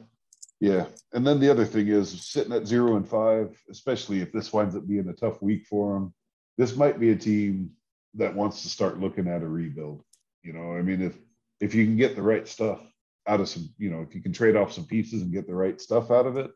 Yeah. 0.59 0.85
And 1.13 1.25
then 1.25 1.39
the 1.39 1.49
other 1.49 1.65
thing 1.65 1.87
is 1.87 2.25
sitting 2.25 2.53
at 2.53 2.67
zero 2.67 2.95
and 2.95 3.07
five, 3.07 3.57
especially 3.69 4.21
if 4.21 4.31
this 4.31 4.53
winds 4.53 4.75
up 4.75 4.87
being 4.87 5.09
a 5.09 5.13
tough 5.13 5.41
week 5.41 5.65
for 5.65 5.93
them, 5.93 6.13
this 6.57 6.75
might 6.75 6.99
be 6.99 7.11
a 7.11 7.15
team 7.15 7.71
that 8.15 8.35
wants 8.35 8.61
to 8.61 8.69
start 8.69 8.99
looking 8.99 9.27
at 9.27 9.41
a 9.41 9.47
rebuild. 9.47 10.03
You 10.43 10.53
know, 10.53 10.73
I 10.73 10.81
mean, 10.81 11.01
if 11.01 11.17
if 11.59 11.73
you 11.73 11.85
can 11.85 11.97
get 11.97 12.15
the 12.15 12.21
right 12.21 12.47
stuff 12.47 12.79
out 13.27 13.39
of 13.39 13.49
some, 13.49 13.73
you 13.77 13.89
know, 13.89 14.01
if 14.01 14.13
you 14.13 14.21
can 14.21 14.33
trade 14.33 14.55
off 14.55 14.73
some 14.73 14.85
pieces 14.85 15.21
and 15.21 15.31
get 15.31 15.47
the 15.47 15.55
right 15.55 15.79
stuff 15.79 16.11
out 16.11 16.27
of 16.27 16.37
it, 16.37 16.51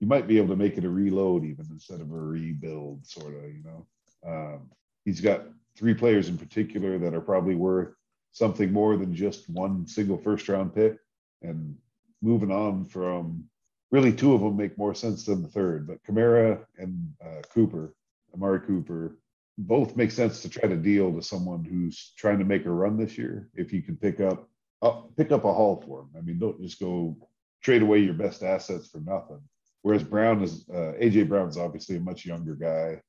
you 0.00 0.06
might 0.06 0.28
be 0.28 0.38
able 0.38 0.48
to 0.48 0.56
make 0.56 0.78
it 0.78 0.84
a 0.84 0.88
reload 0.88 1.44
even 1.44 1.66
instead 1.70 2.00
of 2.00 2.10
a 2.10 2.14
rebuild, 2.14 3.06
sort 3.06 3.34
of, 3.34 3.42
you 3.54 3.62
know. 3.64 3.86
Um, 4.26 4.70
he's 5.04 5.20
got 5.20 5.46
three 5.76 5.94
players 5.94 6.28
in 6.28 6.38
particular 6.38 6.98
that 6.98 7.14
are 7.14 7.20
probably 7.20 7.54
worth 7.54 7.94
something 8.32 8.72
more 8.72 8.96
than 8.96 9.14
just 9.14 9.48
one 9.48 9.86
single 9.86 10.18
first 10.18 10.48
round 10.48 10.74
pick. 10.74 10.96
And 11.42 11.76
moving 12.22 12.50
on 12.50 12.84
from 12.84 13.44
really 13.90 14.12
two 14.12 14.34
of 14.34 14.40
them 14.40 14.56
make 14.56 14.76
more 14.76 14.94
sense 14.94 15.24
than 15.24 15.42
the 15.42 15.48
third, 15.48 15.86
but 15.86 16.02
Kamara 16.02 16.64
and 16.78 17.12
uh, 17.24 17.42
Cooper, 17.52 17.94
Amari 18.34 18.60
Cooper, 18.60 19.16
both 19.56 19.94
make 19.94 20.10
sense 20.10 20.42
to 20.42 20.48
try 20.48 20.68
to 20.68 20.76
deal 20.76 21.12
to 21.12 21.22
someone 21.22 21.64
who's 21.64 22.12
trying 22.16 22.40
to 22.40 22.44
make 22.44 22.66
a 22.66 22.70
run 22.70 22.96
this 22.96 23.16
year. 23.16 23.48
If 23.54 23.72
you 23.72 23.82
can 23.82 23.96
pick 23.96 24.20
up 24.20 24.48
uh, 24.82 25.02
pick 25.16 25.32
up 25.32 25.44
a 25.44 25.52
haul 25.52 25.82
for 25.86 26.00
him, 26.00 26.08
I 26.18 26.20
mean, 26.20 26.38
don't 26.38 26.60
just 26.60 26.80
go 26.80 27.16
trade 27.62 27.82
away 27.82 28.00
your 28.00 28.14
best 28.14 28.42
assets 28.42 28.88
for 28.88 28.98
nothing. 28.98 29.40
Whereas 29.82 30.02
Brown 30.02 30.42
is 30.42 30.68
uh, 30.68 30.94
AJ 31.00 31.28
Brown 31.28 31.48
is 31.48 31.56
obviously 31.56 31.96
a 31.96 32.00
much 32.00 32.26
younger 32.26 32.56
guy. 32.56 33.00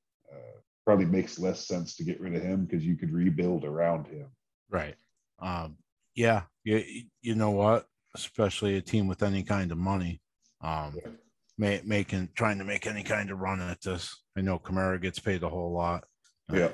Uh, 0.85 0.91
probably 0.91 1.05
makes 1.05 1.39
less 1.39 1.67
sense 1.67 1.95
to 1.95 2.03
get 2.03 2.19
rid 2.21 2.35
of 2.35 2.41
him 2.41 2.65
because 2.65 2.85
you 2.85 2.95
could 2.95 3.11
rebuild 3.11 3.65
around 3.65 4.07
him. 4.07 4.27
Right. 4.69 4.95
Um, 5.41 5.77
yeah. 6.15 6.43
You, 6.63 6.83
you 7.21 7.35
know 7.35 7.51
what? 7.51 7.85
Especially 8.15 8.77
a 8.77 8.81
team 8.81 9.07
with 9.07 9.23
any 9.23 9.43
kind 9.43 9.71
of 9.71 9.77
money, 9.77 10.21
um, 10.61 10.95
yeah. 10.95 11.11
may, 11.57 11.81
making 11.83 12.29
trying 12.35 12.59
to 12.59 12.63
make 12.63 12.87
any 12.87 13.03
kind 13.03 13.29
of 13.29 13.39
run 13.39 13.59
at 13.61 13.81
this. 13.81 14.15
I 14.37 14.41
know 14.41 14.57
Kamara 14.57 15.01
gets 15.01 15.19
paid 15.19 15.43
a 15.43 15.49
whole 15.49 15.73
lot. 15.73 16.05
Yeah. 16.51 16.69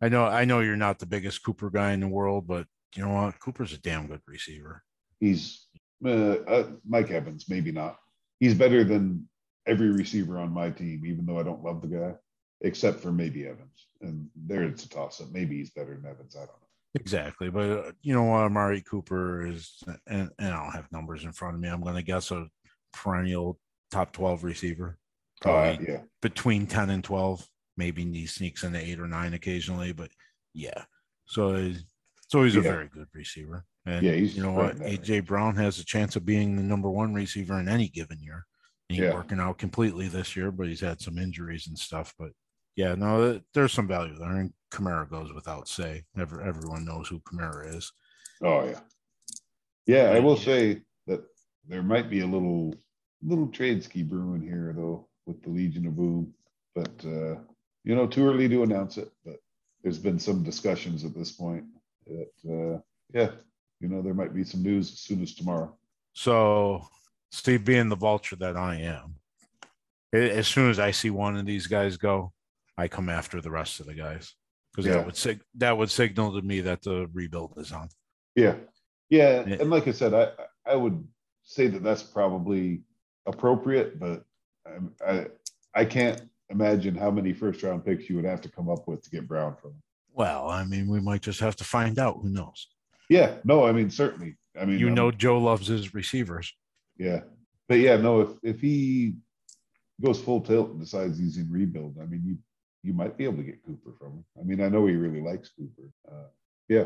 I 0.00 0.08
know 0.08 0.24
I 0.24 0.44
know 0.44 0.60
you're 0.60 0.76
not 0.76 0.98
the 0.98 1.06
biggest 1.06 1.42
Cooper 1.42 1.70
guy 1.70 1.92
in 1.92 2.00
the 2.00 2.08
world, 2.08 2.46
but 2.46 2.66
you 2.96 3.02
know 3.02 3.12
what? 3.12 3.38
Cooper's 3.40 3.72
a 3.72 3.78
damn 3.78 4.06
good 4.06 4.20
receiver. 4.26 4.82
He's 5.20 5.66
uh, 6.04 6.36
uh, 6.46 6.70
Mike 6.86 7.10
Evans, 7.10 7.46
maybe 7.48 7.72
not. 7.72 7.96
He's 8.38 8.54
better 8.54 8.84
than 8.84 9.28
every 9.66 9.90
receiver 9.90 10.38
on 10.38 10.52
my 10.52 10.70
team, 10.70 11.04
even 11.04 11.26
though 11.26 11.38
I 11.38 11.42
don't 11.42 11.64
love 11.64 11.82
the 11.82 11.88
guy, 11.88 12.14
except 12.60 13.00
for 13.00 13.12
maybe 13.12 13.46
Evans. 13.46 13.88
And 14.00 14.28
there 14.36 14.64
it's 14.64 14.84
a 14.84 14.88
toss 14.88 15.20
up. 15.20 15.28
Maybe 15.32 15.58
he's 15.58 15.70
better 15.70 15.94
than 15.94 16.10
Evans. 16.10 16.36
I 16.36 16.40
don't 16.40 16.48
know. 16.48 16.54
Exactly. 16.94 17.50
But 17.50 17.70
uh, 17.70 17.92
you 18.02 18.14
know 18.14 18.24
what? 18.24 18.42
Amari 18.42 18.82
Cooper 18.82 19.46
is, 19.46 19.82
and, 20.06 20.30
and 20.38 20.54
I 20.54 20.62
don't 20.62 20.72
have 20.72 20.90
numbers 20.90 21.24
in 21.24 21.32
front 21.32 21.54
of 21.54 21.60
me. 21.60 21.68
I'm 21.68 21.82
going 21.82 21.96
to 21.96 22.02
guess 22.02 22.30
a 22.30 22.46
perennial 22.92 23.58
top 23.90 24.12
12 24.12 24.44
receiver. 24.44 24.98
Uh, 25.44 25.76
yeah. 25.86 26.00
Between 26.20 26.66
10 26.66 26.90
and 26.90 27.04
12 27.04 27.46
maybe 27.78 28.04
he 28.04 28.26
sneaks 28.26 28.64
into 28.64 28.78
eight 28.78 29.00
or 29.00 29.06
nine 29.06 29.32
occasionally, 29.32 29.92
but 29.92 30.10
yeah. 30.52 30.84
So 31.26 31.54
it's 31.54 32.34
always 32.34 32.54
yeah. 32.54 32.60
a 32.60 32.64
very 32.64 32.88
good 32.88 33.06
receiver. 33.14 33.64
And 33.86 34.04
yeah, 34.04 34.12
you 34.12 34.42
know 34.42 34.52
what? 34.52 34.76
AJ 34.80 35.24
Brown 35.24 35.56
has 35.56 35.78
a 35.78 35.84
chance 35.84 36.16
of 36.16 36.26
being 36.26 36.56
the 36.56 36.62
number 36.62 36.90
one 36.90 37.14
receiver 37.14 37.58
in 37.58 37.68
any 37.68 37.88
given 37.88 38.18
year. 38.20 38.44
He's 38.88 38.98
yeah. 38.98 39.14
working 39.14 39.40
out 39.40 39.58
completely 39.58 40.08
this 40.08 40.36
year, 40.36 40.50
but 40.50 40.66
he's 40.66 40.80
had 40.80 41.00
some 41.00 41.16
injuries 41.16 41.68
and 41.68 41.78
stuff. 41.78 42.12
But 42.18 42.32
yeah, 42.78 42.94
no, 42.94 43.40
there's 43.54 43.72
some 43.72 43.88
value 43.88 44.16
there. 44.16 44.36
And 44.36 44.52
Kamara 44.70 45.10
goes 45.10 45.32
without 45.32 45.66
say. 45.66 46.04
Never 46.14 46.40
everyone 46.40 46.84
knows 46.84 47.08
who 47.08 47.18
Kamara 47.18 47.74
is. 47.74 47.92
Oh 48.40 48.66
yeah. 48.66 48.78
Yeah, 49.86 50.10
I 50.10 50.20
will 50.20 50.36
say 50.36 50.82
that 51.08 51.24
there 51.66 51.82
might 51.82 52.08
be 52.08 52.20
a 52.20 52.26
little 52.26 52.72
little 53.20 53.48
trade 53.48 53.82
ski 53.82 54.04
brewing 54.04 54.42
here 54.42 54.72
though 54.76 55.08
with 55.26 55.42
the 55.42 55.50
Legion 55.50 55.88
of 55.88 55.96
Boom. 55.96 56.32
But 56.76 57.04
uh 57.04 57.40
you 57.82 57.96
know, 57.96 58.06
too 58.06 58.28
early 58.28 58.48
to 58.48 58.62
announce 58.62 58.96
it, 58.96 59.10
but 59.24 59.40
there's 59.82 59.98
been 59.98 60.20
some 60.20 60.44
discussions 60.44 61.04
at 61.04 61.14
this 61.16 61.32
point 61.32 61.64
that, 62.06 62.30
uh, 62.48 62.80
yeah, 63.12 63.30
you 63.80 63.88
know, 63.88 64.02
there 64.02 64.14
might 64.14 64.34
be 64.34 64.44
some 64.44 64.62
news 64.62 64.92
as 64.92 65.00
soon 65.00 65.22
as 65.22 65.34
tomorrow. 65.34 65.74
So, 66.12 66.86
Steve, 67.32 67.64
being 67.64 67.88
the 67.88 67.96
vulture 67.96 68.36
that 68.36 68.56
I 68.56 68.76
am, 68.76 69.16
as 70.12 70.46
soon 70.46 70.70
as 70.70 70.78
I 70.78 70.90
see 70.92 71.10
one 71.10 71.36
of 71.36 71.46
these 71.46 71.66
guys 71.66 71.96
go, 71.96 72.32
I 72.78 72.86
come 72.86 73.08
after 73.08 73.40
the 73.40 73.50
rest 73.50 73.80
of 73.80 73.86
the 73.86 73.94
guys 73.94 74.34
because 74.70 74.86
yeah. 74.86 74.94
that 74.94 75.06
would 75.06 75.16
sig- 75.16 75.42
that 75.56 75.76
would 75.76 75.90
signal 75.90 76.32
to 76.32 76.42
me 76.42 76.60
that 76.60 76.82
the 76.82 77.10
rebuild 77.12 77.54
is 77.56 77.72
on. 77.72 77.88
Yeah, 78.36 78.54
yeah, 79.10 79.40
and 79.40 79.68
like 79.68 79.88
I 79.88 79.92
said, 79.92 80.14
I 80.14 80.30
I 80.64 80.76
would 80.76 81.06
say 81.42 81.66
that 81.66 81.82
that's 81.82 82.04
probably 82.04 82.82
appropriate, 83.26 83.98
but 83.98 84.24
I 84.64 85.12
I, 85.12 85.26
I 85.74 85.84
can't 85.84 86.22
imagine 86.50 86.94
how 86.94 87.10
many 87.10 87.32
first 87.32 87.62
round 87.64 87.84
picks 87.84 88.08
you 88.08 88.16
would 88.16 88.24
have 88.24 88.40
to 88.42 88.48
come 88.48 88.70
up 88.70 88.86
with 88.86 89.02
to 89.02 89.10
get 89.10 89.26
Brown 89.26 89.56
from. 89.60 89.74
Well, 90.12 90.48
I 90.48 90.64
mean, 90.64 90.88
we 90.88 91.00
might 91.00 91.22
just 91.22 91.40
have 91.40 91.56
to 91.56 91.64
find 91.64 91.98
out. 91.98 92.18
Who 92.22 92.28
knows? 92.28 92.68
Yeah, 93.10 93.34
no, 93.44 93.66
I 93.66 93.72
mean, 93.72 93.90
certainly. 93.90 94.36
I 94.58 94.64
mean, 94.64 94.78
you 94.78 94.90
know, 94.90 95.10
Joe 95.10 95.38
loves 95.38 95.66
his 95.66 95.94
receivers. 95.94 96.54
Yeah, 96.96 97.22
but 97.68 97.80
yeah, 97.80 97.96
no, 97.96 98.20
if 98.20 98.28
if 98.42 98.60
he 98.60 99.14
goes 100.00 100.20
full 100.20 100.40
tilt 100.40 100.70
and 100.70 100.80
decides 100.80 101.18
he's 101.18 101.38
in 101.38 101.50
rebuild, 101.50 101.96
I 102.00 102.06
mean, 102.06 102.22
you 102.24 102.38
you 102.82 102.92
might 102.92 103.16
be 103.16 103.24
able 103.24 103.36
to 103.36 103.42
get 103.42 103.64
Cooper 103.64 103.92
from 103.98 104.12
him. 104.12 104.24
I 104.40 104.44
mean, 104.44 104.60
I 104.60 104.68
know 104.68 104.86
he 104.86 104.94
really 104.94 105.20
likes 105.20 105.50
Cooper. 105.50 105.90
Uh, 106.10 106.28
yeah, 106.68 106.84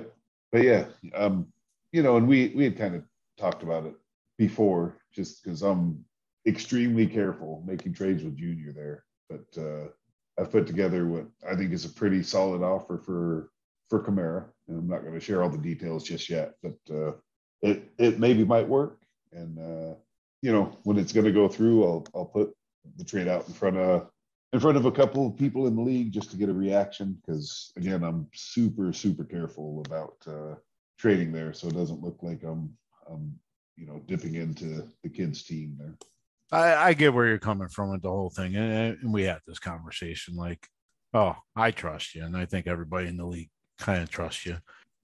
but 0.50 0.62
yeah, 0.62 0.86
um, 1.14 1.46
you 1.92 2.02
know, 2.02 2.16
and 2.16 2.26
we 2.26 2.52
we 2.56 2.64
had 2.64 2.78
kind 2.78 2.94
of 2.94 3.02
talked 3.38 3.62
about 3.62 3.86
it 3.86 3.94
before, 4.38 4.96
just 5.12 5.42
because 5.42 5.62
I'm 5.62 6.04
extremely 6.46 7.06
careful 7.06 7.62
making 7.66 7.94
trades 7.94 8.24
with 8.24 8.36
Junior 8.36 8.72
there 8.72 9.04
but 9.32 9.62
uh, 9.62 9.88
I've 10.38 10.50
put 10.50 10.66
together 10.66 11.06
what 11.06 11.26
I 11.48 11.54
think 11.54 11.72
is 11.72 11.84
a 11.84 11.90
pretty 11.90 12.22
solid 12.22 12.62
offer 12.62 12.98
for 12.98 13.50
for 13.88 14.02
Kamara, 14.02 14.46
and 14.68 14.78
I'm 14.78 14.88
not 14.88 15.02
going 15.02 15.14
to 15.14 15.20
share 15.20 15.42
all 15.42 15.50
the 15.50 15.58
details 15.58 16.04
just 16.04 16.30
yet, 16.30 16.54
but 16.62 16.76
uh, 16.90 17.12
it 17.62 17.90
it 17.98 18.18
maybe 18.18 18.44
might 18.44 18.68
work. 18.68 18.98
And 19.32 19.58
uh, 19.58 19.94
you 20.40 20.52
know, 20.52 20.76
when 20.84 20.98
it's 20.98 21.12
going 21.12 21.26
to 21.26 21.32
go 21.32 21.48
through, 21.48 21.84
I'll 21.84 22.06
I'll 22.14 22.24
put 22.26 22.54
the 22.96 23.04
trade 23.04 23.28
out 23.28 23.46
in 23.48 23.54
front 23.54 23.76
of 23.76 24.10
in 24.52 24.60
front 24.60 24.76
of 24.76 24.84
a 24.84 24.92
couple 24.92 25.26
of 25.26 25.36
people 25.36 25.66
in 25.66 25.74
the 25.74 25.82
league 25.82 26.12
just 26.12 26.30
to 26.30 26.36
get 26.36 26.48
a 26.48 26.54
reaction 26.54 27.18
because 27.20 27.72
again, 27.76 28.02
I'm 28.02 28.28
super 28.34 28.92
super 28.92 29.24
careful 29.24 29.82
about 29.86 30.16
uh, 30.26 30.54
trading 30.98 31.32
there, 31.32 31.52
so 31.52 31.68
it 31.68 31.74
doesn't 31.74 32.02
look 32.02 32.18
like 32.22 32.42
I'm 32.42 32.76
I'm 33.10 33.38
you 33.76 33.86
know 33.86 34.00
dipping 34.06 34.34
into 34.34 34.88
the 35.02 35.08
kids' 35.08 35.42
team 35.42 35.76
there. 35.78 35.96
I, 36.52 36.88
I 36.88 36.92
get 36.92 37.14
where 37.14 37.26
you're 37.26 37.38
coming 37.38 37.68
from 37.68 37.90
with 37.90 38.02
the 38.02 38.10
whole 38.10 38.28
thing, 38.28 38.54
and, 38.56 38.98
and 39.00 39.12
we 39.12 39.22
had 39.22 39.40
this 39.46 39.58
conversation. 39.58 40.36
Like, 40.36 40.68
oh, 41.14 41.36
I 41.56 41.70
trust 41.70 42.14
you, 42.14 42.24
and 42.24 42.36
I 42.36 42.44
think 42.44 42.66
everybody 42.66 43.08
in 43.08 43.16
the 43.16 43.26
league 43.26 43.50
kind 43.78 44.02
of 44.02 44.10
trusts 44.10 44.44
you. 44.44 44.58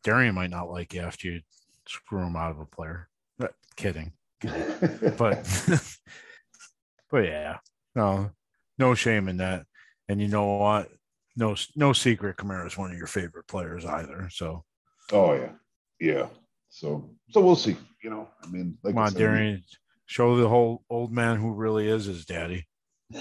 Darian 0.04 0.34
might 0.34 0.50
not 0.50 0.70
like 0.70 0.92
you 0.92 1.00
after 1.00 1.28
you 1.28 1.40
screw 1.86 2.20
him 2.20 2.36
out 2.36 2.50
of 2.50 2.60
a 2.60 2.66
player. 2.66 3.08
But 3.38 3.54
kidding, 3.76 4.12
but 4.42 5.66
but 7.10 7.24
yeah, 7.24 7.58
no, 7.94 8.30
no 8.78 8.94
shame 8.94 9.28
in 9.28 9.38
that. 9.38 9.66
And 10.08 10.20
you 10.20 10.28
know 10.28 10.56
what? 10.56 10.88
No, 11.36 11.56
no 11.76 11.92
secret. 11.92 12.36
Kamara 12.36 12.66
is 12.66 12.78
one 12.78 12.90
of 12.90 12.96
your 12.96 13.06
favorite 13.06 13.46
players 13.46 13.84
either. 13.84 14.28
So, 14.32 14.64
oh 15.12 15.34
yeah, 15.34 15.52
yeah. 16.00 16.26
So, 16.70 17.10
so 17.30 17.40
we'll 17.40 17.56
see. 17.56 17.76
You 18.02 18.10
know, 18.10 18.28
I 18.42 18.48
mean, 18.48 18.78
like 18.82 18.94
come 18.94 19.04
on, 19.04 19.10
said, 19.10 19.18
Darian 19.18 19.62
show 20.06 20.36
the 20.36 20.48
whole 20.48 20.84
old 20.90 21.12
man 21.12 21.36
who 21.36 21.52
really 21.52 21.88
is 21.88 22.06
his 22.06 22.24
daddy. 22.24 22.66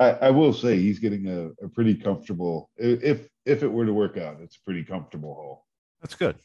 I, 0.00 0.10
I, 0.12 0.30
will 0.30 0.52
say 0.54 0.78
he's 0.78 0.98
getting 0.98 1.28
a, 1.28 1.50
a, 1.64 1.68
pretty 1.68 1.94
comfortable. 1.94 2.70
If 2.76 3.28
if 3.44 3.62
it 3.62 3.68
were 3.68 3.84
to 3.84 3.92
work 3.92 4.16
out, 4.16 4.38
it's 4.40 4.56
a 4.56 4.62
pretty 4.64 4.82
comfortable 4.82 5.34
haul. 5.34 5.66
That's 6.00 6.14
good. 6.14 6.36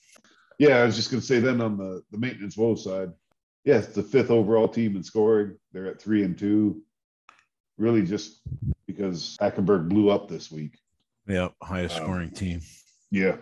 Yeah, 0.60 0.78
I 0.78 0.86
was 0.86 0.96
just 0.96 1.10
going 1.10 1.22
to 1.22 1.26
say 1.26 1.40
then 1.40 1.62
on 1.62 1.78
the 1.78 2.04
the 2.12 2.18
maintenance 2.18 2.58
woe 2.58 2.76
side, 2.76 3.12
yeah, 3.66 3.78
it's 3.78 3.88
the 3.88 4.04
fifth 4.04 4.30
overall 4.30 4.68
team 4.68 4.96
in 4.96 5.04
scoring. 5.04 5.58
They're 5.74 5.88
at 5.88 6.00
three 6.00 6.24
and 6.24 6.38
two. 6.38 6.84
Really, 7.78 8.04
just 8.04 8.40
because 8.88 9.36
Hackenberg 9.42 9.90
blew 9.90 10.10
up 10.10 10.30
this 10.30 10.52
week. 10.52 10.78
Yep, 11.28 11.54
highest 11.62 11.98
Um, 11.98 12.04
scoring 12.04 12.30
team. 12.30 12.62
Yeah, 13.12 13.38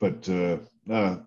but 0.00 0.28
uh, 0.28 0.58
uh, 0.90 1.18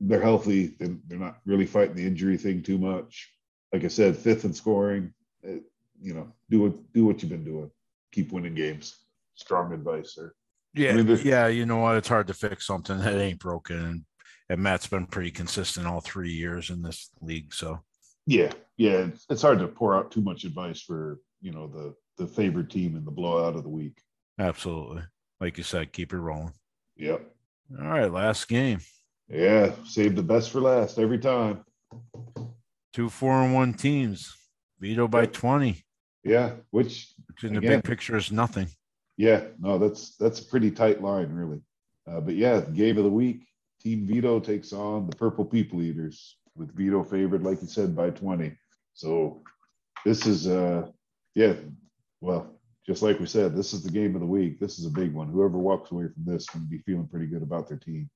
they're 0.00 0.20
healthy. 0.20 0.74
They're, 0.78 0.96
they're 1.06 1.18
not 1.18 1.38
really 1.46 1.66
fighting 1.66 1.94
the 1.94 2.06
injury 2.06 2.36
thing 2.36 2.62
too 2.62 2.78
much. 2.78 3.30
Like 3.72 3.84
I 3.84 3.88
said, 3.88 4.16
fifth 4.16 4.44
in 4.44 4.52
scoring. 4.52 5.14
Uh, 5.46 5.60
you 6.02 6.14
know, 6.14 6.32
do 6.50 6.62
what 6.62 6.92
do 6.92 7.04
what 7.04 7.22
you've 7.22 7.30
been 7.30 7.44
doing. 7.44 7.70
Keep 8.12 8.32
winning 8.32 8.54
games. 8.54 8.98
Strong 9.36 9.72
advice, 9.72 10.14
sir. 10.14 10.34
Yeah, 10.74 10.94
mean, 10.94 11.20
yeah. 11.24 11.46
You 11.46 11.64
know 11.64 11.78
what? 11.78 11.96
It's 11.96 12.08
hard 12.08 12.26
to 12.26 12.34
fix 12.34 12.66
something 12.66 12.98
that 12.98 13.14
ain't 13.14 13.38
broken, 13.38 13.76
and, 13.76 14.04
and 14.48 14.60
Matt's 14.60 14.88
been 14.88 15.06
pretty 15.06 15.30
consistent 15.30 15.86
all 15.86 16.00
three 16.00 16.32
years 16.32 16.70
in 16.70 16.82
this 16.82 17.10
league. 17.20 17.54
So 17.54 17.80
Yeah, 18.26 18.52
yeah. 18.76 19.06
It's, 19.06 19.26
it's 19.30 19.42
hard 19.42 19.58
to 19.60 19.68
pour 19.68 19.94
out 19.96 20.10
too 20.10 20.20
much 20.22 20.44
advice 20.44 20.80
for 20.80 21.18
you 21.40 21.52
know 21.52 21.66
the 21.68 21.94
the 22.18 22.26
favored 22.26 22.70
team 22.70 22.96
in 22.96 23.04
the 23.04 23.10
blowout 23.10 23.56
of 23.56 23.62
the 23.62 23.68
week. 23.70 23.98
absolutely, 24.38 25.02
like 25.40 25.56
you 25.58 25.64
said, 25.64 25.92
keep 25.92 26.12
it 26.12 26.18
rolling. 26.18 26.52
Yep. 26.96 27.30
All 27.80 27.86
right, 27.88 28.10
last 28.12 28.48
game. 28.48 28.80
Yeah, 29.28 29.72
save 29.86 30.16
the 30.16 30.22
best 30.22 30.50
for 30.50 30.60
last 30.60 30.98
every 30.98 31.18
time. 31.18 31.64
Two 32.92 33.08
four 33.08 33.42
and 33.42 33.54
one 33.54 33.74
teams. 33.74 34.34
veto 34.80 35.06
by 35.08 35.26
twenty, 35.26 35.84
Yeah, 36.24 36.52
which 36.70 37.12
which 37.28 37.44
in 37.44 37.54
the 37.54 37.60
big 37.60 37.84
picture 37.84 38.16
is 38.16 38.32
nothing. 38.32 38.66
yeah, 39.16 39.44
no, 39.60 39.78
that's 39.78 40.16
that's 40.16 40.40
a 40.40 40.44
pretty 40.44 40.70
tight 40.70 41.00
line, 41.02 41.30
really. 41.32 41.60
Uh, 42.10 42.20
but 42.20 42.34
yeah, 42.34 42.60
game 42.60 42.98
of 42.98 43.04
the 43.04 43.10
week, 43.10 43.46
Team 43.80 44.06
Veto 44.06 44.40
takes 44.40 44.72
on 44.72 45.08
the 45.08 45.14
Purple 45.16 45.44
People 45.44 45.80
Eaters 45.82 46.36
with 46.56 46.74
Vito 46.76 47.02
favored, 47.02 47.42
like 47.42 47.60
you 47.62 47.68
said, 47.68 47.94
by 47.94 48.10
twenty. 48.10 48.56
So 48.94 49.42
this 50.04 50.26
is 50.26 50.46
uh, 50.46 50.88
yeah, 51.34 51.54
well, 52.20 52.60
just 52.86 53.02
like 53.02 53.20
we 53.20 53.26
said, 53.26 53.54
this 53.54 53.72
is 53.72 53.82
the 53.82 53.90
game 53.90 54.14
of 54.14 54.20
the 54.20 54.26
week. 54.26 54.58
This 54.58 54.78
is 54.78 54.86
a 54.86 54.90
big 54.90 55.12
one. 55.12 55.28
Whoever 55.28 55.58
walks 55.58 55.90
away 55.90 56.04
from 56.12 56.24
this 56.24 56.46
can 56.46 56.66
be 56.68 56.78
feeling 56.78 57.06
pretty 57.08 57.26
good 57.26 57.42
about 57.42 57.68
their 57.68 57.78
team. 57.78 58.10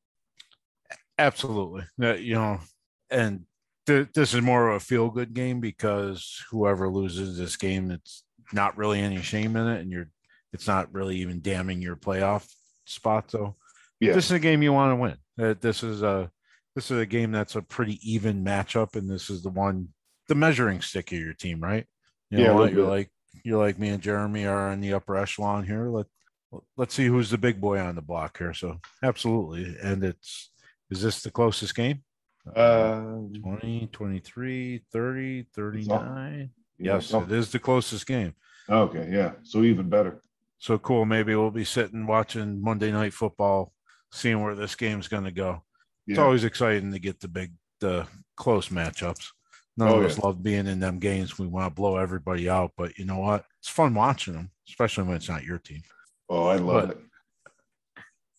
Absolutely. 1.19 1.85
You 1.99 2.35
know, 2.35 2.61
and 3.11 3.45
th- 3.87 4.09
this 4.15 4.35
is 4.35 4.43
more 4.43 4.69
of 4.69 4.77
a 4.77 4.81
feel 4.81 5.11
good 5.11 5.33
game 5.33 5.61
because 5.61 6.43
whoever 6.51 6.89
loses 6.89 7.39
this 7.39 7.57
game, 7.57 7.91
it's 7.91 8.25
not 8.53 8.77
really 8.77 9.01
any 9.01 9.23
shame 9.23 9.57
in 9.57 9.67
it, 9.69 9.81
and 9.81 9.91
you're 9.93 10.09
it's 10.53 10.67
not 10.67 10.93
really 10.93 11.17
even 11.17 11.41
damning 11.41 11.83
your 11.83 11.97
playoff 11.97 12.49
spot. 12.85 13.31
So 13.31 13.57
Yeah, 14.01 14.15
this 14.15 14.27
is 14.27 14.33
a 14.33 14.39
game 14.39 14.63
you 14.63 14.73
want 14.73 14.93
to 14.93 14.97
win. 14.97 15.17
Uh, 15.39 15.55
this 15.61 15.83
is 15.83 16.03
a 16.03 16.31
this 16.75 16.91
is 16.91 16.99
a 16.99 17.07
game 17.07 17.33
that's 17.33 17.57
a 17.57 17.63
pretty 17.63 17.99
even 18.03 18.45
matchup, 18.45 18.97
and 18.97 19.09
this 19.09 19.31
is 19.31 19.43
the 19.43 19.51
one 19.51 19.89
the 20.29 20.35
measuring 20.35 20.81
stick 20.81 21.13
of 21.13 21.19
your 21.19 21.35
team, 21.35 21.61
right? 21.61 21.87
You 22.31 22.39
Yeah, 22.39 22.53
what? 22.53 22.73
You're 22.73 22.89
like 22.89 23.11
you're 23.45 23.59
like 23.59 23.79
me 23.79 23.89
and 23.89 24.03
Jeremy 24.03 24.47
are 24.47 24.73
in 24.73 24.81
the 24.81 24.95
upper 24.95 25.17
echelon 25.17 25.65
here. 25.65 25.89
Let 25.89 26.07
let's 26.77 26.95
see 26.95 27.07
who's 27.07 27.31
the 27.31 27.39
big 27.39 27.61
boy 27.61 27.79
on 27.79 27.95
the 27.95 28.03
block 28.03 28.39
here. 28.39 28.55
So 28.55 28.81
absolutely, 29.03 29.77
and 29.83 30.05
it's 30.05 30.53
is 30.91 31.03
this 31.03 31.23
the 31.23 31.31
closest 31.31 31.75
game? 31.75 32.03
uh, 32.55 33.21
20, 33.43 33.89
23, 33.91 34.85
30, 34.93 35.47
39. 35.55 36.51
Yes, 36.79 37.13
it 37.13 37.33
is 37.33 37.51
the 37.51 37.59
closest 37.59 38.07
game. 38.07 38.35
Okay, 38.69 39.09
yeah. 39.11 39.33
So 39.43 39.63
even 39.63 39.89
better. 39.89 40.21
So 40.59 40.79
cool. 40.79 41.05
Maybe 41.05 41.35
we'll 41.35 41.51
be 41.51 41.65
sitting 41.65 42.07
watching 42.07 42.63
Monday 42.63 42.91
night 42.93 43.13
football, 43.13 43.73
seeing 44.13 44.43
where 44.43 44.55
this 44.55 44.75
game's 44.75 45.09
going 45.09 45.25
to 45.25 45.31
go. 45.31 45.63
It's 46.07 46.19
Yeah. 46.19 46.25
always 46.25 46.45
exciting 46.45 46.93
to 46.93 46.99
get 46.99 47.21
the 47.21 47.29
big, 47.29 47.53
the 47.81 48.07
close 48.37 48.69
matchups. 48.69 49.29
None 49.77 49.89
Oh, 49.89 49.99
of 50.01 50.05
us 50.05 50.17
yeah. 50.19 50.25
love 50.27 50.43
being 50.43 50.67
in 50.67 50.79
them 50.81 50.99
games. 50.99 51.39
We 51.39 51.47
want 51.47 51.71
to 51.71 51.75
blow 51.75 51.97
everybody 51.97 52.49
out, 52.49 52.73
but 52.77 52.97
you 52.99 53.05
know 53.05 53.19
what? 53.19 53.45
It's 53.59 53.69
fun 53.69 53.95
watching 53.95 54.35
them, 54.35 54.51
especially 54.69 55.05
when 55.05 55.17
it's 55.17 55.29
not 55.29 55.43
your 55.45 55.59
team. 55.59 55.83
Oh, 56.29 56.47
I 56.47 56.57
love 56.57 56.89
But- 56.89 56.97
it. 56.99 57.05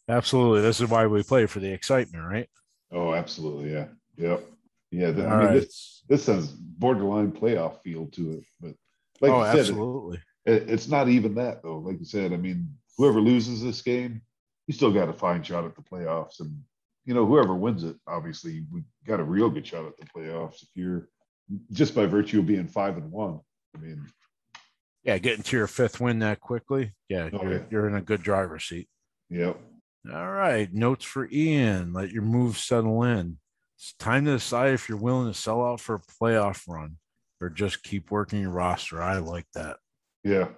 Absolutely. 0.08 0.62
This 0.62 0.80
is 0.82 0.90
why 0.90 1.08
we 1.08 1.24
play 1.24 1.46
for 1.48 1.60
the 1.60 1.72
excitement, 1.72 2.24
right? 2.26 2.48
Oh, 2.92 3.14
absolutely. 3.14 3.74
Yeah. 3.74 3.88
Yep. 4.18 4.44
Yeah. 4.92 5.12
th- 5.12 5.26
All 5.26 5.34
I 5.34 5.38
mean, 5.38 5.46
right. 5.48 5.54
this 5.56 6.04
this 6.08 6.28
has 6.28 6.52
borderline 6.52 7.32
playoff 7.32 7.82
feel 7.82 8.06
to 8.12 8.32
it, 8.34 8.44
but 8.62 8.76
like 9.22 9.32
oh, 9.32 9.44
said, 9.46 9.60
absolutely. 9.60 10.20
it, 10.46 10.70
it's 10.70 10.88
not 10.88 11.10
even 11.10 11.34
that 11.36 11.64
though. 11.64 11.80
Like 11.80 11.98
you 12.00 12.06
said, 12.06 12.32
I 12.34 12.38
mean, 12.38 12.78
whoever 12.98 13.20
loses 13.20 13.64
this 13.64 13.82
game, 13.82 14.22
you 14.68 14.74
still 14.76 14.92
got 14.92 15.10
a 15.10 15.14
fine 15.14 15.42
shot 15.42 15.66
at 15.66 15.76
the 15.76 15.82
playoffs, 15.82 16.40
and 16.40 16.56
you 17.06 17.14
know, 17.14 17.26
whoever 17.26 17.56
wins 17.56 17.84
it, 17.84 17.96
obviously, 18.08 18.66
we 18.72 18.84
got 19.06 19.20
a 19.20 19.24
real 19.24 19.50
good 19.50 19.66
shot 19.66 19.86
at 19.86 19.94
the 19.98 20.06
playoffs 20.06 20.64
if 20.64 20.70
you're 20.76 21.08
just 21.72 21.94
by 21.96 22.06
virtue 22.06 22.40
of 22.40 22.48
being 22.48 22.68
five 22.68 22.98
and 22.98 23.12
one. 23.12 23.40
I 23.76 23.80
mean, 23.80 24.06
Yeah, 25.04 25.18
getting 25.20 25.44
to 25.44 25.58
your 25.58 25.68
fifth 25.68 26.00
win 26.02 26.20
that 26.20 26.40
quickly. 26.40 26.92
Yeah, 27.10 27.30
Oh, 27.34 27.44
you're, 27.44 27.66
you're 27.70 27.88
in 27.88 27.96
a 27.96 28.02
good 28.02 28.24
driver's 28.24 28.66
seat. 28.66 28.88
yep. 29.30 29.60
All 30.12 30.32
right. 30.32 30.72
Notes 30.72 31.04
for 31.04 31.28
Ian. 31.32 31.92
Let 31.94 32.12
your 32.12 32.22
moves 32.22 32.64
settle 32.64 33.02
in. 33.04 33.38
It's 33.78 33.94
time 33.98 34.26
to 34.26 34.32
decide 34.34 34.74
if 34.74 34.88
you're 34.88 35.00
willing 35.00 35.32
to 35.32 35.38
sell 35.40 35.66
out 35.66 35.82
for 35.82 35.96
a 35.96 36.00
playoff 36.24 36.62
run 36.68 36.98
or 37.42 37.50
just 37.50 37.82
keep 37.84 38.12
working 38.12 38.40
your 38.42 38.52
roster. 38.52 39.02
I 39.02 39.18
like 39.18 39.48
that. 39.56 39.78
Yeah. 40.24 40.50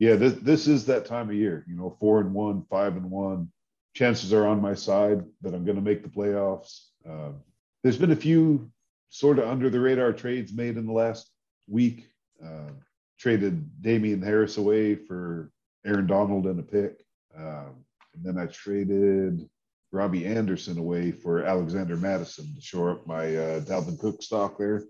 Yeah. 0.00 0.16
This, 0.16 0.34
this 0.34 0.66
is 0.66 0.86
that 0.86 1.06
time 1.06 1.30
of 1.30 1.36
year, 1.36 1.64
you 1.68 1.76
know, 1.76 1.96
four 2.00 2.20
and 2.20 2.34
one, 2.34 2.64
five 2.68 2.96
and 2.96 3.08
one. 3.08 3.50
Chances 3.96 4.34
are 4.34 4.46
on 4.46 4.60
my 4.60 4.74
side 4.74 5.24
that 5.40 5.54
I'm 5.54 5.64
going 5.64 5.76
to 5.76 5.82
make 5.82 6.02
the 6.02 6.10
playoffs. 6.10 6.88
Um, 7.08 7.36
there's 7.82 7.96
been 7.96 8.10
a 8.10 8.16
few 8.16 8.70
sort 9.08 9.38
of 9.38 9.48
under 9.48 9.70
the 9.70 9.80
radar 9.80 10.12
trades 10.12 10.52
made 10.52 10.76
in 10.76 10.84
the 10.86 10.92
last 10.92 11.30
week. 11.66 12.06
Uh, 12.44 12.72
traded 13.18 13.80
Damien 13.80 14.20
Harris 14.20 14.58
away 14.58 14.96
for 14.96 15.50
Aaron 15.86 16.06
Donald 16.06 16.44
and 16.44 16.60
a 16.60 16.62
pick. 16.62 17.02
Um, 17.34 17.86
and 18.14 18.22
then 18.22 18.36
I 18.36 18.44
traded 18.48 19.48
Robbie 19.92 20.26
Anderson 20.26 20.76
away 20.76 21.10
for 21.10 21.44
Alexander 21.44 21.96
Mattison 21.96 22.54
to 22.54 22.60
shore 22.60 22.90
up 22.90 23.06
my 23.06 23.34
uh, 23.34 23.60
Dalvin 23.60 23.98
Cook 23.98 24.22
stock 24.22 24.58
there. 24.58 24.80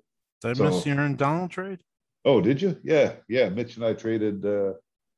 Did 0.41 0.51
I 0.51 0.53
So- 0.55 0.65
miss 0.65 0.83
the 0.83 0.91
Aaron 0.91 1.15
Donald 1.15 1.53
trade? 1.53 1.79
Oh, 2.25 2.41
did 2.41 2.61
you? 2.61 2.77
Yeah, 2.83 3.13
yeah. 3.29 3.51
Mitch 3.51 3.77
and 3.77 3.85
I 3.85 3.93
traded 3.93 4.45
uh, 4.45 4.73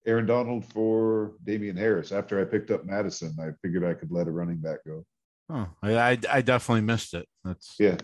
Aaron 0.09 0.25
Donald 0.25 0.65
for 0.65 1.35
Damien 1.45 1.77
Harris. 1.77 2.13
After 2.13 2.41
I 2.41 2.45
picked 2.45 2.71
up 2.71 2.87
Mattison, 2.87 3.37
I 3.39 3.51
figured 3.63 3.85
I 3.85 3.93
could 3.93 4.11
let 4.11 4.27
a 4.27 4.31
running 4.31 4.57
back 4.57 4.79
go. 4.87 5.05
Oh, 5.51 5.69
I, 5.83 5.99
I, 5.99 6.19
I 6.31 6.41
definitely 6.41 6.81
missed 6.81 7.13
it. 7.13 7.29
That's 7.45 7.75
Yeah, 7.79 7.99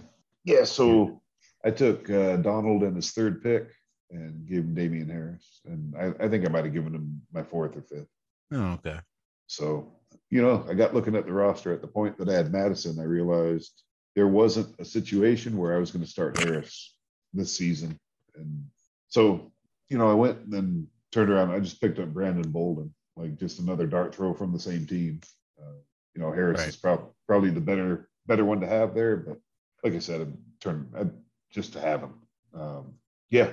yeah. 0.45 0.65
So 0.65 1.23
I 1.65 1.71
took 1.71 2.09
uh, 2.11 2.37
Donald 2.37 2.83
and 2.83 2.95
his 2.95 3.11
third 3.13 3.43
pick 3.43 3.71
and 4.11 4.47
gave 4.47 4.59
him 4.59 4.75
Damien 4.75 5.09
Harris, 5.09 5.61
and 5.65 5.95
I, 5.97 6.25
I 6.25 6.29
think 6.29 6.47
I 6.47 6.51
might 6.51 6.65
have 6.65 6.75
given 6.75 6.95
him 6.95 7.23
my 7.33 7.43
fourth 7.43 7.77
or 7.77 7.83
fifth. 7.83 8.09
oh, 8.53 8.73
okay. 8.75 8.99
So 9.47 9.95
you 10.31 10.43
know, 10.43 10.67
I 10.69 10.75
got 10.75 10.95
looking 10.95 11.17
at 11.17 11.25
the 11.25 11.33
roster 11.33 11.73
at 11.73 11.81
the 11.81 11.89
point 11.89 12.19
that 12.19 12.29
I 12.29 12.35
had 12.35 12.53
Mattison. 12.53 13.01
I 13.01 13.05
realized 13.05 13.83
there 14.15 14.29
wasn't 14.29 14.75
a 14.79 14.85
situation 14.85 15.57
where 15.57 15.75
I 15.75 15.79
was 15.79 15.91
going 15.91 16.05
to 16.05 16.11
start 16.11 16.39
Harris 16.39 16.97
this 17.33 17.57
season, 17.57 17.99
and 18.37 18.67
so 19.09 19.53
you 19.89 19.97
know, 19.97 20.11
I 20.11 20.15
went 20.15 20.39
and 20.41 20.53
then 20.53 20.89
turned 21.15 21.31
around. 21.31 21.53
I 21.53 21.61
just 21.61 21.81
picked 21.81 21.99
up 22.01 22.13
Brandon 22.13 22.51
Bolden, 22.51 22.93
like 23.17 23.39
just 23.39 23.61
another 23.61 23.87
dart 23.87 24.15
throw 24.15 24.35
from 24.35 24.53
the 24.53 24.59
same 24.59 24.85
team. 24.85 25.21
Uh, 25.59 25.79
you 26.15 26.21
know, 26.21 26.33
Harris 26.33 26.61
Right. 26.61 26.69
is 26.69 26.77
prob- 26.77 27.11
probably 27.27 27.51
the 27.51 27.61
better 27.61 28.09
better 28.27 28.45
one 28.45 28.61
to 28.61 28.67
have 28.67 28.95
there, 28.95 29.17
but 29.17 29.39
like 29.83 29.95
I 29.95 29.99
said, 30.01 30.21
I'm 30.23 30.39
turn 30.61 30.89
I, 30.99 31.07
just 31.53 31.73
to 31.75 31.81
have 31.81 32.01
him. 32.01 32.15
Um, 32.53 32.95
yeah, 33.31 33.51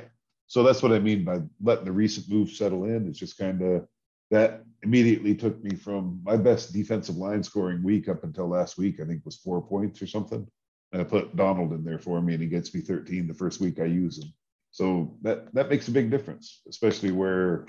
so 0.48 0.64
that's 0.64 0.82
what 0.82 0.92
I 0.92 1.00
mean 1.00 1.24
by 1.24 1.42
letting 1.62 1.86
the 1.86 1.92
recent 1.92 2.30
moves 2.30 2.58
settle 2.58 2.86
in. 2.86 3.08
It's 3.08 3.20
just 3.20 3.38
kind 3.38 3.62
of 3.62 3.88
that 4.32 4.64
immediately 4.82 5.36
took 5.36 5.62
me 5.64 5.76
from 5.76 6.22
my 6.24 6.38
best 6.38 6.74
defensive 6.74 7.18
line 7.18 7.44
scoring 7.44 7.84
week 7.84 8.08
up 8.10 8.24
until 8.24 8.48
last 8.48 8.78
week. 8.78 9.00
I 9.00 9.06
think 9.06 9.24
was 9.26 9.38
four 9.38 9.62
points 9.62 10.02
or 10.02 10.08
something. 10.08 10.48
And 10.94 11.02
I 11.02 11.06
put 11.06 11.36
Donald 11.36 11.74
in 11.74 11.84
there 11.84 12.00
for 12.00 12.22
me, 12.22 12.34
and 12.34 12.42
he 12.44 12.50
gets 12.50 12.74
me 12.74 12.82
13 12.82 13.28
the 13.28 13.34
first 13.34 13.62
week 13.62 13.80
I 13.80 13.86
use 13.86 14.18
him. 14.18 14.34
So 14.72 15.18
that 15.22 15.54
that 15.54 15.70
makes 15.70 15.88
a 15.88 15.92
big 15.92 16.10
difference, 16.10 16.62
especially 16.68 17.12
where 17.12 17.68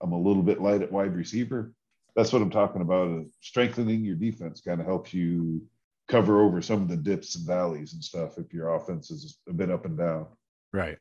I'm 0.00 0.12
a 0.12 0.20
little 0.20 0.42
bit 0.42 0.60
light 0.62 0.82
at 0.82 0.92
wide 0.92 1.14
receiver. 1.14 1.72
That's 2.16 2.32
what 2.32 2.42
I'm 2.42 2.50
talking 2.50 2.82
about. 2.82 3.08
uh, 3.10 3.24
Strengthening 3.40 4.04
your 4.04 4.14
defense 4.16 4.60
kind 4.60 4.80
of 4.80 4.86
helps 4.86 5.12
you 5.12 5.62
cover 6.06 6.42
over 6.42 6.62
some 6.62 6.82
of 6.82 6.88
the 6.88 6.96
dips 6.96 7.34
and 7.34 7.46
valleys 7.46 7.94
and 7.94 8.04
stuff 8.04 8.38
if 8.38 8.52
your 8.52 8.74
offense 8.74 9.10
is 9.10 9.38
a 9.48 9.52
bit 9.52 9.70
up 9.70 9.84
and 9.84 9.98
down. 9.98 10.26
Right. 10.72 10.98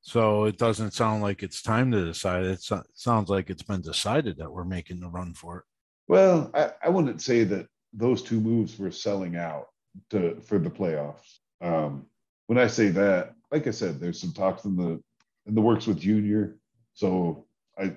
So 0.00 0.44
it 0.44 0.58
doesn't 0.58 0.92
sound 0.92 1.22
like 1.22 1.42
it's 1.42 1.62
time 1.62 1.90
to 1.92 2.04
decide. 2.04 2.44
It 2.44 2.62
so- 2.62 2.82
sounds 2.94 3.28
like 3.28 3.50
it's 3.50 3.62
been 3.62 3.80
decided 3.80 4.38
that 4.38 4.52
we're 4.52 4.64
making 4.64 5.00
the 5.00 5.08
run 5.08 5.34
for 5.34 5.58
it. 5.58 5.64
Well, 6.08 6.50
I, 6.54 6.72
I 6.84 6.88
wouldn't 6.90 7.22
say 7.22 7.44
that 7.44 7.66
those 7.92 8.22
two 8.22 8.40
moves 8.40 8.78
were 8.78 8.90
selling 8.90 9.36
out 9.36 9.66
to 10.10 10.40
for 10.42 10.58
the 10.58 10.70
playoffs. 10.70 11.38
Um, 11.60 12.06
when 12.46 12.58
I 12.58 12.66
say 12.66 12.88
that, 12.88 13.34
like 13.50 13.66
I 13.66 13.70
said, 13.70 14.00
there's 14.00 14.20
some 14.20 14.32
talks 14.32 14.64
in 14.64 14.76
the 14.76 15.00
in 15.46 15.54
the 15.54 15.60
works 15.60 15.86
with 15.86 16.00
Junior, 16.00 16.56
so 16.94 17.46
I 17.78 17.94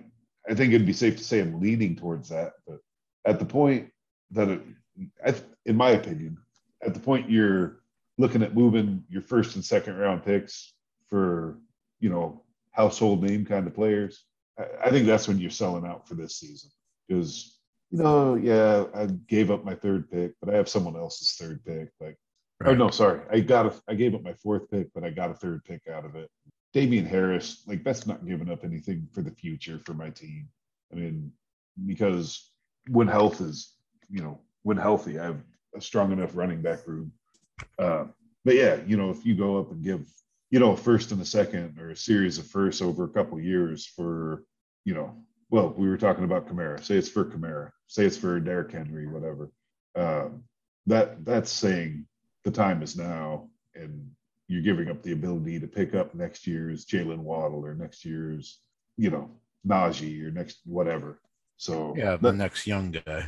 I 0.49 0.53
think 0.53 0.73
it'd 0.73 0.87
be 0.87 0.93
safe 0.93 1.17
to 1.17 1.23
say 1.23 1.39
I'm 1.39 1.59
leaning 1.59 1.95
towards 1.95 2.29
that. 2.29 2.53
But 2.65 2.79
at 3.25 3.39
the 3.39 3.45
point 3.45 3.91
that 4.31 4.49
it, 4.49 4.61
in 5.65 5.75
my 5.75 5.91
opinion, 5.91 6.37
at 6.83 6.93
the 6.93 6.99
point 6.99 7.29
you're 7.29 7.81
looking 8.17 8.43
at 8.43 8.55
moving 8.55 9.03
your 9.09 9.21
first 9.21 9.55
and 9.55 9.63
second 9.63 9.97
round 9.97 10.23
picks 10.23 10.73
for 11.09 11.57
you 11.99 12.09
know 12.09 12.43
household 12.71 13.23
name 13.23 13.45
kind 13.45 13.67
of 13.67 13.75
players, 13.75 14.23
I, 14.57 14.65
I 14.85 14.89
think 14.89 15.05
that's 15.05 15.27
when 15.27 15.39
you're 15.39 15.49
selling 15.49 15.85
out 15.85 16.07
for 16.07 16.15
this 16.15 16.37
season 16.37 16.69
because 17.07 17.59
you 17.91 18.01
know 18.01 18.35
yeah 18.35 18.85
I 18.93 19.07
gave 19.27 19.51
up 19.51 19.65
my 19.65 19.75
third 19.75 20.09
pick, 20.09 20.33
but 20.39 20.53
I 20.53 20.57
have 20.57 20.69
someone 20.69 20.95
else's 20.95 21.35
third 21.35 21.63
pick 21.65 21.89
like. 21.99 22.17
Right. 22.59 22.71
Oh 22.71 22.75
no, 22.75 22.89
sorry. 22.89 23.21
I 23.31 23.39
got 23.39 23.67
a. 23.67 23.73
I 23.87 23.93
gave 23.93 24.15
up 24.15 24.23
my 24.23 24.33
fourth 24.33 24.69
pick, 24.69 24.91
but 24.93 25.03
I 25.03 25.11
got 25.11 25.29
a 25.29 25.35
third 25.35 25.63
pick 25.63 25.87
out 25.87 26.05
of 26.05 26.15
it. 26.15 26.29
Damien 26.73 27.05
Harris, 27.05 27.63
like 27.67 27.83
that's 27.83 28.07
not 28.07 28.25
giving 28.25 28.49
up 28.49 28.63
anything 28.63 29.07
for 29.13 29.21
the 29.21 29.31
future 29.31 29.79
for 29.79 29.93
my 29.93 30.09
team. 30.09 30.49
I 30.91 30.95
mean, 30.95 31.31
because 31.85 32.51
when 32.89 33.07
health 33.07 33.41
is, 33.41 33.73
you 34.09 34.21
know, 34.21 34.39
when 34.63 34.77
healthy, 34.77 35.19
I 35.19 35.25
have 35.25 35.43
a 35.75 35.81
strong 35.81 36.11
enough 36.11 36.35
running 36.35 36.61
back 36.61 36.87
room. 36.87 37.11
Uh, 37.77 38.05
but 38.43 38.55
yeah, 38.55 38.77
you 38.85 38.97
know, 38.97 39.09
if 39.09 39.25
you 39.25 39.35
go 39.35 39.57
up 39.57 39.71
and 39.71 39.83
give, 39.83 40.07
you 40.49 40.59
know, 40.59 40.71
a 40.71 40.77
first 40.77 41.11
and 41.11 41.21
a 41.21 41.25
second 41.25 41.77
or 41.79 41.91
a 41.91 41.95
series 41.95 42.37
of 42.37 42.47
firsts 42.47 42.81
over 42.81 43.03
a 43.03 43.09
couple 43.09 43.39
years 43.39 43.85
for, 43.85 44.43
you 44.83 44.93
know, 44.93 45.15
well, 45.49 45.73
we 45.77 45.87
were 45.87 45.97
talking 45.97 46.23
about 46.23 46.47
Kamara. 46.47 46.83
Say 46.83 46.95
it's 46.95 47.09
for 47.09 47.25
Kamara. 47.25 47.71
Say 47.87 48.05
it's 48.05 48.17
for 48.17 48.39
Derrick 48.39 48.71
Henry, 48.71 49.07
whatever. 49.07 49.51
Um, 49.95 50.43
that 50.87 51.23
that's 51.25 51.51
saying 51.51 52.05
the 52.47 52.51
time 52.51 52.81
is 52.81 52.95
now, 52.95 53.49
and 53.75 54.09
you're 54.47 54.61
giving 54.61 54.89
up 54.89 55.03
the 55.03 55.11
ability 55.11 55.59
to 55.59 55.67
pick 55.67 55.93
up 55.93 56.15
next 56.15 56.47
year's 56.47 56.85
Jaylen 56.85 57.19
Waddle 57.19 57.65
or 57.65 57.75
next 57.75 58.05
year's, 58.05 58.61
you 58.95 59.09
know, 59.09 59.29
Najee 59.67 60.25
or 60.25 60.31
next 60.31 60.61
whatever. 60.63 61.19
So 61.57 61.93
yeah, 61.97 62.15
the 62.15 62.31
next 62.31 62.65
young 62.65 62.91
guy. 62.91 63.25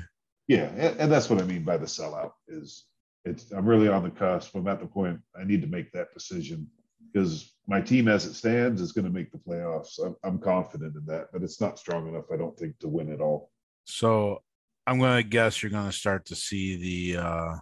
Yeah, 0.48 0.70
and, 0.78 0.98
and, 1.02 1.12
that's 1.12 1.30
what 1.30 1.42
I 1.42 1.44
mean 1.44 1.64
by 1.64 1.76
the 1.76 1.86
sellout 1.86 2.32
is 2.48 2.86
it's 3.26 3.52
I'm 3.52 3.66
really 3.66 3.90
on 3.90 4.04
the 4.04 4.10
cusp. 4.10 4.56
I'm 4.56 4.68
at 4.70 4.80
the 4.80 4.86
point 4.86 5.20
I 5.38 5.44
need 5.44 5.62
to 5.64 5.68
make 5.68 5.92
that 5.92 6.14
decision 6.14 6.66
because 7.12 7.54
my 7.68 7.82
team 7.82 8.08
as 8.08 8.26
it 8.26 8.36
stands 8.36 8.80
is 8.80 8.94
going 8.94 9.06
to 9.06 9.12
make 9.12 9.34
the 9.34 9.38
playoffs. 9.38 10.00
I'm, 10.04 10.16
I'm 10.24 10.40
confident 10.40 10.96
in 10.96 11.06
that, 11.08 11.28
but 11.34 11.44
it's 11.44 11.60
not 11.60 11.78
strong 11.78 12.08
enough, 12.08 12.32
I 12.34 12.38
don't 12.38 12.58
think, 12.58 12.80
to 12.80 12.88
win 12.88 13.12
it 13.12 13.20
all. 13.20 13.52
So 13.84 14.42
I'm 14.88 14.98
going 14.98 15.22
to 15.22 15.28
guess 15.28 15.62
you're 15.62 15.72
going 15.72 15.92
to 15.92 15.96
start 15.96 16.26
to 16.28 16.36
see 16.36 16.78
the 16.78 17.22
uh, 17.22 17.56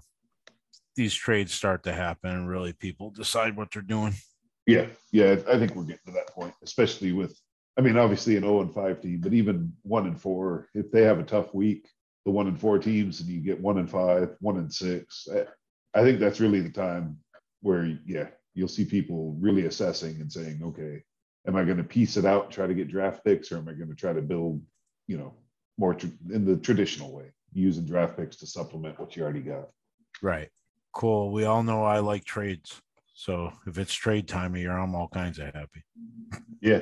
these 0.97 1.13
trades 1.13 1.53
start 1.53 1.83
to 1.83 1.93
happen 1.93 2.31
and 2.31 2.49
really 2.49 2.73
people 2.73 3.11
decide 3.11 3.55
what 3.55 3.69
they're 3.71 3.81
doing. 3.81 4.13
Yeah, 4.65 4.87
yeah, 5.13 5.37
I 5.49 5.57
think 5.57 5.75
we're 5.75 5.83
getting 5.83 6.07
to 6.07 6.11
that 6.11 6.27
point, 6.33 6.53
especially 6.61 7.13
with 7.13 7.39
I 7.77 7.81
mean, 7.81 7.95
obviously 7.95 8.35
an 8.35 8.41
0 8.41 8.61
and 8.61 8.73
5 8.73 9.01
team, 9.01 9.21
but 9.21 9.33
even 9.33 9.71
one 9.83 10.07
and 10.07 10.19
four, 10.19 10.67
if 10.73 10.91
they 10.91 11.03
have 11.03 11.19
a 11.19 11.23
tough 11.23 11.53
week, 11.53 11.87
the 12.25 12.31
one 12.31 12.47
and 12.47 12.59
four 12.59 12.79
teams, 12.79 13.21
and 13.21 13.29
you 13.29 13.39
get 13.39 13.61
one 13.61 13.77
and 13.77 13.89
five, 13.89 14.35
one 14.41 14.57
and 14.57 14.73
six, 14.73 15.27
I, 15.31 15.45
I 15.97 16.03
think 16.03 16.19
that's 16.19 16.39
really 16.39 16.59
the 16.59 16.71
time 16.71 17.17
where, 17.61 17.97
yeah, 18.05 18.29
you'll 18.55 18.67
see 18.67 18.83
people 18.83 19.37
really 19.39 19.65
assessing 19.65 20.19
and 20.19 20.31
saying, 20.31 20.61
okay, 20.63 21.03
am 21.47 21.55
I 21.55 21.63
going 21.63 21.77
to 21.77 21.83
piece 21.83 22.17
it 22.17 22.25
out 22.25 22.45
and 22.45 22.53
try 22.53 22.65
to 22.65 22.73
get 22.73 22.89
draft 22.89 23.23
picks, 23.23 23.51
or 23.51 23.57
am 23.57 23.69
I 23.69 23.73
going 23.73 23.89
to 23.89 23.95
try 23.95 24.11
to 24.11 24.21
build, 24.21 24.61
you 25.05 25.17
know, 25.17 25.35
more 25.77 25.93
tr- 25.93 26.07
in 26.33 26.45
the 26.45 26.57
traditional 26.57 27.13
way, 27.13 27.31
using 27.53 27.85
draft 27.85 28.17
picks 28.17 28.37
to 28.37 28.47
supplement 28.47 28.99
what 28.99 29.15
you 29.15 29.23
already 29.23 29.41
got? 29.41 29.69
Right. 30.21 30.49
Cool. 30.97 31.31
We 31.31 31.45
all 31.45 31.61
know 31.61 31.83
I 31.83 31.99
like 31.99 32.25
trades. 32.25 32.81
So 33.13 33.53
if 33.67 33.77
it's 33.77 33.93
trade 33.93 34.27
time 34.27 34.55
of 34.55 34.61
year, 34.61 34.75
I'm 34.75 34.95
all 34.95 35.07
kinds 35.07 35.37
of 35.37 35.53
happy. 35.53 35.83
Yeah, 36.59 36.81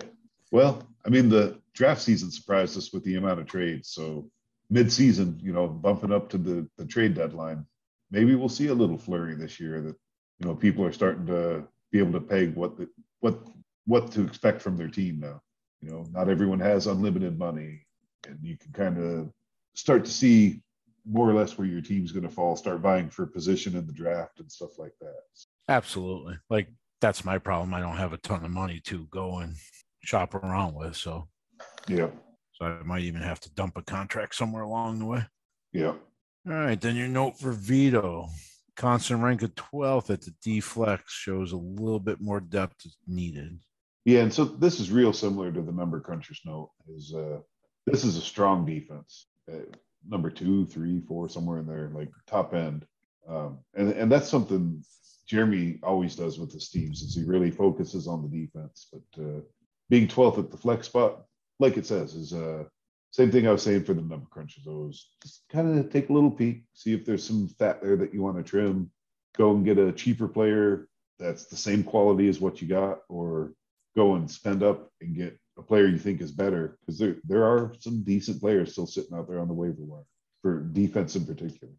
well, 0.52 0.88
I 1.06 1.10
mean, 1.10 1.28
the 1.28 1.60
draft 1.74 2.02
season 2.02 2.32
surprised 2.32 2.78
us 2.78 2.94
with 2.94 3.04
the 3.04 3.16
amount 3.18 3.42
of 3.42 3.46
trades. 3.46 3.90
So 3.90 4.32
mid-season, 4.70 5.38
you 5.44 5.52
know, 5.52 5.68
bumping 5.68 6.14
up 6.14 6.30
to 6.30 6.38
the 6.38 6.66
the 6.78 6.86
trade 6.86 7.14
deadline, 7.14 7.66
maybe 8.10 8.36
we'll 8.36 8.48
see 8.48 8.68
a 8.68 8.74
little 8.74 8.98
flurry 8.98 9.36
this 9.36 9.60
year. 9.60 9.82
That 9.82 9.98
you 10.40 10.48
know, 10.48 10.56
people 10.56 10.86
are 10.86 10.94
starting 10.94 11.26
to 11.26 11.68
be 11.92 12.00
able 12.00 12.14
to 12.14 12.22
peg 12.22 12.56
what 12.56 12.78
the 12.78 12.88
what 13.20 13.46
what 13.86 14.14
to 14.14 14.26
expect 14.26 14.62
from 14.62 14.78
their 14.78 14.88
team 14.88 15.20
now. 15.20 15.42
You 15.82 15.92
know, 15.92 16.06
not 16.14 16.30
everyone 16.30 16.62
has 16.62 16.88
unlimited 16.88 17.38
money, 17.38 17.86
and 18.26 18.40
you 18.42 18.58
can 18.58 18.72
kind 18.72 18.98
of 18.98 19.30
start 19.74 20.06
to 20.06 20.12
see 20.12 20.62
more 21.08 21.30
or 21.30 21.34
less 21.34 21.58
where 21.58 21.68
your 21.68 21.82
team's 21.82 22.12
going 22.12 22.28
to 22.28 22.30
fall. 22.30 22.56
Start 22.56 22.80
vying 22.80 23.10
for 23.10 23.26
position 23.26 23.76
in 23.76 23.86
the 23.86 23.94
draft 23.94 24.40
and 24.40 24.52
stuff 24.52 24.78
like 24.78 24.94
that. 25.02 25.22
Absolutely, 25.70 26.36
like 26.50 26.68
that's 27.02 27.26
my 27.26 27.38
problem. 27.38 27.74
I 27.74 27.80
don't 27.80 27.98
have 27.98 28.14
a 28.14 28.18
ton 28.18 28.44
of 28.44 28.52
money 28.52 28.82
to 28.86 29.08
go 29.12 29.40
and 29.40 29.56
shop 30.02 30.34
around 30.34 30.76
with. 30.76 30.96
So, 30.96 31.28
yeah. 31.88 32.10
So 32.54 32.66
I 32.66 32.84
might 32.84 33.04
even 33.04 33.22
have 33.22 33.40
to 33.42 33.54
dump 33.54 33.78
a 33.78 33.82
contract 33.82 34.36
somewhere 34.36 34.64
along 34.64 35.00
the 35.00 35.06
way. 35.06 35.26
Yeah. 35.74 35.94
All 36.48 36.54
right. 36.54 36.80
Then 36.80 36.96
your 36.96 37.08
note 37.08 37.38
for 37.38 37.52
Vito. 37.52 38.28
Constant 38.78 39.22
rank 39.22 39.42
of 39.42 39.56
12th 39.56 40.10
at 40.10 40.22
the 40.22 40.34
D 40.44 40.60
flex 40.60 41.04
shows 41.12 41.54
a 41.54 41.58
little 41.58 42.00
bit 42.00 42.20
more 42.20 42.42
depth 42.42 42.86
needed. 43.08 43.60
Yeah, 44.06 44.20
and 44.20 44.34
so 44.34 44.46
this 44.46 44.80
is 44.80 44.92
real 44.92 45.14
similar 45.14 45.52
to 45.52 45.62
the 45.62 45.72
number 45.72 46.00
crunchers 46.00 46.40
note. 46.46 46.72
Is 46.88 47.14
uh, 47.14 47.40
this 47.88 48.04
is 48.04 48.18
a 48.18 48.22
strong 48.22 48.66
defense, 48.66 49.28
uh, 49.52 49.58
number 50.08 50.30
two, 50.30 50.66
three, 50.66 51.02
four, 51.02 51.30
somewhere 51.30 51.60
in 51.60 51.68
there, 51.68 51.92
like 51.94 52.10
top 52.28 52.54
end, 52.54 52.86
um, 53.28 53.60
and 53.74 53.92
and 53.92 54.12
that's 54.12 54.30
something 54.30 54.84
Jeremy 55.28 55.80
always 55.84 56.16
does 56.16 56.40
with 56.40 56.52
his 56.52 56.70
teams. 56.70 57.02
Is 57.02 57.16
he 57.16 57.24
really 57.24 57.52
focuses 57.52 58.08
on 58.08 58.22
the 58.22 58.46
defense, 58.46 58.88
but 58.92 59.24
uh, 59.24 59.42
being 59.90 60.08
12th 60.08 60.40
at 60.40 60.52
the 60.52 60.58
flex 60.58 60.88
spot, 60.88 61.24
like 61.60 61.78
it 61.78 61.86
says, 61.86 62.16
is 62.16 62.34
uh 62.34 62.64
same 63.12 63.32
thing 63.32 63.48
I 63.48 63.52
was 63.52 63.64
saying 63.64 63.86
for 63.86 63.94
the 63.94 64.02
number 64.02 64.26
crunches. 64.30 64.68
Always 64.68 65.08
just 65.24 65.44
kind 65.50 65.80
of 65.80 65.90
take 65.90 66.10
a 66.10 66.14
little 66.14 66.32
peek, 66.32 66.64
see 66.74 66.94
if 66.94 67.06
there's 67.06 67.24
some 67.26 67.48
fat 67.48 67.82
there 67.82 67.96
that 67.96 68.14
you 68.14 68.22
want 68.22 68.36
to 68.36 68.44
trim. 68.44 68.92
Go 69.38 69.52
and 69.52 69.64
get 69.64 69.78
a 69.78 69.94
cheaper 69.94 70.28
player 70.28 70.90
that's 71.18 71.46
the 71.46 71.56
same 71.56 71.82
quality 71.82 72.28
as 72.28 72.42
what 72.42 72.62
you 72.62 72.68
got, 72.68 73.00
or 73.08 73.54
go 73.96 74.16
and 74.16 74.30
spend 74.30 74.64
up 74.64 74.90
and 75.00 75.16
get 75.16 75.40
a 75.58 75.62
player 75.62 75.88
you 75.88 75.98
think 75.98 76.22
is 76.22 76.32
better 76.32 76.78
because 76.80 77.00
there 77.00 77.16
there 77.24 77.44
are 77.44 77.74
some 77.80 78.04
decent 78.04 78.40
players 78.42 78.72
still 78.74 78.88
sitting 78.88 79.16
out 79.16 79.28
there 79.28 79.40
on 79.40 79.48
the 79.48 79.54
waiver 79.54 79.84
wire 79.84 80.04
for 80.42 80.62
defense 80.62 81.16
in 81.16 81.26
particular. 81.26 81.74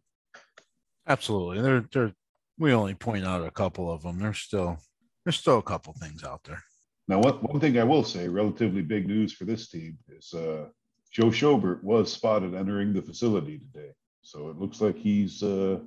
Absolutely, 1.07 1.61
there 1.61 1.85
there 1.91 2.13
we 2.57 2.73
only 2.73 2.95
point 2.95 3.25
out 3.25 3.45
a 3.45 3.51
couple 3.51 3.91
of 3.91 4.03
them. 4.03 4.19
There's 4.19 4.39
still 4.39 4.77
there's 5.23 5.37
still 5.37 5.57
a 5.57 5.63
couple 5.63 5.93
things 5.93 6.23
out 6.23 6.43
there. 6.43 6.61
Now, 7.07 7.19
one, 7.19 7.35
one 7.35 7.59
thing 7.59 7.79
I 7.79 7.83
will 7.83 8.03
say, 8.03 8.27
relatively 8.27 8.81
big 8.81 9.07
news 9.07 9.31
for 9.31 9.45
this 9.45 9.69
team 9.69 9.97
is 10.09 10.33
uh, 10.33 10.65
Joe 11.11 11.27
Schobert 11.27 11.81
was 11.83 12.11
spotted 12.11 12.53
entering 12.53 12.93
the 12.93 13.01
facility 13.01 13.59
today. 13.59 13.91
So 14.23 14.49
it 14.49 14.57
looks 14.57 14.81
like 14.81 14.97
he's 14.97 15.41
uh, 15.41 15.79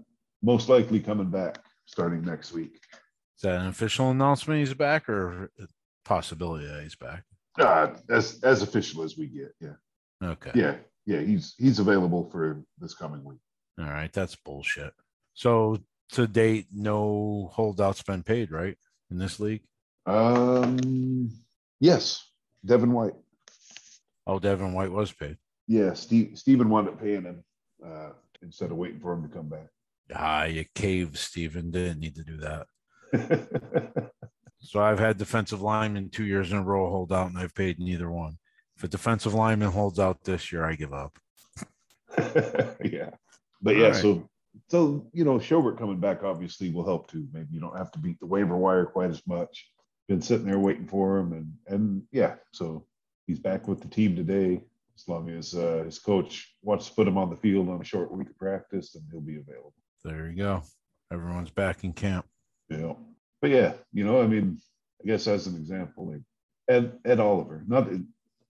most 0.42 0.68
likely 0.68 1.00
coming 1.00 1.28
back 1.28 1.58
starting 1.84 2.22
next 2.22 2.52
week. 2.52 2.80
Is 3.36 3.42
that 3.42 3.60
an 3.60 3.66
official 3.66 4.10
announcement 4.10 4.60
he's 4.60 4.72
back 4.72 5.08
or 5.08 5.50
possibility 6.04 6.66
that 6.66 6.82
he's 6.82 6.96
back? 6.96 7.24
Uh, 7.58 7.94
as 8.08 8.40
as 8.42 8.62
official 8.62 9.02
as 9.02 9.16
we 9.16 9.26
get, 9.26 9.54
yeah. 9.60 9.74
Okay. 10.22 10.52
Yeah, 10.54 10.76
yeah, 11.06 11.20
he's 11.20 11.54
he's 11.58 11.78
available 11.78 12.28
for 12.30 12.62
this 12.78 12.94
coming 12.94 13.24
week. 13.24 13.40
All 13.78 13.86
right, 13.86 14.12
that's 14.12 14.36
bullshit. 14.36 14.92
So 15.34 15.78
to 16.12 16.26
date, 16.26 16.66
no 16.72 17.50
holdouts 17.52 18.02
been 18.02 18.22
paid, 18.22 18.50
right? 18.50 18.76
In 19.10 19.18
this 19.18 19.40
league? 19.40 19.62
Um, 20.06 21.30
yes, 21.80 22.24
Devin 22.64 22.92
White. 22.92 23.14
Oh, 24.26 24.38
Devin 24.38 24.72
White 24.72 24.92
was 24.92 25.12
paid. 25.12 25.36
Yeah, 25.66 25.94
Steve, 25.94 26.32
Stephen 26.34 26.68
wound 26.68 26.88
up 26.88 27.00
paying 27.00 27.22
him 27.22 27.44
uh, 27.84 28.10
instead 28.42 28.70
of 28.70 28.76
waiting 28.76 29.00
for 29.00 29.12
him 29.12 29.22
to 29.22 29.34
come 29.34 29.48
back. 29.48 29.68
Ah, 30.14 30.44
you 30.44 30.64
caved, 30.74 31.16
Stephen. 31.16 31.70
Didn't 31.70 32.00
need 32.00 32.16
to 32.16 32.24
do 32.24 32.36
that. 32.38 34.10
so 34.60 34.80
I've 34.80 34.98
had 34.98 35.18
defensive 35.18 35.62
linemen 35.62 36.10
two 36.10 36.24
years 36.24 36.52
in 36.52 36.58
a 36.58 36.62
row 36.62 36.90
hold 36.90 37.12
out, 37.12 37.28
and 37.28 37.38
I've 37.38 37.54
paid 37.54 37.78
neither 37.78 38.10
one. 38.10 38.38
If 38.76 38.84
a 38.84 38.88
defensive 38.88 39.34
lineman 39.34 39.70
holds 39.70 39.98
out 39.98 40.24
this 40.24 40.52
year, 40.52 40.64
I 40.64 40.74
give 40.74 40.92
up. 40.92 41.18
yeah, 42.84 43.10
but 43.62 43.76
yeah, 43.76 43.88
right. 43.88 43.96
so 43.96 44.28
so 44.68 45.06
you 45.12 45.24
know, 45.24 45.38
Schobert 45.38 45.78
coming 45.78 46.00
back 46.00 46.22
obviously 46.22 46.70
will 46.70 46.84
help 46.84 47.10
too. 47.10 47.26
Maybe 47.32 47.48
you 47.52 47.60
don't 47.60 47.76
have 47.76 47.92
to 47.92 47.98
beat 47.98 48.18
the 48.20 48.26
waiver 48.26 48.56
wire 48.56 48.86
quite 48.86 49.10
as 49.10 49.22
much 49.26 49.70
been 50.10 50.20
sitting 50.20 50.44
there 50.44 50.58
waiting 50.58 50.88
for 50.88 51.18
him, 51.18 51.32
and 51.32 51.52
and 51.68 52.02
yeah, 52.10 52.34
so 52.52 52.84
he's 53.28 53.38
back 53.38 53.68
with 53.68 53.80
the 53.80 53.88
team 53.88 54.16
today. 54.16 54.60
As 54.98 55.08
long 55.08 55.30
as 55.30 55.54
uh, 55.54 55.84
his 55.84 55.98
coach 56.00 56.52
wants 56.62 56.88
to 56.88 56.94
put 56.94 57.06
him 57.08 57.16
on 57.16 57.30
the 57.30 57.36
field 57.36 57.70
on 57.70 57.80
a 57.80 57.84
short 57.84 58.12
week 58.12 58.28
of 58.28 58.36
practice, 58.36 58.92
then 58.92 59.04
he'll 59.10 59.20
be 59.20 59.36
available. 59.36 59.72
There 60.04 60.28
you 60.28 60.36
go. 60.36 60.62
Everyone's 61.12 61.50
back 61.50 61.84
in 61.84 61.92
camp. 61.92 62.26
Yeah, 62.68 62.94
but 63.40 63.50
yeah, 63.50 63.74
you 63.92 64.04
know, 64.04 64.20
I 64.22 64.26
mean, 64.26 64.58
I 65.02 65.06
guess 65.06 65.26
as 65.26 65.46
an 65.46 65.56
example, 65.56 66.12
like 66.12 66.22
Ed 66.68 66.98
Ed 67.04 67.20
Oliver, 67.20 67.64
not 67.66 67.90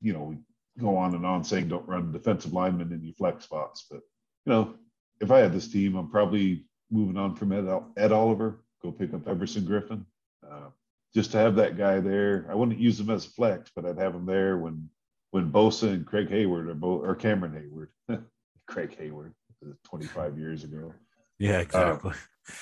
you 0.00 0.12
know, 0.12 0.24
we 0.24 0.36
go 0.78 0.96
on 0.96 1.14
and 1.14 1.26
on 1.26 1.44
saying 1.44 1.68
don't 1.68 1.88
run 1.88 2.12
defensive 2.12 2.52
linemen 2.52 2.92
in 2.92 3.04
your 3.04 3.14
flex 3.14 3.44
spots, 3.44 3.86
but 3.90 4.00
you 4.46 4.52
know, 4.52 4.74
if 5.20 5.30
I 5.30 5.38
had 5.38 5.52
this 5.52 5.68
team, 5.68 5.96
I'm 5.96 6.10
probably 6.10 6.64
moving 6.90 7.16
on 7.16 7.36
from 7.36 7.52
Ed, 7.52 7.68
Ed 7.96 8.12
Oliver, 8.12 8.62
go 8.82 8.90
pick 8.90 9.14
up 9.14 9.28
Everson 9.28 9.62
Griffen. 9.62 10.04
Uh, 10.48 10.70
just 11.14 11.32
to 11.32 11.38
have 11.38 11.56
that 11.56 11.76
guy 11.76 12.00
there. 12.00 12.46
I 12.50 12.54
wouldn't 12.54 12.78
use 12.78 12.98
him 12.98 13.10
as 13.10 13.26
a 13.26 13.30
flex, 13.30 13.70
but 13.74 13.84
I'd 13.84 13.98
have 13.98 14.14
him 14.14 14.26
there 14.26 14.58
when 14.58 14.88
when 15.32 15.52
Bosa 15.52 15.88
and 15.92 16.06
Craig 16.06 16.28
Heyward 16.28 16.68
are 16.68 16.74
both 16.74 17.04
or 17.04 17.14
Cameron 17.14 17.52
Heyward, 17.52 18.22
Craig 18.66 18.96
Heyward, 18.98 19.32
uh, 19.64 19.74
25 19.84 20.38
years 20.38 20.64
ago. 20.64 20.92
Yeah, 21.38 21.60
exactly. 21.60 22.12
Uh, 22.12 22.52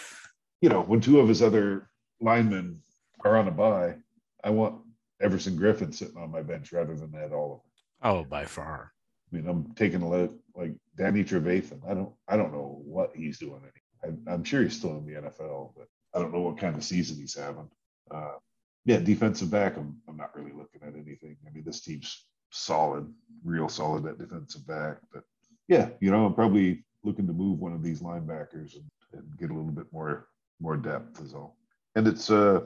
you 0.60 0.68
know, 0.68 0.82
when 0.82 1.00
two 1.00 1.20
of 1.20 1.28
his 1.28 1.42
other 1.42 1.88
linemen 2.20 2.80
are 3.24 3.36
on 3.36 3.48
a 3.48 3.50
bye, 3.50 3.96
I 4.44 4.50
want 4.50 4.80
Everson 5.20 5.58
Griffen 5.58 5.94
sitting 5.94 6.16
on 6.16 6.30
my 6.30 6.42
bench 6.42 6.72
rather 6.72 6.94
than 6.94 7.14
Ed 7.14 7.32
Oliver. 7.32 7.62
Oh, 8.02 8.24
by 8.24 8.44
far. 8.44 8.92
I 9.30 9.36
mean, 9.36 9.48
I'm 9.48 9.74
taking 9.74 10.02
a 10.02 10.08
look 10.08 10.32
like 10.54 10.72
Danny 10.96 11.24
Trevathan. 11.24 11.80
I 11.88 11.94
don't, 11.94 12.12
I 12.28 12.36
don't 12.36 12.52
know 12.52 12.80
what 12.84 13.10
he's 13.14 13.38
doing. 13.38 13.60
Anymore. 14.04 14.22
I, 14.28 14.34
am 14.34 14.44
sure 14.44 14.62
he's 14.62 14.76
still 14.76 14.96
in 14.96 15.06
the 15.06 15.20
NFL, 15.20 15.72
but 15.76 15.88
I 16.14 16.18
don't 16.20 16.32
know 16.32 16.40
what 16.40 16.58
kind 16.58 16.76
of 16.76 16.84
season 16.84 17.18
he's 17.18 17.34
having. 17.34 17.68
Uh, 18.10 18.36
yeah, 18.84 18.98
defensive 18.98 19.50
back. 19.50 19.76
I'm, 19.76 19.96
I'm 20.08 20.16
not 20.16 20.34
really 20.34 20.52
looking 20.52 20.82
at 20.82 20.94
anything. 20.94 21.36
I 21.46 21.52
mean, 21.52 21.64
this 21.64 21.80
team's 21.80 22.24
solid, 22.50 23.12
real 23.44 23.68
solid 23.68 24.06
at 24.06 24.18
defensive 24.18 24.66
back. 24.66 24.98
But 25.12 25.24
yeah, 25.66 25.90
you 26.00 26.10
know, 26.10 26.24
I'm 26.24 26.34
probably 26.34 26.84
looking 27.04 27.26
to 27.26 27.32
move 27.32 27.58
one 27.58 27.74
of 27.74 27.82
these 27.82 28.00
linebackers 28.00 28.74
and, 28.74 28.88
and 29.12 29.24
get 29.38 29.50
a 29.50 29.54
little 29.54 29.72
bit 29.72 29.92
more 29.92 30.28
more 30.60 30.76
depth 30.76 31.20
is 31.20 31.34
all. 31.34 31.57
And 31.98 32.06
it's 32.06 32.30
uh 32.30 32.60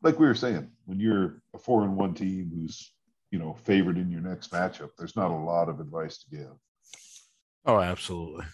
like 0.00 0.18
we 0.18 0.26
were 0.26 0.34
saying, 0.34 0.66
when 0.86 0.98
you're 0.98 1.42
a 1.54 1.58
four 1.58 1.82
and 1.82 1.94
one 1.94 2.14
team 2.14 2.50
who's 2.54 2.90
you 3.30 3.38
know 3.38 3.52
favored 3.52 3.98
in 3.98 4.10
your 4.10 4.22
next 4.22 4.50
matchup, 4.50 4.88
there's 4.96 5.14
not 5.14 5.30
a 5.30 5.36
lot 5.36 5.68
of 5.68 5.78
advice 5.78 6.16
to 6.18 6.30
give. 6.30 6.54
Oh, 7.66 7.80
absolutely. 7.80 8.46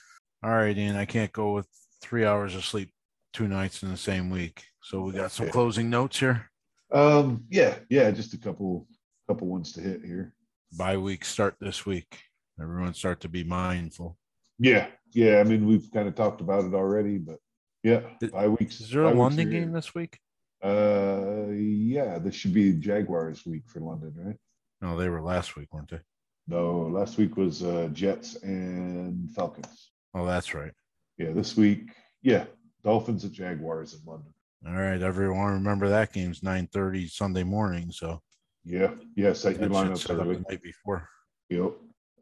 All 0.43 0.51
right, 0.51 0.77
Ian. 0.77 0.97
I 0.97 1.05
can't 1.05 1.31
go 1.31 1.53
with 1.53 1.69
three 2.03 2.25
hours 2.25 2.57
of 2.57 2.65
sleep 2.65 2.91
two 3.33 3.47
nights 3.47 3.85
in 3.85 3.93
the 3.93 3.97
same 3.97 4.29
week. 4.29 4.65
So 4.83 5.03
we 5.03 5.13
got 5.13 5.31
some 5.31 5.51
closing 5.51 5.89
notes 5.89 6.19
here. 6.19 6.51
Um, 6.91 7.45
yeah, 7.49 7.77
yeah, 7.89 8.11
just 8.11 8.35
a 8.35 8.39
couple 8.39 8.89
couple 9.29 9.47
ones 9.47 9.73
to 9.75 9.81
hit 9.83 10.05
here. 10.05 10.35
Bye 10.77 10.97
week 10.97 11.25
start 11.25 11.55
this 11.61 11.87
week. 11.87 12.19
Everyone 12.61 12.93
start 12.93 13.21
to 13.21 13.29
be 13.29 13.45
mindful. 13.45 14.19
Yeah, 14.59 14.89
yeah. 15.13 15.39
I 15.39 15.45
mean, 15.45 15.65
we've 15.65 15.89
kind 15.93 16.09
of 16.09 16.17
talked 16.17 16.41
about 16.41 16.65
it 16.65 16.75
already, 16.75 17.19
but 17.19 17.39
yeah, 17.85 18.01
bye 18.33 18.49
weeks. 18.49 18.81
Is 18.81 18.91
there 18.91 19.05
a 19.05 19.15
London 19.15 19.49
game 19.49 19.71
this 19.71 19.95
week? 19.95 20.19
Uh, 20.65 21.51
yeah, 21.51 22.19
this 22.19 22.35
should 22.35 22.55
be 22.55 22.73
Jaguars 22.73 23.45
week 23.45 23.65
for 23.67 23.81
London, 23.81 24.15
right? 24.17 24.37
No, 24.81 24.97
they 24.97 25.11
were 25.11 25.21
last 25.21 25.57
week, 25.57 25.69
weren't 25.73 25.91
they? 25.91 26.01
No, 26.49 26.89
last 26.89 27.19
week 27.19 27.37
was 27.37 27.63
uh, 27.63 27.89
Jets 27.93 28.37
and 28.43 29.31
Falcons. 29.33 29.91
Oh, 30.15 30.25
that's 30.25 30.55
right. 30.55 30.73
Yeah, 31.19 31.33
this 31.33 31.55
week, 31.57 31.91
yeah, 32.23 32.45
Dolphins 32.83 33.25
and 33.25 33.33
Jaguars 33.33 33.93
in 33.93 34.01
London. 34.11 34.33
All 34.67 34.73
right, 34.73 35.03
everyone, 35.03 35.53
remember 35.53 35.89
that 35.91 36.15
game's 36.15 36.43
nine 36.43 36.67
thirty 36.73 37.09
Sunday 37.09 37.45
morning. 37.45 37.91
So 37.93 38.23
yeah, 38.65 38.93
yeah, 39.17 39.35
set 39.35 39.61
your 39.61 39.69
lineups 39.69 40.11
early. 40.11 40.37
The 40.37 40.45
night 40.49 40.63
before. 40.63 41.07
Yep. 41.51 41.73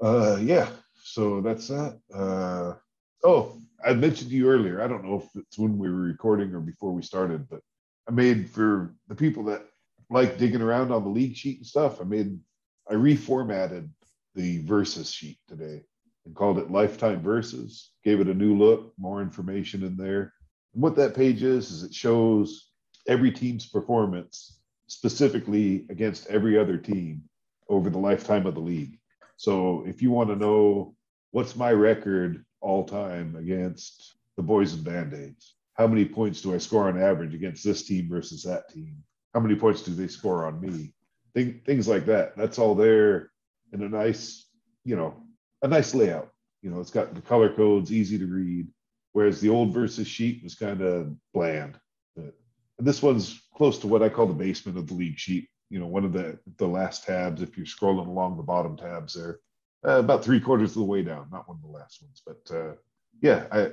Uh, 0.01 0.39
yeah. 0.41 0.69
So 1.05 1.41
that's 1.41 1.69
that. 1.69 2.01
Uh, 2.13 2.75
oh, 3.25 3.57
I 3.85 3.93
mentioned 3.93 4.31
to 4.31 4.37
you 4.37 4.49
earlier. 4.49 4.83
I 4.83 4.89
don't 4.89 5.05
know 5.05 5.17
if 5.17 5.41
it's 5.41 5.59
when 5.59 5.79
we 5.79 5.89
were 5.89 6.01
recording 6.01 6.53
or 6.53 6.61
before 6.61 6.93
we 6.93 7.03
started, 7.03 7.49
but 7.49 7.61
I 8.09 8.13
made 8.13 8.51
for 8.51 8.95
the 9.09 9.15
people 9.15 9.45
that 9.45 9.67
like 10.11 10.39
digging 10.39 10.63
around 10.63 10.93
on 10.93 11.05
the 11.05 11.11
league 11.11 11.37
sheet 11.37 11.59
and 11.59 11.67
stuff. 11.67 12.01
I 12.01 12.05
made 12.05 12.39
I 12.89 12.95
reformatted 12.95 13.89
the 14.35 14.59
versus 14.65 15.11
sheet 15.11 15.39
today 15.49 15.83
and 16.27 16.35
called 16.35 16.59
it 16.59 16.71
lifetime 16.71 17.23
versus. 17.23 17.91
Gave 18.05 18.21
it 18.21 18.29
a 18.29 18.35
new 18.35 18.57
look, 18.57 18.93
more 18.99 19.23
information 19.23 19.83
in 19.83 19.97
there. 19.97 20.33
And 20.75 20.83
what 20.83 20.97
that 20.97 21.15
page 21.15 21.43
is 21.43 21.71
is 21.71 21.83
it 21.83 21.95
shows 21.95 22.71
every 23.07 23.31
team's 23.31 23.67
performance 23.67 24.59
specifically 24.87 25.87
against 25.89 26.27
every 26.29 26.59
other 26.59 26.77
team 26.77 27.23
over 27.69 27.89
the 27.89 27.99
lifetime 27.99 28.47
of 28.47 28.55
the 28.55 28.61
league. 28.61 28.99
So 29.37 29.85
if 29.87 30.03
you 30.03 30.11
want 30.11 30.29
to 30.29 30.37
know 30.37 30.95
what's 31.31 31.57
my 31.57 31.73
record 31.73 32.45
all 32.61 32.85
time 32.85 33.37
against 33.37 34.15
the 34.37 34.43
boys 34.43 34.75
and 34.75 34.85
band-aids, 34.85 35.55
how 35.75 35.87
many 35.87 36.05
points 36.05 36.41
do 36.43 36.55
I 36.55 36.59
score 36.59 36.89
on 36.89 37.01
average 37.01 37.35
against 37.35 37.65
this 37.65 37.85
team 37.85 38.09
versus 38.09 38.43
that 38.43 38.69
team? 38.71 38.97
How 39.35 39.41
many 39.41 39.55
points 39.55 39.83
do 39.83 39.95
they 39.95 40.09
score 40.09 40.47
on 40.47 40.61
me? 40.61 40.93
things 41.35 41.89
like 41.89 42.05
that. 42.05 42.37
That's 42.37 42.59
all 42.59 42.75
there 42.75 43.31
in 43.73 43.83
a 43.83 43.89
nice, 43.89 44.47
you 44.85 44.97
know, 44.97 45.15
a 45.63 45.69
nice 45.69 45.95
layout. 45.95 46.29
You 46.61 46.71
know, 46.71 46.79
it's 46.81 46.91
got 46.91 47.15
the 47.15 47.23
color 47.23 47.49
codes, 47.55 47.91
easy 47.91 48.19
to 48.19 48.27
read. 48.27 48.69
Whereas 49.13 49.41
the 49.41 49.49
old 49.49 49.73
versus 49.73 50.07
sheet 50.07 50.43
was 50.43 50.55
kind 50.55 50.83
of 50.83 51.15
bland. 51.33 51.79
This 52.79 53.03
one's 53.03 53.41
close 53.55 53.79
to 53.79 53.87
what 53.87 54.03
I 54.03 54.09
call 54.09 54.27
the 54.27 54.35
basement 54.35 54.77
of 54.77 54.89
the 54.89 54.95
league 54.95 55.19
sheet. 55.19 55.49
You 55.71 55.79
know, 55.79 55.87
one 55.87 56.05
of 56.05 56.13
the 56.13 56.39
the 56.59 56.67
last 56.67 57.05
tabs. 57.05 57.41
If 57.41 57.57
you're 57.57 57.67
scrolling 57.67 58.09
along 58.09 58.37
the 58.37 58.43
bottom 58.43 58.77
tabs 58.77 59.15
there, 59.15 59.39
uh, 59.87 59.99
about 59.99 60.25
three 60.25 60.41
quarters 60.41 60.71
of 60.71 60.77
the 60.77 60.85
way 60.85 61.03
down. 61.03 61.29
Not 61.31 61.49
one 61.49 61.59
of 61.59 61.63
the 61.63 61.79
last 61.79 62.03
ones, 62.03 62.23
but 62.27 62.55
uh, 62.55 62.73
yeah, 63.21 63.47
I 63.51 63.71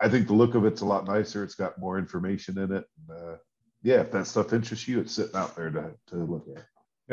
I 0.00 0.08
think 0.08 0.26
the 0.26 0.34
look 0.34 0.54
of 0.54 0.64
it's 0.64 0.80
a 0.80 0.86
lot 0.86 1.06
nicer. 1.06 1.44
It's 1.44 1.54
got 1.54 1.78
more 1.78 1.98
information 1.98 2.58
in 2.58 2.72
it. 2.72 2.84
And, 3.08 3.18
uh, 3.18 3.36
yeah, 3.82 4.00
if 4.00 4.10
that 4.12 4.26
stuff 4.26 4.52
interests 4.52 4.88
you, 4.88 5.00
it's 5.00 5.14
sitting 5.14 5.36
out 5.36 5.54
there 5.56 5.70
to, 5.70 5.92
to 6.08 6.16
look 6.16 6.46
at. 6.56 6.64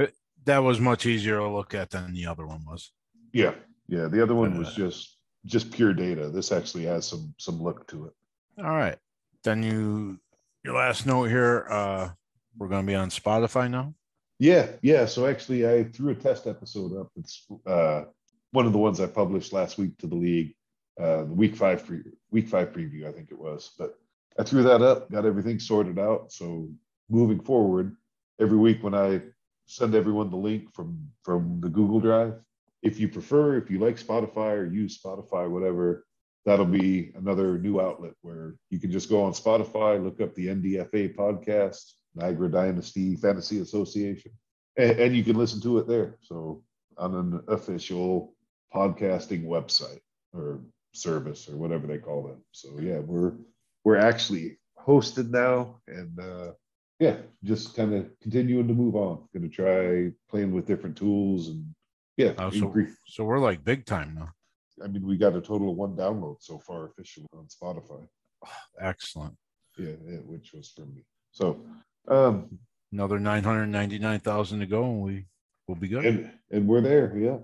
It, 0.03 0.13
that 0.45 0.59
was 0.59 0.79
much 0.79 1.05
easier 1.05 1.37
to 1.37 1.49
look 1.49 1.73
at 1.73 1.89
than 1.89 2.13
the 2.13 2.25
other 2.25 2.45
one 2.45 2.63
was. 2.65 2.91
Yeah, 3.33 3.55
yeah. 3.87 4.07
The 4.07 4.23
other 4.23 4.35
one 4.35 4.57
was 4.57 4.73
just 4.73 5.17
just 5.45 5.71
pure 5.71 5.93
data. 5.93 6.29
This 6.29 6.51
actually 6.51 6.85
has 6.85 7.07
some 7.07 7.33
some 7.37 7.61
look 7.61 7.87
to 7.87 8.05
it. 8.05 8.13
All 8.59 8.75
right. 8.75 8.97
Then 9.43 9.63
you 9.63 10.19
your 10.63 10.75
last 10.75 11.05
note 11.05 11.25
here. 11.25 11.67
Uh, 11.69 12.09
we're 12.57 12.67
going 12.67 12.85
to 12.85 12.87
be 12.87 12.95
on 12.95 13.09
Spotify 13.09 13.69
now. 13.69 13.93
Yeah, 14.39 14.67
yeah. 14.81 15.05
So 15.05 15.27
actually, 15.27 15.67
I 15.67 15.83
threw 15.83 16.11
a 16.11 16.15
test 16.15 16.47
episode 16.47 16.97
up. 16.99 17.11
It's 17.15 17.45
uh, 17.65 18.03
one 18.51 18.65
of 18.65 18.71
the 18.71 18.77
ones 18.77 18.99
I 18.99 19.07
published 19.07 19.53
last 19.53 19.77
week 19.77 19.97
to 19.99 20.07
the 20.07 20.15
league 20.15 20.55
uh, 20.99 21.23
the 21.23 21.33
week 21.33 21.55
five 21.55 21.85
pre- 21.85 22.03
week 22.31 22.47
five 22.47 22.73
preview, 22.73 23.07
I 23.07 23.11
think 23.11 23.31
it 23.31 23.39
was. 23.39 23.71
But 23.77 23.97
I 24.39 24.43
threw 24.43 24.63
that 24.63 24.81
up, 24.81 25.11
got 25.11 25.25
everything 25.25 25.59
sorted 25.59 25.99
out. 25.99 26.31
So 26.31 26.69
moving 27.09 27.39
forward, 27.39 27.95
every 28.39 28.57
week 28.57 28.83
when 28.83 28.93
I 28.93 29.21
send 29.65 29.95
everyone 29.95 30.29
the 30.29 30.37
link 30.37 30.73
from 30.73 31.09
from 31.23 31.59
the 31.61 31.69
Google 31.69 31.99
Drive, 31.99 32.35
if 32.81 32.99
you 32.99 33.07
prefer, 33.09 33.57
if 33.57 33.69
you 33.69 33.79
like 33.79 33.97
Spotify 33.97 34.57
or 34.57 34.65
use 34.65 34.99
Spotify, 35.01 35.49
whatever, 35.49 36.05
that'll 36.45 36.65
be 36.65 37.11
another 37.15 37.57
new 37.57 37.81
outlet 37.81 38.13
where 38.21 38.55
you 38.69 38.79
can 38.79 38.91
just 38.91 39.09
go 39.09 39.23
on 39.23 39.33
Spotify, 39.33 40.01
look 40.01 40.21
up 40.21 40.33
the 40.35 40.47
NDFA 40.47 41.15
podcast, 41.15 41.93
Niagara 42.15 42.49
Dynasty 42.49 43.15
Fantasy 43.15 43.59
Association, 43.59 44.31
and, 44.77 44.99
and 44.99 45.15
you 45.15 45.23
can 45.23 45.35
listen 45.35 45.61
to 45.61 45.77
it 45.79 45.87
there. 45.87 46.17
So 46.21 46.63
on 46.97 47.13
an 47.15 47.43
official 47.47 48.33
podcasting 48.73 49.45
website 49.45 49.99
or 50.33 50.61
service 50.97 51.49
or 51.49 51.57
whatever 51.57 51.87
they 51.87 51.97
call 51.97 52.23
them. 52.23 52.43
So 52.51 52.79
yeah, 52.79 52.99
we're 52.99 53.33
we're 53.83 53.97
actually 53.97 54.59
hosted 54.79 55.29
now, 55.29 55.81
and 55.87 56.19
uh, 56.19 56.51
yeah, 56.99 57.17
just 57.43 57.75
kind 57.75 57.93
of 57.93 58.09
continuing 58.21 58.67
to 58.67 58.73
move 58.73 58.95
on. 58.95 59.27
Going 59.33 59.49
to 59.49 59.55
try 59.55 60.11
playing 60.29 60.51
with 60.51 60.65
different 60.65 60.97
tools 60.97 61.49
and 61.49 61.73
yeah. 62.17 62.33
Oh, 62.39 62.49
so, 62.49 62.73
so 63.05 63.23
we're 63.23 63.39
like 63.39 63.63
big 63.63 63.85
time 63.85 64.15
now. 64.15 64.29
I 64.83 64.87
mean, 64.87 65.05
we 65.05 65.17
got 65.17 65.35
a 65.35 65.41
total 65.41 65.69
of 65.71 65.77
one 65.77 65.95
download 65.95 66.37
so 66.39 66.59
far 66.59 66.85
officially 66.85 67.27
on 67.33 67.47
Spotify. 67.47 68.07
excellent. 68.81 69.35
Yeah, 69.77 69.93
yeah, 70.03 70.17
which 70.17 70.53
was 70.53 70.69
from 70.75 70.95
me. 70.95 71.03
So 71.31 71.61
um 72.07 72.59
another 72.91 73.19
nine 73.19 73.43
hundred 73.43 73.67
ninety 73.67 73.99
nine 73.99 74.19
thousand 74.19 74.59
to 74.61 74.65
go, 74.65 74.83
and 74.83 75.01
we 75.01 75.25
will 75.67 75.75
be 75.75 75.87
good. 75.87 76.05
And 76.05 76.31
and 76.51 76.67
we're 76.67 76.81
there. 76.81 77.15
Yeah, 77.15 77.37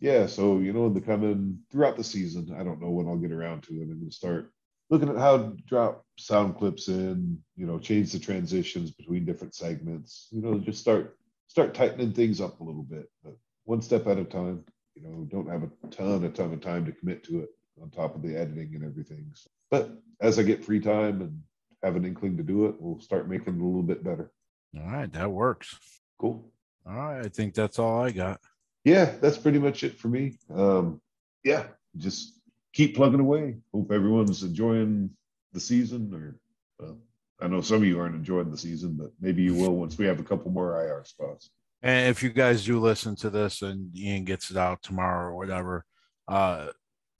yeah, 0.00 0.26
so 0.26 0.58
you 0.58 0.72
know, 0.72 0.86
in 0.86 0.94
the 0.94 1.00
coming 1.00 1.58
throughout 1.70 1.96
the 1.96 2.04
season, 2.04 2.56
I 2.58 2.64
don't 2.64 2.80
know 2.80 2.90
when 2.90 3.06
I'll 3.06 3.16
get 3.16 3.32
around 3.32 3.62
to 3.64 3.74
it. 3.74 3.82
I'm 3.82 4.04
to 4.04 4.10
start 4.10 4.50
looking 4.88 5.10
at 5.10 5.18
how 5.18 5.36
to 5.36 5.56
drop 5.66 6.04
sound 6.18 6.56
clips 6.56 6.88
in, 6.88 7.38
you 7.54 7.66
know, 7.66 7.78
change 7.78 8.12
the 8.12 8.18
transitions 8.18 8.90
between 8.90 9.26
different 9.26 9.54
segments. 9.54 10.28
You 10.30 10.40
know, 10.40 10.58
just 10.58 10.80
start 10.80 11.18
start 11.48 11.74
tightening 11.74 12.12
things 12.12 12.40
up 12.40 12.60
a 12.60 12.64
little 12.64 12.82
bit, 12.82 13.10
but 13.22 13.36
one 13.64 13.82
step 13.82 14.06
at 14.06 14.18
a 14.18 14.24
time. 14.24 14.64
You 14.94 15.02
know, 15.02 15.28
don't 15.30 15.48
have 15.48 15.62
a 15.62 15.86
ton, 15.88 16.24
a 16.24 16.30
ton 16.30 16.52
of 16.52 16.60
time 16.60 16.84
to 16.86 16.92
commit 16.92 17.22
to 17.24 17.40
it 17.40 17.50
on 17.80 17.90
top 17.90 18.14
of 18.14 18.22
the 18.22 18.36
editing 18.36 18.74
and 18.74 18.84
everything. 18.84 19.30
So, 19.34 19.48
but 19.70 19.90
as 20.20 20.38
I 20.38 20.42
get 20.42 20.64
free 20.64 20.80
time 20.80 21.22
and 21.22 21.40
have 21.82 21.96
an 21.96 22.04
inkling 22.04 22.36
to 22.38 22.42
do 22.42 22.66
it, 22.66 22.74
we'll 22.78 23.00
start 23.00 23.28
making 23.28 23.54
it 23.54 23.62
a 23.62 23.64
little 23.64 23.82
bit 23.82 24.02
better. 24.02 24.32
All 24.76 24.90
right, 24.90 25.12
that 25.12 25.30
works. 25.30 25.78
Cool. 26.18 26.52
All 26.86 26.94
right, 26.94 27.24
I 27.24 27.28
think 27.28 27.54
that's 27.54 27.78
all 27.78 28.02
I 28.02 28.10
got 28.10 28.40
yeah, 28.84 29.16
that's 29.20 29.38
pretty 29.38 29.58
much 29.58 29.84
it 29.84 29.98
for 29.98 30.08
me. 30.08 30.38
Um, 30.52 31.00
yeah, 31.44 31.64
just 31.96 32.40
keep 32.72 32.96
plugging 32.96 33.20
away. 33.20 33.56
Hope 33.72 33.92
everyone's 33.92 34.42
enjoying 34.42 35.10
the 35.52 35.60
season. 35.60 36.12
Or 36.14 36.36
well, 36.78 36.98
I 37.40 37.48
know 37.48 37.60
some 37.60 37.78
of 37.78 37.84
you 37.84 37.98
aren't 38.00 38.14
enjoying 38.14 38.50
the 38.50 38.58
season, 38.58 38.96
but 38.98 39.10
maybe 39.20 39.42
you 39.42 39.54
will 39.54 39.76
once 39.76 39.98
we 39.98 40.06
have 40.06 40.20
a 40.20 40.24
couple 40.24 40.50
more 40.50 40.82
IR 40.82 41.04
spots. 41.04 41.50
And 41.82 42.10
if 42.10 42.22
you 42.22 42.30
guys 42.30 42.64
do 42.64 42.78
listen 42.78 43.16
to 43.16 43.30
this 43.30 43.62
and 43.62 43.96
Ian 43.96 44.24
gets 44.24 44.50
it 44.50 44.56
out 44.56 44.82
tomorrow 44.82 45.28
or 45.28 45.36
whatever, 45.36 45.84
uh, 46.28 46.68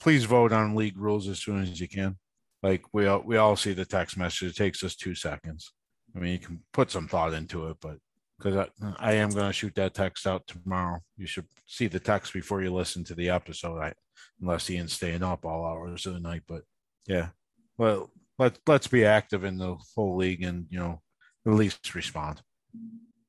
please 0.00 0.24
vote 0.24 0.52
on 0.52 0.76
league 0.76 0.98
rules 0.98 1.28
as 1.28 1.42
soon 1.42 1.62
as 1.62 1.80
you 1.80 1.88
can. 1.88 2.16
Like 2.62 2.82
we 2.92 3.06
all, 3.06 3.22
we 3.24 3.38
all 3.38 3.56
see 3.56 3.72
the 3.72 3.86
text 3.86 4.18
message. 4.18 4.50
It 4.50 4.56
takes 4.56 4.82
us 4.84 4.94
two 4.94 5.14
seconds. 5.14 5.72
I 6.14 6.18
mean, 6.18 6.32
you 6.32 6.38
can 6.38 6.60
put 6.72 6.90
some 6.90 7.08
thought 7.08 7.32
into 7.32 7.68
it, 7.68 7.78
but 7.80 7.96
because 8.40 8.68
I, 8.82 8.94
I 8.98 9.12
am 9.14 9.30
going 9.30 9.46
to 9.46 9.52
shoot 9.52 9.74
that 9.74 9.94
text 9.94 10.26
out 10.26 10.46
tomorrow. 10.46 11.00
You 11.16 11.26
should 11.26 11.46
see 11.66 11.86
the 11.86 12.00
text 12.00 12.32
before 12.32 12.62
you 12.62 12.72
listen 12.72 13.04
to 13.04 13.14
the 13.14 13.30
episode, 13.30 13.78
I, 13.80 13.92
unless 14.40 14.70
Ian's 14.70 14.94
staying 14.94 15.22
up 15.22 15.44
all 15.44 15.64
hours 15.64 16.06
of 16.06 16.14
the 16.14 16.20
night. 16.20 16.42
But 16.48 16.62
yeah, 17.06 17.28
well, 17.76 18.10
let 18.38 18.58
let's 18.66 18.86
be 18.86 19.04
active 19.04 19.44
in 19.44 19.58
the 19.58 19.76
whole 19.94 20.16
league 20.16 20.42
and 20.42 20.66
you 20.70 20.78
know 20.78 21.00
at 21.46 21.52
least 21.52 21.94
respond. 21.94 22.42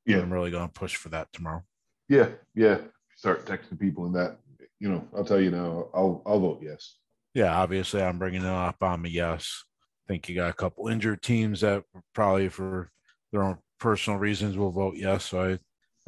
Yeah, 0.06 0.20
I'm 0.20 0.34
really 0.34 0.52
going 0.52 0.68
to 0.68 0.74
push 0.74 0.96
for 0.96 1.10
that 1.10 1.32
tomorrow. 1.34 1.64
Yeah, 2.10 2.30
yeah. 2.56 2.80
Start 3.18 3.46
texting 3.46 3.80
people 3.80 4.06
in 4.06 4.14
that. 4.14 4.38
You 4.80 4.90
know, 4.90 5.08
I'll 5.16 5.26
tell 5.26 5.40
you 5.40 5.52
now. 5.52 5.90
I'll 5.94 6.22
I'll 6.26 6.40
vote 6.40 6.62
yes. 6.64 6.96
Yeah, 7.34 7.56
obviously, 7.56 8.02
I'm 8.02 8.18
bringing 8.18 8.42
it 8.42 8.48
up 8.48 8.82
on 8.82 9.02
me. 9.02 9.10
Yes, 9.10 9.64
I 10.06 10.14
think 10.14 10.28
you 10.28 10.36
got 10.36 10.50
a 10.50 10.54
couple 10.54 10.88
injured 10.88 11.22
teams 11.22 11.62
that 11.62 11.84
probably 12.14 12.50
for 12.50 12.92
their 13.32 13.44
own 13.44 13.58
personal 13.82 14.20
reasons 14.20 14.56
will 14.56 14.72
vote 14.72 14.96
yes. 14.96 15.26
So 15.26 15.42
I, 15.42 15.60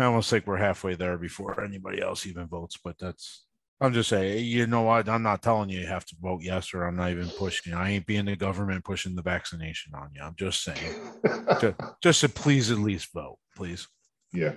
I 0.01 0.05
almost 0.05 0.29
think 0.29 0.47
we're 0.47 0.57
halfway 0.57 0.95
there 0.95 1.17
before 1.17 1.61
anybody 1.61 2.01
else 2.01 2.25
even 2.25 2.47
votes. 2.47 2.77
But 2.81 2.97
that's 2.97 3.45
I'm 3.81 3.91
just 3.91 4.07
saying, 4.07 4.45
you 4.45 4.65
know 4.65 4.83
what? 4.83 5.09
I'm 5.09 5.23
not 5.23 5.41
telling 5.41 5.69
you 5.69 5.81
you 5.81 5.87
have 5.87 6.05
to 6.05 6.15
vote 6.21 6.41
yes, 6.41 6.73
or 6.73 6.85
I'm 6.85 6.95
not 6.95 7.11
even 7.11 7.27
pushing. 7.27 7.73
I 7.73 7.91
ain't 7.91 8.05
being 8.05 8.23
the 8.23 8.37
government 8.37 8.85
pushing 8.85 9.13
the 9.13 9.21
vaccination 9.21 9.93
on 9.93 10.11
you. 10.15 10.21
I'm 10.21 10.35
just 10.37 10.63
saying, 10.63 10.95
just, 11.59 11.75
just 12.01 12.21
to 12.21 12.29
please 12.29 12.71
at 12.71 12.77
least 12.77 13.11
vote, 13.13 13.39
please. 13.57 13.87
Yeah, 14.31 14.53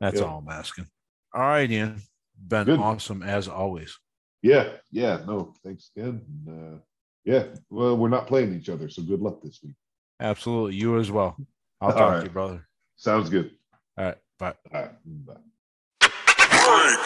that's 0.00 0.20
all 0.20 0.38
I'm 0.38 0.48
asking. 0.48 0.86
All 1.34 1.42
right, 1.42 1.68
Ian, 1.68 2.02
been 2.46 2.66
Good. 2.66 2.78
awesome 2.78 3.24
as 3.24 3.48
always. 3.48 3.98
Yeah, 4.42 4.68
yeah, 4.92 5.22
no, 5.26 5.54
thanks 5.64 5.90
again. 5.96 6.22
Uh, 6.48 6.78
yeah, 7.24 7.46
well, 7.70 7.96
we're 7.96 8.08
not 8.08 8.28
playing 8.28 8.54
each 8.54 8.68
other, 8.68 8.88
so 8.88 9.02
good 9.02 9.20
luck 9.20 9.42
this 9.42 9.58
week. 9.64 9.74
Absolutely, 10.20 10.76
you 10.76 10.98
as 10.98 11.10
well. 11.10 11.36
I'll 11.80 11.92
talk 11.92 12.00
right. 12.00 12.18
to 12.18 12.24
you, 12.24 12.30
brother. 12.30 12.66
Sounds 12.96 13.30
good. 13.30 13.52
All 13.96 14.06
right, 14.06 14.18
bye. 14.38 14.54
All 14.72 14.82
right, 14.82 14.90
bye. 15.26 17.04